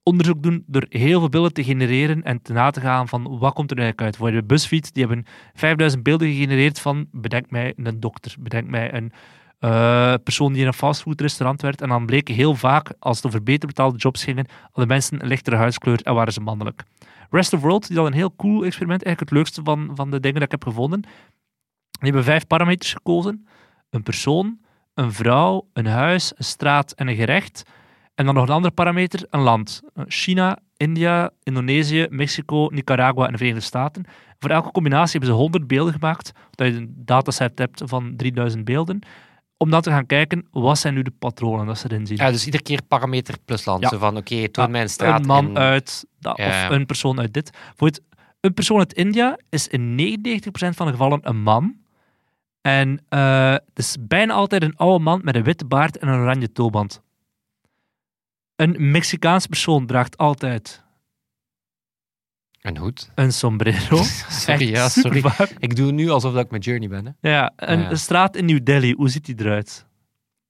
onderzoek 0.07 0.43
doen 0.43 0.63
door 0.67 0.85
heel 0.89 1.19
veel 1.19 1.29
beelden 1.29 1.53
te 1.53 1.63
genereren 1.63 2.23
en 2.23 2.41
te 2.41 2.53
na 2.53 2.71
te 2.71 2.81
gaan 2.81 3.07
van 3.07 3.37
wat 3.39 3.53
komt 3.53 3.71
er 3.71 3.77
eigenlijk 3.77 4.07
uit. 4.07 4.17
Voor 4.17 4.43
BuzzFeed, 4.43 4.93
die 4.93 5.05
hebben 5.05 5.25
5000 5.53 6.03
beelden 6.03 6.27
gegenereerd 6.27 6.79
van, 6.79 7.07
bedenk 7.11 7.49
mij 7.51 7.73
een 7.75 7.99
dokter, 7.99 8.35
bedenk 8.39 8.67
mij 8.67 8.93
een 8.93 9.11
eh, 9.59 10.13
persoon 10.23 10.53
die 10.53 10.61
in 10.61 10.67
een 10.67 10.73
fastfoodrestaurant 10.73 11.61
werkt. 11.61 11.81
En 11.81 11.89
dan 11.89 12.05
bleken 12.05 12.35
heel 12.35 12.55
vaak, 12.55 12.93
als 12.99 13.17
het 13.17 13.25
over 13.25 13.43
beter 13.43 13.67
betaalde 13.67 13.97
jobs 13.97 14.23
gingen, 14.23 14.47
hadden 14.61 14.87
mensen 14.87 15.21
een 15.21 15.27
lichtere 15.27 15.55
huidskleur 15.55 16.01
en 16.03 16.13
waren 16.13 16.33
ze 16.33 16.41
mannelijk. 16.41 16.83
Rest 17.29 17.53
of 17.53 17.61
World, 17.61 17.87
die 17.87 17.97
had 17.97 18.05
een 18.05 18.13
heel 18.13 18.35
cool 18.35 18.65
experiment, 18.65 19.03
eigenlijk 19.03 19.29
het 19.29 19.39
leukste 19.39 19.61
van, 19.63 19.91
van 19.95 20.11
de 20.11 20.19
dingen 20.19 20.39
dat 20.39 20.43
ik 20.43 20.51
heb 20.51 20.63
gevonden. 20.63 21.01
Die 21.01 21.09
hebben 21.99 22.23
vijf 22.23 22.47
parameters 22.47 22.93
gekozen. 22.93 23.47
Een 23.89 24.03
persoon, 24.03 24.59
een 24.93 25.11
vrouw, 25.11 25.67
een 25.73 25.85
huis, 25.85 26.33
een 26.35 26.45
straat 26.45 26.91
en 26.91 27.07
een 27.07 27.15
gerecht. 27.15 27.63
En 28.17 28.25
dan 28.25 28.33
nog 28.35 28.43
een 28.47 28.53
andere 28.53 28.73
parameter, 28.73 29.25
een 29.29 29.39
land. 29.41 29.81
China, 30.07 30.57
India, 30.77 31.29
Indonesië, 31.43 32.07
Mexico, 32.09 32.67
Nicaragua 32.71 33.25
en 33.25 33.31
de 33.31 33.37
Verenigde 33.37 33.65
Staten. 33.65 34.05
Voor 34.39 34.49
elke 34.49 34.71
combinatie 34.71 35.11
hebben 35.11 35.29
ze 35.29 35.35
100 35.35 35.67
beelden 35.67 35.93
gemaakt, 35.93 36.31
dat 36.51 36.67
je 36.67 36.73
een 36.73 36.93
dataset 36.95 37.57
hebt 37.59 37.81
van 37.85 38.13
3000 38.15 38.65
beelden, 38.65 38.99
om 39.57 39.69
dan 39.69 39.81
te 39.81 39.89
gaan 39.89 40.05
kijken, 40.05 40.47
wat 40.51 40.77
zijn 40.77 40.93
nu 40.93 41.01
de 41.01 41.11
patronen 41.19 41.65
dat 41.65 41.77
ze 41.77 41.91
erin 41.91 42.07
zien. 42.07 42.17
Ja, 42.17 42.31
dus 42.31 42.45
iedere 42.45 42.63
keer 42.63 42.81
parameter 42.87 43.35
plus 43.45 43.65
land. 43.65 43.81
Ja. 43.83 43.89
Zo 43.89 43.97
van, 43.97 44.17
oké, 44.17 44.49
toon 44.49 44.65
Ah, 44.65 44.71
mij 44.71 44.81
een 44.81 44.89
straat 44.89 45.19
een 45.19 45.25
man 45.25 45.47
in- 45.47 45.57
uit, 45.57 46.05
dat, 46.19 46.37
Ja. 46.37 46.47
of 46.65 46.69
een 46.75 46.85
persoon 46.85 47.19
uit 47.19 47.33
dit. 47.33 47.57
Voor 47.75 47.87
het, 47.87 48.01
een 48.39 48.53
persoon 48.53 48.79
uit 48.79 48.93
India 48.93 49.37
is 49.49 49.67
in 49.67 49.95
99% 49.95 50.75
van 50.75 50.85
de 50.85 50.91
gevallen 50.91 51.19
een 51.21 51.41
man. 51.41 51.75
En 52.61 52.99
eh, 53.09 53.51
het 53.51 53.61
is 53.73 53.97
bijna 53.99 54.33
altijd 54.33 54.63
een 54.63 54.75
oude 54.75 55.03
man 55.03 55.21
met 55.23 55.35
een 55.35 55.43
witte 55.43 55.65
baard 55.65 55.97
en 55.97 56.07
een 56.07 56.19
oranje 56.19 56.51
tulband. 56.51 57.01
Een 58.57 58.91
Mexicaans 58.91 59.47
persoon 59.47 59.85
draagt 59.85 60.17
altijd 60.17 60.83
Een 62.61 62.77
hoed. 62.77 63.11
een 63.15 63.31
sombrero. 63.33 63.95
sorry, 64.29 64.61
Echt 64.61 64.69
ja, 64.69 64.89
sorry. 64.89 65.23
Ik 65.57 65.75
doe 65.75 65.91
nu 65.91 66.09
alsof 66.09 66.33
dat 66.33 66.43
ik 66.43 66.49
mijn 66.49 66.61
journey 66.61 66.87
ben. 66.89 67.05
Hè. 67.05 67.29
Ja, 67.29 67.53
een, 67.55 67.79
Ja. 67.79 67.95
straat 67.95 68.35
in 68.35 68.45
New 68.45 68.63
Delhi, 68.63 68.93
hoe 68.93 69.09
ziet 69.09 69.25
die 69.25 69.35
eruit? 69.39 69.85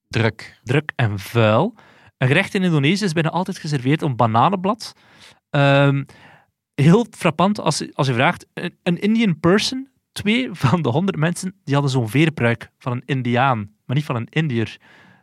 Druk. 0.07 0.59
druk 0.63 0.91
en 0.95 1.19
vuil. 1.19 1.75
Een 2.17 2.27
gerecht 2.27 2.53
in 2.53 2.63
Indonesië 2.63 3.03
is 3.05 3.13
bijna 3.13 3.29
altijd 3.29 3.57
geserveerd 3.57 4.01
op 4.01 4.17
bananenblad. 4.17 4.93
Ehm, 5.49 6.03
heel 6.73 7.07
frappant 7.11 7.59
als, 7.59 7.77
je- 7.77 7.91
als 7.93 8.07
je 8.07 8.13
vraagt, 8.13 8.45
een, 8.53 8.77
een 8.83 8.99
Indian 9.01 9.39
person, 9.39 9.89
twee 10.11 10.49
van 10.51 10.81
de 10.81 10.89
honderd 10.89 11.17
mensen, 11.17 11.55
die 11.63 11.73
hadden 11.73 11.91
zo'n 11.91 12.09
veerpruik 12.09 12.69
van 12.77 12.91
een 12.91 13.03
Indiaan, 13.05 13.57
maar 13.85 13.95
niet 13.95 14.05
van 14.05 14.15
een 14.15 14.27
Indiër. 14.29 14.77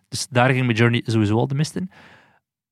Dus 0.08 0.26
daar 0.30 0.50
ging 0.50 0.64
mijn 0.66 0.78
journey 0.78 1.02
sowieso 1.06 1.36
al 1.36 1.46
de 1.48 1.54
mist 1.54 1.76
in. 1.76 1.90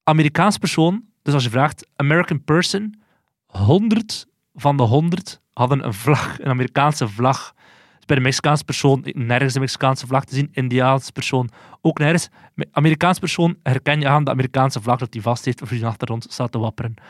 Amerikaans 0.04 0.58
persoon, 0.58 1.04
dus 1.22 1.34
als 1.34 1.44
je 1.44 1.50
vraagt, 1.50 1.86
American 1.96 2.44
person, 2.44 3.00
100 3.46 4.26
van 4.54 4.76
de 4.76 4.82
100 4.82 5.40
hadden 5.52 5.84
een 5.86 5.94
vlag, 5.94 6.38
een 6.38 6.48
Amerikaanse 6.50 7.08
vlag. 7.08 7.52
Dus 7.96 8.06
bij 8.06 8.16
de 8.16 8.22
Mexicaanse 8.22 8.64
persoon 8.64 9.00
nergens 9.04 9.52
de 9.52 9.60
Mexicaanse 9.60 10.06
vlag 10.06 10.24
te 10.24 10.34
zien, 10.34 10.48
Indiaans 10.52 11.10
persoon 11.10 11.50
ook 11.80 11.98
nergens. 11.98 12.28
Me- 12.54 12.68
Amerikaans 12.72 13.18
persoon 13.18 13.56
herken 13.62 14.00
je 14.00 14.08
aan 14.08 14.24
de 14.24 14.30
Amerikaanse 14.30 14.80
vlag 14.82 14.98
dat 14.98 15.12
hij 15.12 15.22
vast 15.22 15.44
heeft 15.44 15.62
of 15.62 15.68
die 15.68 15.86
achter 15.86 16.10
ons 16.12 16.26
staat 16.32 16.52
te 16.52 16.58
wapperen. 16.58 16.94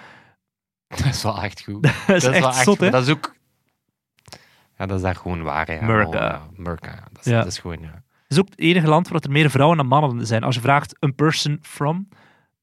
Dat 0.89 1.05
is 1.05 1.23
wel 1.23 1.43
echt 1.43 1.63
goed. 1.65 1.83
Dat 2.07 2.17
is, 2.17 2.23
wel 2.25 2.33
echt 2.33 2.57
zot, 2.57 2.81
hè? 2.81 2.91
Dat 2.91 3.03
is 3.03 3.09
ook... 3.13 3.35
Ja, 4.79 4.87
dat 4.87 4.97
is 4.97 5.03
daar 5.03 5.17
gewoon 5.17 5.43
waar. 5.43 5.73
ja, 5.73 5.81
America, 5.81 6.43
ja. 6.91 7.05
Dat 7.13 7.25
is, 7.27 7.33
Ja. 7.33 7.39
dat 7.39 7.47
is 7.47 7.59
gewoon... 7.59 7.81
Ja. 7.81 8.03
Het 8.23 8.31
is 8.31 8.39
ook 8.39 8.49
het 8.51 8.59
enige 8.59 8.87
land 8.89 9.09
waar 9.09 9.21
er 9.21 9.31
meer 9.31 9.51
vrouwen 9.51 9.77
dan 9.77 9.87
mannen 9.87 10.27
zijn. 10.27 10.43
Als 10.43 10.55
je 10.55 10.61
vraagt, 10.61 10.97
een 11.01 11.15
person 11.15 11.59
from, 11.63 12.09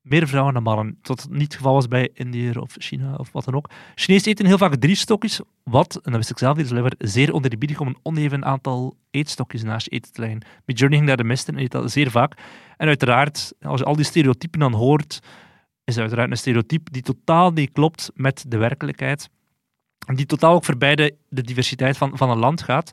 meer 0.10 0.28
vrouwen 0.28 0.54
dan 0.54 0.64
mannen. 0.64 0.98
Het 1.02 1.28
niet 1.30 1.42
het 1.42 1.56
geval 1.56 1.74
was 1.74 1.88
bij 1.88 2.10
Indië 2.14 2.52
of 2.52 2.76
China 2.78 3.16
of 3.16 3.32
wat 3.32 3.46
dan 3.46 3.56
ook. 3.56 3.70
Chinezen 3.96 4.32
eten 4.32 4.46
heel 4.46 4.58
vaak 4.58 4.76
drie 4.76 4.96
stokjes, 4.96 5.42
wat, 5.64 5.96
en 5.96 6.02
dat 6.04 6.16
wist 6.16 6.30
ik 6.30 6.38
zelf 6.38 6.58
niet, 6.58 6.70
dus 6.70 7.12
zeer 7.12 7.34
onderbiedig 7.34 7.80
om 7.80 7.88
een 7.88 7.98
oneven 8.04 8.46
aantal 8.46 8.96
eetstokjes 9.12 9.64
naast 9.64 9.86
je 9.86 9.92
eten 9.92 10.12
te 10.12 10.22
leggen. 10.22 10.42
Met 10.66 10.80
Journey 10.80 11.00
ging 11.00 11.18
de 11.18 11.24
mist 11.24 11.48
in 11.48 11.56
en 11.56 11.64
eet 11.64 11.72
dat 11.72 11.92
zeer 11.92 12.12
vaak. 12.12 12.38
En 12.78 12.88
uiteraard, 12.88 13.54
als 13.62 13.80
je 13.80 13.86
al 13.86 13.96
die 13.96 14.06
stereotypen 14.06 14.60
dan 14.60 14.74
hoort, 14.74 15.20
is 15.84 15.96
het 15.96 16.00
uiteraard 16.00 16.32
een 16.32 16.38
stereotype 16.38 16.92
die 16.92 17.02
totaal 17.02 17.52
niet 17.52 17.72
klopt 17.72 18.12
met 18.14 18.46
de 18.48 18.58
werkelijkheid. 18.58 19.30
En 20.08 20.16
die 20.16 20.26
totaal 20.26 20.54
ook 20.54 20.66
voorbij 20.66 20.96
de, 20.96 21.16
de 21.30 21.42
diversiteit 21.42 21.98
van, 21.98 22.18
van 22.18 22.30
een 22.30 22.38
land 22.38 22.62
gaat. 22.62 22.92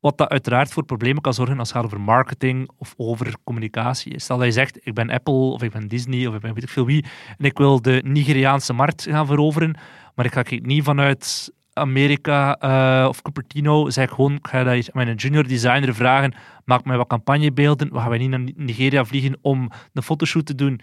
Wat 0.00 0.18
dat 0.18 0.28
uiteraard 0.28 0.72
voor 0.72 0.84
problemen 0.84 1.22
kan 1.22 1.34
zorgen 1.34 1.58
als 1.58 1.68
het 1.68 1.76
gaat 1.76 1.86
over 1.86 2.00
marketing 2.00 2.70
of 2.76 2.94
over 2.96 3.34
communicatie. 3.44 4.20
Stel 4.20 4.36
dat 4.36 4.46
je 4.46 4.52
zegt, 4.52 4.86
ik 4.86 4.94
ben 4.94 5.10
Apple 5.10 5.34
of 5.34 5.62
ik 5.62 5.70
ben 5.70 5.88
Disney 5.88 6.26
of 6.26 6.34
ik 6.34 6.40
ben 6.40 6.54
weet 6.54 6.62
ik 6.62 6.68
veel 6.68 6.86
wie 6.86 7.04
en 7.38 7.44
ik 7.44 7.58
wil 7.58 7.82
de 7.82 8.02
Nigeriaanse 8.04 8.72
markt 8.72 9.02
gaan 9.02 9.26
veroveren, 9.26 9.76
maar 10.14 10.24
ik 10.24 10.32
ga 10.32 10.42
niet 10.62 10.84
vanuit 10.84 11.52
Amerika 11.72 12.56
eh, 12.56 13.08
of 13.08 13.22
Cupertino 13.22 13.90
zeg 13.90 14.10
gewoon, 14.10 14.34
ik 14.34 14.48
ga 14.48 14.80
mijn 14.92 15.14
junior 15.14 15.46
designer 15.46 15.94
vragen, 15.94 16.34
maak 16.64 16.84
mij 16.84 16.96
wat 16.96 17.06
campagnebeelden, 17.06 17.92
we 17.92 17.98
gaan 17.98 18.08
wij 18.08 18.18
niet 18.18 18.30
naar 18.30 18.48
Nigeria 18.54 19.04
vliegen 19.04 19.38
om 19.40 19.70
een 19.92 20.02
fotoshoot 20.02 20.46
te 20.46 20.54
doen. 20.54 20.80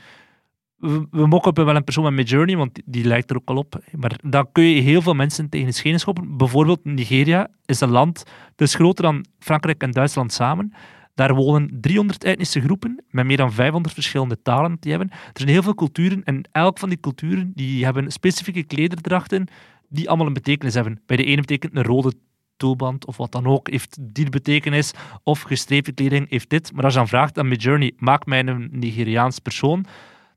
We, 0.85 1.07
we 1.11 1.27
mokken 1.27 1.65
wel 1.65 1.75
een 1.75 1.83
persoon 1.83 2.03
met 2.03 2.13
Midjourney, 2.13 2.55
want 2.55 2.81
die, 2.85 3.05
lijkt 3.05 3.29
er 3.29 3.35
ook 3.35 3.49
al 3.49 3.57
op. 3.57 3.79
Maar 3.91 4.19
dan 4.23 4.51
kun 4.51 4.63
je 4.63 4.81
heel 4.81 5.01
veel 5.01 5.13
mensen 5.13 5.49
tegen 5.49 5.67
de 5.67 5.73
schenen 5.73 5.99
schoppen. 5.99 6.37
Bijvoorbeeld 6.37 6.83
Nigeria 6.83 7.47
is 7.65 7.81
een 7.81 7.89
land, 7.89 8.23
dat 8.55 8.67
is 8.67 8.75
groter 8.75 9.03
dan 9.03 9.25
Frankrijk 9.39 9.81
en 9.81 9.91
Duitsland 9.91 10.33
samen. 10.33 10.73
Daar 11.15 11.35
wonen 11.35 11.77
300 11.81 12.23
etnische 12.23 12.61
groepen 12.61 13.03
met 13.09 13.25
meer 13.25 13.37
dan 13.37 13.51
500 13.51 13.93
verschillende 13.93 14.41
talen 14.41 14.77
die 14.79 14.91
hebben. 14.91 15.09
Er 15.09 15.31
zijn 15.33 15.49
heel 15.49 15.63
veel 15.63 15.75
culturen 15.75 16.23
en 16.23 16.49
elk 16.51 16.79
van 16.79 16.89
die 16.89 16.99
culturen 16.99 17.51
die 17.55 17.83
hebben 17.83 18.11
specifieke 18.11 18.63
klederdrachten 18.63 19.47
die 19.89 20.07
allemaal 20.07 20.27
een 20.27 20.33
betekenis 20.33 20.73
hebben. 20.73 21.01
Bij 21.05 21.17
de 21.17 21.23
ene 21.23 21.41
betekent 21.41 21.75
een 21.75 21.83
rode 21.83 22.13
tulband 22.57 23.05
of 23.05 23.17
wat 23.17 23.31
dan 23.31 23.45
ook, 23.45 23.69
heeft 23.69 23.97
die 24.01 24.29
betekenis. 24.29 24.91
Of 25.23 25.41
gestreepte 25.41 25.91
kleding 25.91 26.29
heeft 26.29 26.49
dit. 26.49 26.73
Maar 26.73 26.83
als 26.83 26.93
je 26.93 26.99
dan 26.99 27.07
vraagt 27.07 27.37
aan 27.37 27.47
Midjourney, 27.47 27.91
maak 27.97 28.25
mij 28.25 28.47
een 28.47 28.69
Nigeriaans 28.71 29.39
persoon, 29.39 29.85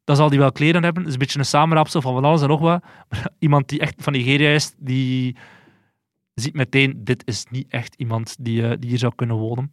dan 0.08 0.16
zal 0.16 0.28
die 0.28 0.38
wel 0.38 0.52
kleren 0.52 0.82
hebben. 0.82 1.02
Het 1.02 1.08
is 1.08 1.12
een 1.12 1.20
beetje 1.20 1.38
een 1.38 1.44
samenrapsel 1.44 2.02
van 2.02 2.12
van 2.14 2.24
alles 2.24 2.42
en 2.42 2.48
nog 2.48 2.60
wat. 2.60 2.82
Maar 3.08 3.30
iemand 3.38 3.68
die 3.68 3.80
echt 3.80 3.94
van 3.98 4.12
Nigeria 4.12 4.50
is, 4.50 4.74
die 4.78 5.36
ziet 6.34 6.54
meteen, 6.54 7.04
dit 7.04 7.22
is 7.26 7.46
niet 7.50 7.66
echt 7.68 7.94
iemand 7.94 8.36
die, 8.40 8.68
eh, 8.68 8.76
die 8.78 8.88
hier 8.88 8.98
zou 8.98 9.12
kunnen 9.16 9.36
wonen. 9.36 9.72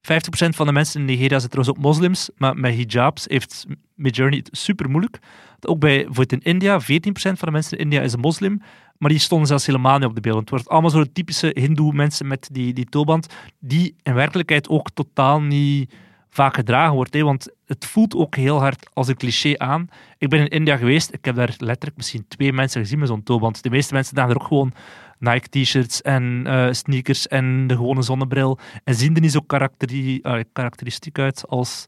50% 0.00 0.56
van 0.56 0.66
de 0.66 0.72
mensen 0.72 1.00
in 1.00 1.06
Nigeria 1.06 1.38
zijn 1.38 1.50
trouwens 1.50 1.76
ook 1.76 1.84
moslims, 1.84 2.30
maar 2.36 2.56
met 2.56 2.74
hijabs 2.74 3.24
heeft 3.28 3.66
Midjourney 3.94 4.38
het 4.38 4.48
super 4.52 4.90
moeilijk. 4.90 5.18
Ook 5.60 5.78
bij, 5.78 6.08
in 6.26 6.42
India, 6.42 6.80
14% 6.80 6.84
van 7.12 7.36
de 7.38 7.50
mensen 7.50 7.78
in 7.78 7.84
India 7.84 8.00
is 8.00 8.12
een 8.12 8.20
moslim, 8.20 8.62
maar 8.98 9.10
die 9.10 9.18
stonden 9.18 9.46
zelfs 9.46 9.66
helemaal 9.66 9.98
niet 9.98 10.08
op 10.08 10.14
de 10.14 10.20
beelden. 10.20 10.40
Het 10.40 10.50
wordt 10.50 10.68
allemaal 10.68 10.90
zo'n 10.90 11.12
typische 11.12 11.56
hindoe 11.58 11.92
mensen 11.92 12.26
met 12.26 12.48
die, 12.52 12.72
die 12.72 12.84
tulband, 12.84 13.34
die 13.58 13.94
in 14.02 14.14
werkelijkheid 14.14 14.68
ook 14.68 14.90
totaal 14.90 15.40
niet 15.40 15.92
vaak 16.30 16.54
gedragen 16.54 16.94
wordt. 16.94 17.14
Hè, 17.14 17.22
want 17.22 17.48
het 17.66 17.86
voelt 17.86 18.14
ook 18.14 18.36
heel 18.36 18.58
hard 18.58 18.90
als 18.92 19.08
een 19.08 19.16
cliché 19.16 19.58
aan. 19.58 19.88
Ik 20.18 20.28
ben 20.28 20.40
in 20.40 20.48
India 20.48 20.76
geweest, 20.76 21.12
ik 21.12 21.24
heb 21.24 21.34
daar 21.34 21.54
letterlijk 21.58 21.96
misschien 21.96 22.28
twee 22.28 22.52
mensen 22.52 22.80
gezien 22.80 22.98
met 22.98 23.08
zo'n 23.08 23.22
tulband. 23.22 23.62
De 23.62 23.70
meeste 23.70 23.94
mensen 23.94 24.14
dragen 24.14 24.34
er 24.34 24.40
ook 24.40 24.46
gewoon 24.46 24.72
Nike-t-shirts 25.18 26.02
en 26.02 26.42
eh, 26.46 26.68
sneakers 26.70 27.28
en 27.28 27.66
de 27.66 27.76
gewone 27.76 28.02
zonnebril 28.02 28.58
en 28.84 28.94
zien 28.94 29.14
er 29.14 29.20
niet 29.20 29.32
zo 29.32 29.40
karakteri- 29.40 30.20
eh, 30.22 30.40
karakteristiek 30.52 31.18
uit 31.18 31.48
als 31.48 31.86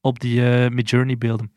op 0.00 0.20
die 0.20 0.50
eh 0.50 0.70
Midjourney-beelden. 0.70 1.50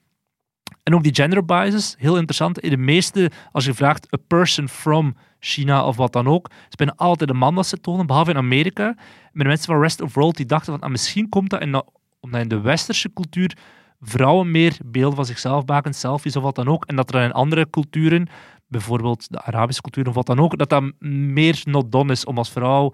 En 0.84 0.96
ook 0.96 1.04
die 1.04 1.16
gender 1.16 1.46
biases, 1.46 1.96
heel 1.98 2.16
interessant. 2.16 2.60
In 2.60 2.70
de 2.70 2.78
meeste, 2.78 3.32
als 3.52 3.66
je 3.66 3.74
vraagt, 3.74 4.14
a 4.14 4.18
person 4.28 4.70
from 4.70 5.16
China 5.40 5.86
of 5.86 5.96
wat 5.96 6.14
dan 6.14 6.28
ook, 6.28 6.50
is 6.50 6.76
bijna 6.76 6.94
altijd 6.96 7.30
een 7.30 7.38
man 7.38 7.56
dat 7.56 7.68
ze 7.68 7.82
tonen, 7.82 8.06
behalve 8.06 8.32
in 8.32 8.38
Amerika. 8.38 8.86
Met 9.32 9.44
de 9.44 9.48
mensen 9.48 9.66
van 9.66 9.82
Rest 9.82 10.02
of 10.02 10.14
World 10.14 10.38
die 10.38 10.46
dachten 10.46 10.74
van, 10.74 10.82
ah, 10.82 10.90
misschien 10.90 11.30
komt 11.30 11.50
dat 11.50 11.62
in, 11.62 11.84
omdat 12.20 12.42
in 12.42 12.48
de 12.48 12.60
westerse 12.62 13.14
cultuur 13.14 13.58
vrouwen 14.02 14.52
meer 14.52 14.78
beelden 14.86 15.16
van 15.16 15.26
zichzelf 15.26 15.66
maken, 15.66 15.94
selfies 15.94 16.36
of 16.36 16.44
wat 16.44 16.56
dan 16.56 16.68
ook. 16.68 16.86
En 16.86 16.96
dat 16.96 17.14
er 17.14 17.24
in 17.24 17.32
andere 17.32 17.70
culturen, 17.70 18.28
bijvoorbeeld 18.68 19.32
de 19.32 19.42
Arabische 19.42 19.82
cultuur 19.82 20.08
of 20.08 20.14
wat 20.14 20.26
dan 20.26 20.40
ook, 20.40 20.58
dat 20.58 20.70
dat 20.70 20.84
meer 21.00 21.62
not 21.64 21.92
done 21.92 22.12
is 22.12 22.26
om 22.26 22.38
als 22.38 22.52
vrouw, 22.52 22.94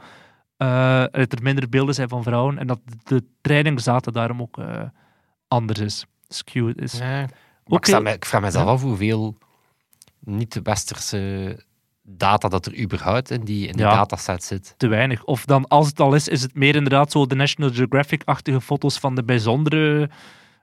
eh, 0.58 1.04
dat 1.12 1.32
er 1.34 1.42
minder 1.42 1.70
beelden 1.70 1.96
zijn 1.96 2.10
van 2.10 2.24
vrouwen 2.24 2.58
en 2.58 2.68
dat 2.68 2.80
de 3.04 3.24
trainingsdata 3.42 4.12
daarom 4.12 4.42
ook 4.42 4.58
eh, 4.58 4.82
anders 5.48 5.80
is. 5.80 6.06
Skewed 6.28 6.82
is. 6.82 6.98
Ja. 6.98 7.28
Ik, 7.66 8.26
vraag 8.26 8.42
mezelf 8.42 8.66
Ja. 8.66 8.72
af 8.72 8.82
hoeveel 8.82 9.38
niet-westerse 10.20 11.64
data 12.08 12.48
dat 12.48 12.65
er 12.65 12.80
überhaupt 12.80 13.32
in 13.32 13.41
die, 13.44 13.68
in 13.68 13.72
die 13.74 13.82
Ja. 13.86 13.96
dataset 13.96 14.44
zit. 14.44 14.74
te 14.78 14.88
weinig. 14.88 15.24
Of 15.24 15.46
dan, 15.46 15.68
als 15.68 15.88
het 15.88 16.00
al 16.00 16.15
is, 16.15 16.28
is 16.28 16.41
het 16.41 16.56
meer 16.56 16.76
inderdaad 16.76 17.12
zo 17.12 17.26
de 17.26 17.36
National 17.36 17.74
Geographic-achtige 17.74 18.62
foto's 18.62 19.00
van 19.00 19.15
de 19.15 19.24
bijzondere, 19.24 20.10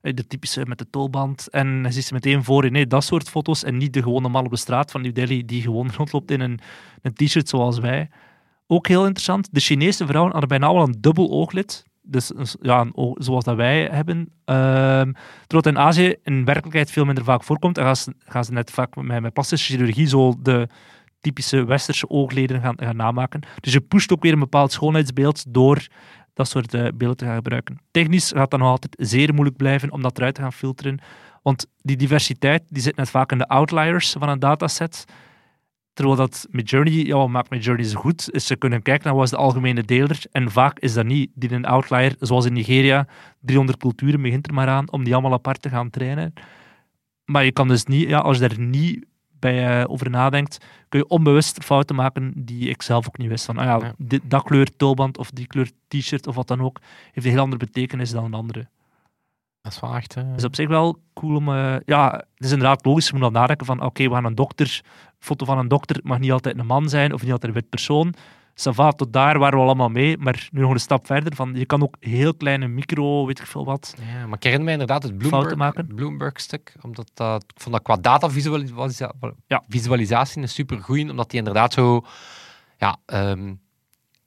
eh, 0.00 0.14
de 0.14 0.26
typische 0.26 0.64
met 0.66 0.78
de 0.78 0.90
tolband. 0.90 1.48
En 1.50 1.66
hij 1.83 1.90
ziet 1.92 2.05
ze 2.05 2.14
meteen 2.14 2.44
voor 2.44 2.64
in, 2.64 2.72
nee, 2.72 2.87
dat 2.87 3.05
soort 3.05 3.28
foto's. 3.28 3.64
En 3.64 3.76
niet 3.76 3.92
de 3.92 4.02
gewone 4.02 4.28
man 4.28 4.44
op 4.44 4.50
de 4.50 4.57
straat 4.57 4.90
van 4.90 5.02
New 5.02 5.14
Delhi 5.14 5.44
die 5.44 5.62
gewoon 5.62 5.90
rondloopt 5.96 6.31
in 6.31 6.40
een, 6.40 6.61
een 7.02 7.12
t-shirt 7.14 7.48
zoals 7.48 7.78
wij. 7.78 8.09
Ook 8.66 8.88
heel 8.88 9.02
interessant, 9.02 9.48
de 9.52 9.61
Chinese 9.61 10.07
vrouwen 10.07 10.31
hadden 10.33 10.48
bijna 10.48 10.66
allemaal 10.66 10.87
een 10.87 11.00
dubbel 11.00 11.31
ooglid. 11.31 11.85
Dus 12.05 12.33
ja, 12.61 12.81
een 12.81 12.96
oog- 12.96 13.16
zoals 13.18 13.44
dat 13.44 13.57
wij 13.57 13.88
hebben. 13.92 14.28
Ehm 14.44 15.12
terwijl 15.46 15.76
in 15.76 15.83
Azië 15.83 16.14
in 16.22 16.44
werkelijkheid 16.44 16.90
veel 16.90 17.05
minder 17.05 17.24
vaak 17.24 17.44
voorkomt. 17.44 17.78
En 17.78 17.85
gaan 17.85 17.96
ze, 17.96 18.14
gaan 18.18 18.44
ze 18.44 18.52
net 18.52 18.70
vaak 18.70 18.96
met, 18.96 19.20
met 19.22 19.33
plastische 19.33 19.72
chirurgie 19.72 20.07
zo 20.07 20.35
de 20.42 20.68
typische 21.22 21.64
westerse 21.64 22.08
oogleden 22.08 22.61
gaan, 22.61 22.74
gaan 22.76 22.96
namaken. 22.96 23.40
Dus 23.61 23.72
je 23.72 23.80
pusht 23.80 24.12
ook 24.12 24.22
weer 24.22 24.32
een 24.32 24.38
bepaald 24.38 24.72
schoonheidsbeeld 24.72 25.44
door 25.48 25.87
dat 26.35 26.48
soort 26.48 26.74
eh, 26.74 26.87
beelden 26.94 27.16
te 27.16 27.24
gaan 27.24 27.35
gebruiken. 27.35 27.80
Technisch 27.90 28.30
gaat 28.30 28.50
dat 28.50 28.61
nog 28.61 28.68
altijd 28.68 28.94
zeer 28.98 29.35
moeilijk 29.35 29.56
blijven 29.56 29.90
om 29.90 30.02
dat 30.02 30.18
eruit 30.18 30.35
te 30.35 30.40
gaan 30.40 30.52
filteren. 30.52 31.00
Want 31.42 31.66
die 31.76 31.96
diversiteit 31.96 32.62
die 32.68 32.82
zit 32.82 32.96
net 32.96 33.11
vaak 33.11 33.32
in 33.32 33.38
de 33.38 33.48
outliers 33.48 34.12
van 34.18 34.28
een 34.28 34.38
dataset. 34.38 35.04
Terwijl 35.92 36.16
dat 36.16 36.46
Midjourney, 36.50 36.92
ja, 36.92 37.16
wat 37.16 37.28
maakt 37.28 37.50
Midjourney 37.50 37.85
zo 37.85 38.00
goed, 38.00 38.30
is 38.30 38.46
ze 38.46 38.56
kunnen 38.56 38.82
kijken 38.82 39.06
naar 39.06 39.14
wat 39.14 39.24
is 39.24 39.30
de 39.30 39.37
algemene 39.37 39.82
deler. 39.82 40.18
En 40.30 40.50
vaak 40.50 40.78
is 40.78 40.92
dat 40.94 41.04
niet 41.04 41.30
die 41.35 41.52
een 41.52 41.64
outlier, 41.64 42.14
zoals 42.18 42.46
in 42.46 42.52
Nigeria, 42.52 43.06
300 43.40 43.78
culturen 43.78 44.22
begint 44.22 44.46
er 44.46 44.54
maar 44.54 44.68
aan 44.68 44.92
om 44.92 45.04
die 45.04 45.12
allemaal 45.12 45.32
apart 45.32 45.62
te 45.62 45.68
gaan 45.68 45.90
trainen. 45.90 46.32
Maar 47.24 47.44
je 47.44 47.52
kan 47.52 47.68
dus 47.68 47.85
niet, 47.85 48.08
ja, 48.08 48.18
als 48.18 48.38
je 48.38 48.48
daar 48.48 48.58
niet 48.58 49.06
bij 49.42 49.81
eh, 49.81 49.90
over 49.90 50.11
nadenkt, 50.11 50.59
kun 50.88 50.98
je 51.00 51.09
onbewust 51.09 51.64
fouten 51.64 51.96
maken 51.96 52.33
die 52.37 52.68
ik 52.68 52.83
zelf 52.83 53.07
ook 53.09 53.18
niet 53.18 53.28
wist. 53.28 53.44
Van, 53.44 53.59
ah 53.59 53.64
ja, 53.64 53.78
Ja. 53.87 53.94
dit- 53.98 54.22
dat 54.24 54.42
kleur 54.42 54.76
tulband 54.76 55.18
of 55.18 55.31
die 55.31 55.46
kleur 55.46 55.70
t-shirt 55.88 56.26
of 56.26 56.35
wat 56.35 56.48
dan 56.48 56.61
ook, 56.61 56.78
heeft 57.12 57.26
een 57.26 57.33
heel 57.33 57.40
andere 57.42 57.64
betekenis 57.64 58.11
dan 58.11 58.24
een 58.24 58.35
andere. 58.35 58.68
Dat 59.62 59.72
is 59.72 59.81
wel 59.81 59.94
echt... 59.94 60.16
eh, 60.16 60.35
is 60.37 60.44
op 60.44 60.55
zich 60.55 60.68
wel 60.68 60.98
cool 61.14 61.37
om... 61.37 61.48
eh, 61.48 61.74
ja, 61.85 62.12
het 62.12 62.44
is 62.44 62.50
inderdaad 62.52 62.85
logisch, 62.85 63.07
je 63.07 63.12
moet 63.12 63.22
dan 63.22 63.33
nadenken 63.33 63.66
van 63.66 63.83
oké, 63.83 64.09
we 64.09 64.14
gaan 64.14 64.24
een 64.24 64.35
dokter, 64.35 64.81
foto 65.18 65.44
van 65.44 65.59
een 65.59 65.68
dokter 65.68 66.00
mag 66.02 66.18
niet 66.18 66.33
altijd 66.33 66.59
een 66.59 66.66
man 66.66 66.88
zijn 66.88 67.12
of 67.12 67.22
niet 67.22 67.33
altijd 67.33 67.55
een 67.55 67.61
wit 67.61 67.68
persoon. 67.68 68.14
Sava, 68.54 68.90
tot 68.90 69.12
daar 69.12 69.38
waren 69.38 69.58
we 69.58 69.64
allemaal 69.64 69.88
mee, 69.88 70.18
maar 70.18 70.48
nu 70.52 70.60
nog 70.60 70.70
een 70.70 70.80
stap 70.80 71.06
verder. 71.06 71.34
Van, 71.36 71.54
je 71.54 71.66
kan 71.66 71.82
ook 71.82 71.96
heel 72.00 72.34
kleine 72.34 72.68
micro, 72.68 73.26
weet 73.26 73.38
ik 73.40 73.46
veel 73.46 73.64
wat. 73.64 73.94
Ja, 74.12 74.26
maar 74.26 74.36
ik 74.36 74.42
herinner 74.42 74.64
mij 74.64 74.72
inderdaad 74.72 75.02
het 75.02 75.18
Bloomberg. 75.18 75.86
Bloomberg-stuk, 75.94 76.74
omdat 76.80 77.10
dat, 77.14 77.42
ik 77.54 77.60
vond 77.62 77.74
dat 77.74 77.84
qua 77.84 77.96
datavisualisatie 77.96 79.06
Ja. 79.46 79.62
visualisatie 79.68 80.42
een 80.42 80.48
super 80.48 80.80
goeie, 80.82 81.10
omdat 81.10 81.30
die 81.30 81.38
inderdaad 81.38 81.72
zo 81.72 82.04
ja, 82.78 82.96
ehm, 83.06 83.54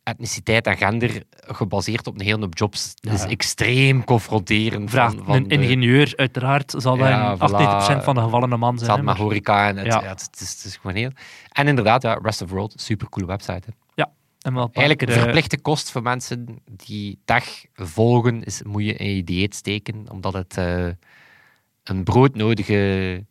etniciteit 0.04 0.68
en 0.68 0.78
gender 0.78 1.24
gebaseerd 1.32 2.08
op 2.08 2.20
een 2.20 2.26
hele 2.26 2.40
hoop 2.40 2.58
jobs 2.58 2.94
Ja. 2.96 3.12
is 3.12 3.24
extreem 3.24 4.04
confronterend. 4.04 4.90
Vraag 4.90 5.14
van, 5.14 5.26
van 5.26 5.36
een 5.36 5.48
de- 5.48 5.56
ingenieur, 5.56 6.14
uiteraard, 6.16 6.74
zal 6.78 6.98
dat 6.98 7.08
Ja, 7.08 7.32
in 7.32 7.38
voilà. 7.38 7.40
98% 7.40 8.04
van 8.04 8.16
de 8.16 8.22
gevallen 8.22 8.52
een 8.52 8.60
man 8.60 8.76
Het 8.76 8.84
zijn. 8.86 8.96
met 8.96 9.06
maar- 9.06 9.18
horeca 9.18 9.68
en 9.68 9.78
het, 9.78 9.86
Ja. 9.86 10.02
ja. 10.02 10.08
het, 10.10 10.22
het 10.32 10.42
is, 10.42 10.52
het 10.56 10.64
is 10.66 10.76
gewoon 10.76 10.96
heel... 10.96 11.10
En 11.52 11.68
inderdaad, 11.68 12.02
ja, 12.02 12.20
Rest 12.22 12.42
of 12.42 12.50
World, 12.50 12.74
super 12.78 13.10
coole 13.10 13.28
website. 13.28 13.52
Hè. 13.52 13.58
en 13.58 13.62
wel 13.62 14.14
een 14.16 14.30
paar 14.30 14.35
Eigenlijk 14.54 15.02
eh, 15.02 15.22
verplichte 15.22 15.60
kost 15.62 15.92
voor 15.92 16.02
mensen 16.02 16.62
die 16.72 17.20
tech 17.26 17.66
volgen, 17.74 18.44
is, 18.44 18.64
moet 18.64 18.86
je 18.86 18.94
in 18.94 19.16
je 19.16 19.24
dieet 19.24 19.56
steken, 19.56 20.06
omdat 20.12 20.34
het 20.34 20.58
eh, 20.58 20.88
een 21.84 22.04
broodnodige 22.04 23.26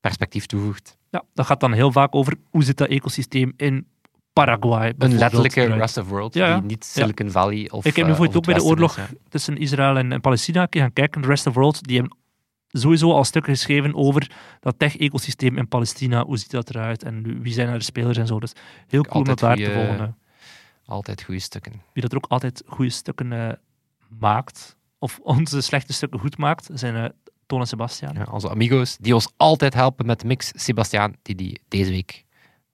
perspectief 0.00 0.46
toevoegt. 0.46 0.98
Ja, 1.10 1.22
dat 1.34 1.46
gaat 1.46 1.60
dan 1.60 1.72
heel 1.72 1.92
vaak 1.92 2.14
over 2.14 2.34
hoe 2.50 2.64
zit 2.64 2.76
dat 2.76 2.88
ecosysteem 2.88 3.52
in 3.56 3.86
Paraguay. 4.32 4.94
Een 4.98 5.18
letterlijke. 5.18 5.64
Rest 5.64 5.96
of 5.96 6.08
World, 6.08 6.34
Ja, 6.34 6.46
ja. 6.46 6.54
die 6.54 6.64
niet 6.64 6.84
Silicon 6.84 7.30
Valley 7.30 7.70
of 7.70 7.84
Ik 7.84 7.96
heb 7.96 8.04
eh, 8.04 8.04
bijvoorbeeld 8.04 8.36
ook 8.36 8.44
bij 8.44 8.54
de 8.54 8.62
oorlog 8.62 8.98
is, 8.98 9.04
ja. 9.04 9.08
tussen 9.28 9.56
Israël 9.56 9.96
en, 9.96 10.12
en 10.12 10.20
Palestina 10.20 10.66
gaan 10.70 10.92
kijken, 10.92 11.20
de 11.20 11.26
Rest 11.26 11.46
of 11.46 11.54
World, 11.54 11.82
die 11.82 11.98
hebben 11.98 12.16
sowieso 12.68 13.12
al 13.12 13.24
stukken 13.24 13.52
geschreven 13.52 13.94
over 13.94 14.30
dat 14.60 14.78
tech-ecosysteem 14.78 15.58
in 15.58 15.68
Palestina, 15.68 16.24
hoe 16.24 16.36
ziet 16.36 16.50
dat 16.50 16.70
eruit 16.70 17.02
en 17.02 17.42
wie 17.42 17.52
zijn 17.52 17.68
er 17.68 17.78
de 17.78 17.84
spelers 17.84 18.18
en 18.18 18.26
zo. 18.26 18.40
Dus 18.40 18.52
heel 18.86 19.02
cool 19.02 19.20
om 19.20 19.24
dat 19.24 19.38
daar 19.38 19.56
te 19.56 19.72
volgen. 19.72 20.16
Altijd 20.86 21.22
goede 21.22 21.40
stukken. 21.40 21.72
Wie 21.92 22.02
dat 22.02 22.10
er 22.10 22.16
ook 22.16 22.30
altijd 22.30 22.62
goede 22.66 22.90
stukken 22.90 23.32
eh, 23.32 23.52
maakt, 24.08 24.76
of 24.98 25.20
onze 25.34 25.60
slechte 25.60 25.92
stukken 25.92 26.20
goed 26.20 26.36
maakt, 26.36 26.68
zijn 26.72 26.96
eh 26.96 27.10
Toon 27.46 27.60
en 27.60 27.66
Sebastian. 27.66 28.14
Ja, 28.14 28.26
onze 28.30 28.50
amigos, 28.50 28.96
die 28.96 29.14
ons 29.14 29.32
altijd 29.36 29.74
helpen 29.74 30.06
met 30.06 30.20
de 30.20 30.26
mix. 30.26 30.52
Sebastiaan, 30.54 31.16
die 31.22 31.34
die 31.34 31.60
deze 31.68 31.90
week 31.90 32.24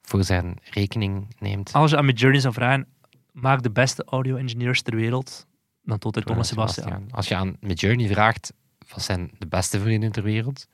voor 0.01 0.23
zijn 0.23 0.57
rekening 0.63 1.35
neemt. 1.39 1.73
Als 1.73 1.91
je 1.91 1.97
aan 1.97 2.05
Midjourney 2.05 2.39
zou 2.39 2.53
vragen, 2.53 2.87
maak 3.31 3.63
de 3.63 3.71
beste 3.71 4.03
audio-engineers 4.03 4.81
ter 4.81 4.95
wereld, 4.95 5.47
dan 5.83 5.97
tot 5.97 6.15
hij 6.15 6.23
Toon 6.23 6.37
en 6.37 6.45
Sebastian. 6.45 7.07
Als 7.11 7.27
je 7.27 7.35
aan 7.35 7.55
Midjourney 7.59 8.07
vraagt, 8.07 8.53
wat 8.93 9.03
zijn 9.03 9.31
de 9.37 9.47
beste 9.47 9.79
vrienden 9.79 10.11
ter 10.11 10.23
wereld? 10.23 10.67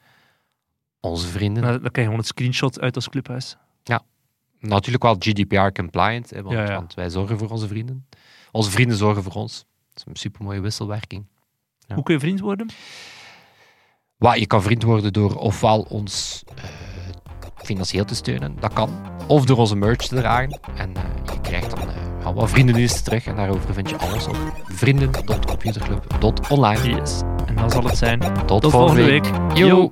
Onze 0.99 1.27
vrienden. 1.27 1.63
Dan 1.63 1.71
dan 1.71 1.79
krijg 1.79 1.95
je 1.95 2.03
gewoon 2.03 2.17
het 2.17 2.27
screenshot 2.27 2.79
uit 2.79 2.95
ons 2.95 3.09
clubhuis. 3.09 3.57
Natuurlijk 4.59 5.03
wel 5.03 5.15
GDPR-compliant, 5.19 6.31
want, 6.31 6.49
Ja, 6.49 6.63
ja. 6.63 6.73
want 6.73 6.93
wij 6.93 7.09
zorgen 7.09 7.37
voor 7.37 7.49
onze 7.49 7.67
vrienden. 7.67 8.07
Onze 8.51 8.71
vrienden 8.71 8.97
zorgen 8.97 9.23
voor 9.23 9.33
ons. 9.33 9.65
Dat 9.93 9.97
is 9.97 10.03
een 10.05 10.15
supermooie 10.15 10.59
wisselwerking. 10.59 11.25
Ja. 11.79 11.95
Hoe 11.95 12.03
kun 12.03 12.13
je 12.13 12.19
vriend 12.19 12.39
worden? 12.39 12.69
Wat, 14.17 14.39
je 14.39 14.47
kan 14.47 14.61
vriend 14.61 14.83
worden 14.83 15.13
door 15.13 15.35
ofwel 15.35 15.81
ons 15.89 16.43
eh, 16.55 16.63
financieel 17.55 18.05
te 18.05 18.15
steunen, 18.15 18.55
dat 18.59 18.73
kan. 18.73 18.89
Of 19.27 19.45
door 19.45 19.57
onze 19.57 19.75
merch 19.75 20.07
te 20.07 20.15
dragen. 20.15 20.59
En 20.75 20.95
eh, 20.95 21.03
je 21.33 21.41
krijgt 21.41 21.69
dan 21.69 21.79
wat 22.35 22.49
vriendendiensten 22.49 23.03
terug. 23.03 23.25
En 23.25 23.35
daarover 23.35 23.73
vind 23.73 23.89
je 23.89 23.97
alles 23.97 24.27
op 24.27 24.37
vrienden.computerclub.online. 24.63 26.95
Yes. 26.95 27.21
En 27.45 27.55
dan 27.55 27.71
zal 27.71 27.83
het 27.83 27.97
zijn. 27.97 28.19
Tot, 28.45 28.61
Tot 28.61 28.71
volgende 28.71 29.03
week. 29.03 29.25
Yo. 29.53 29.91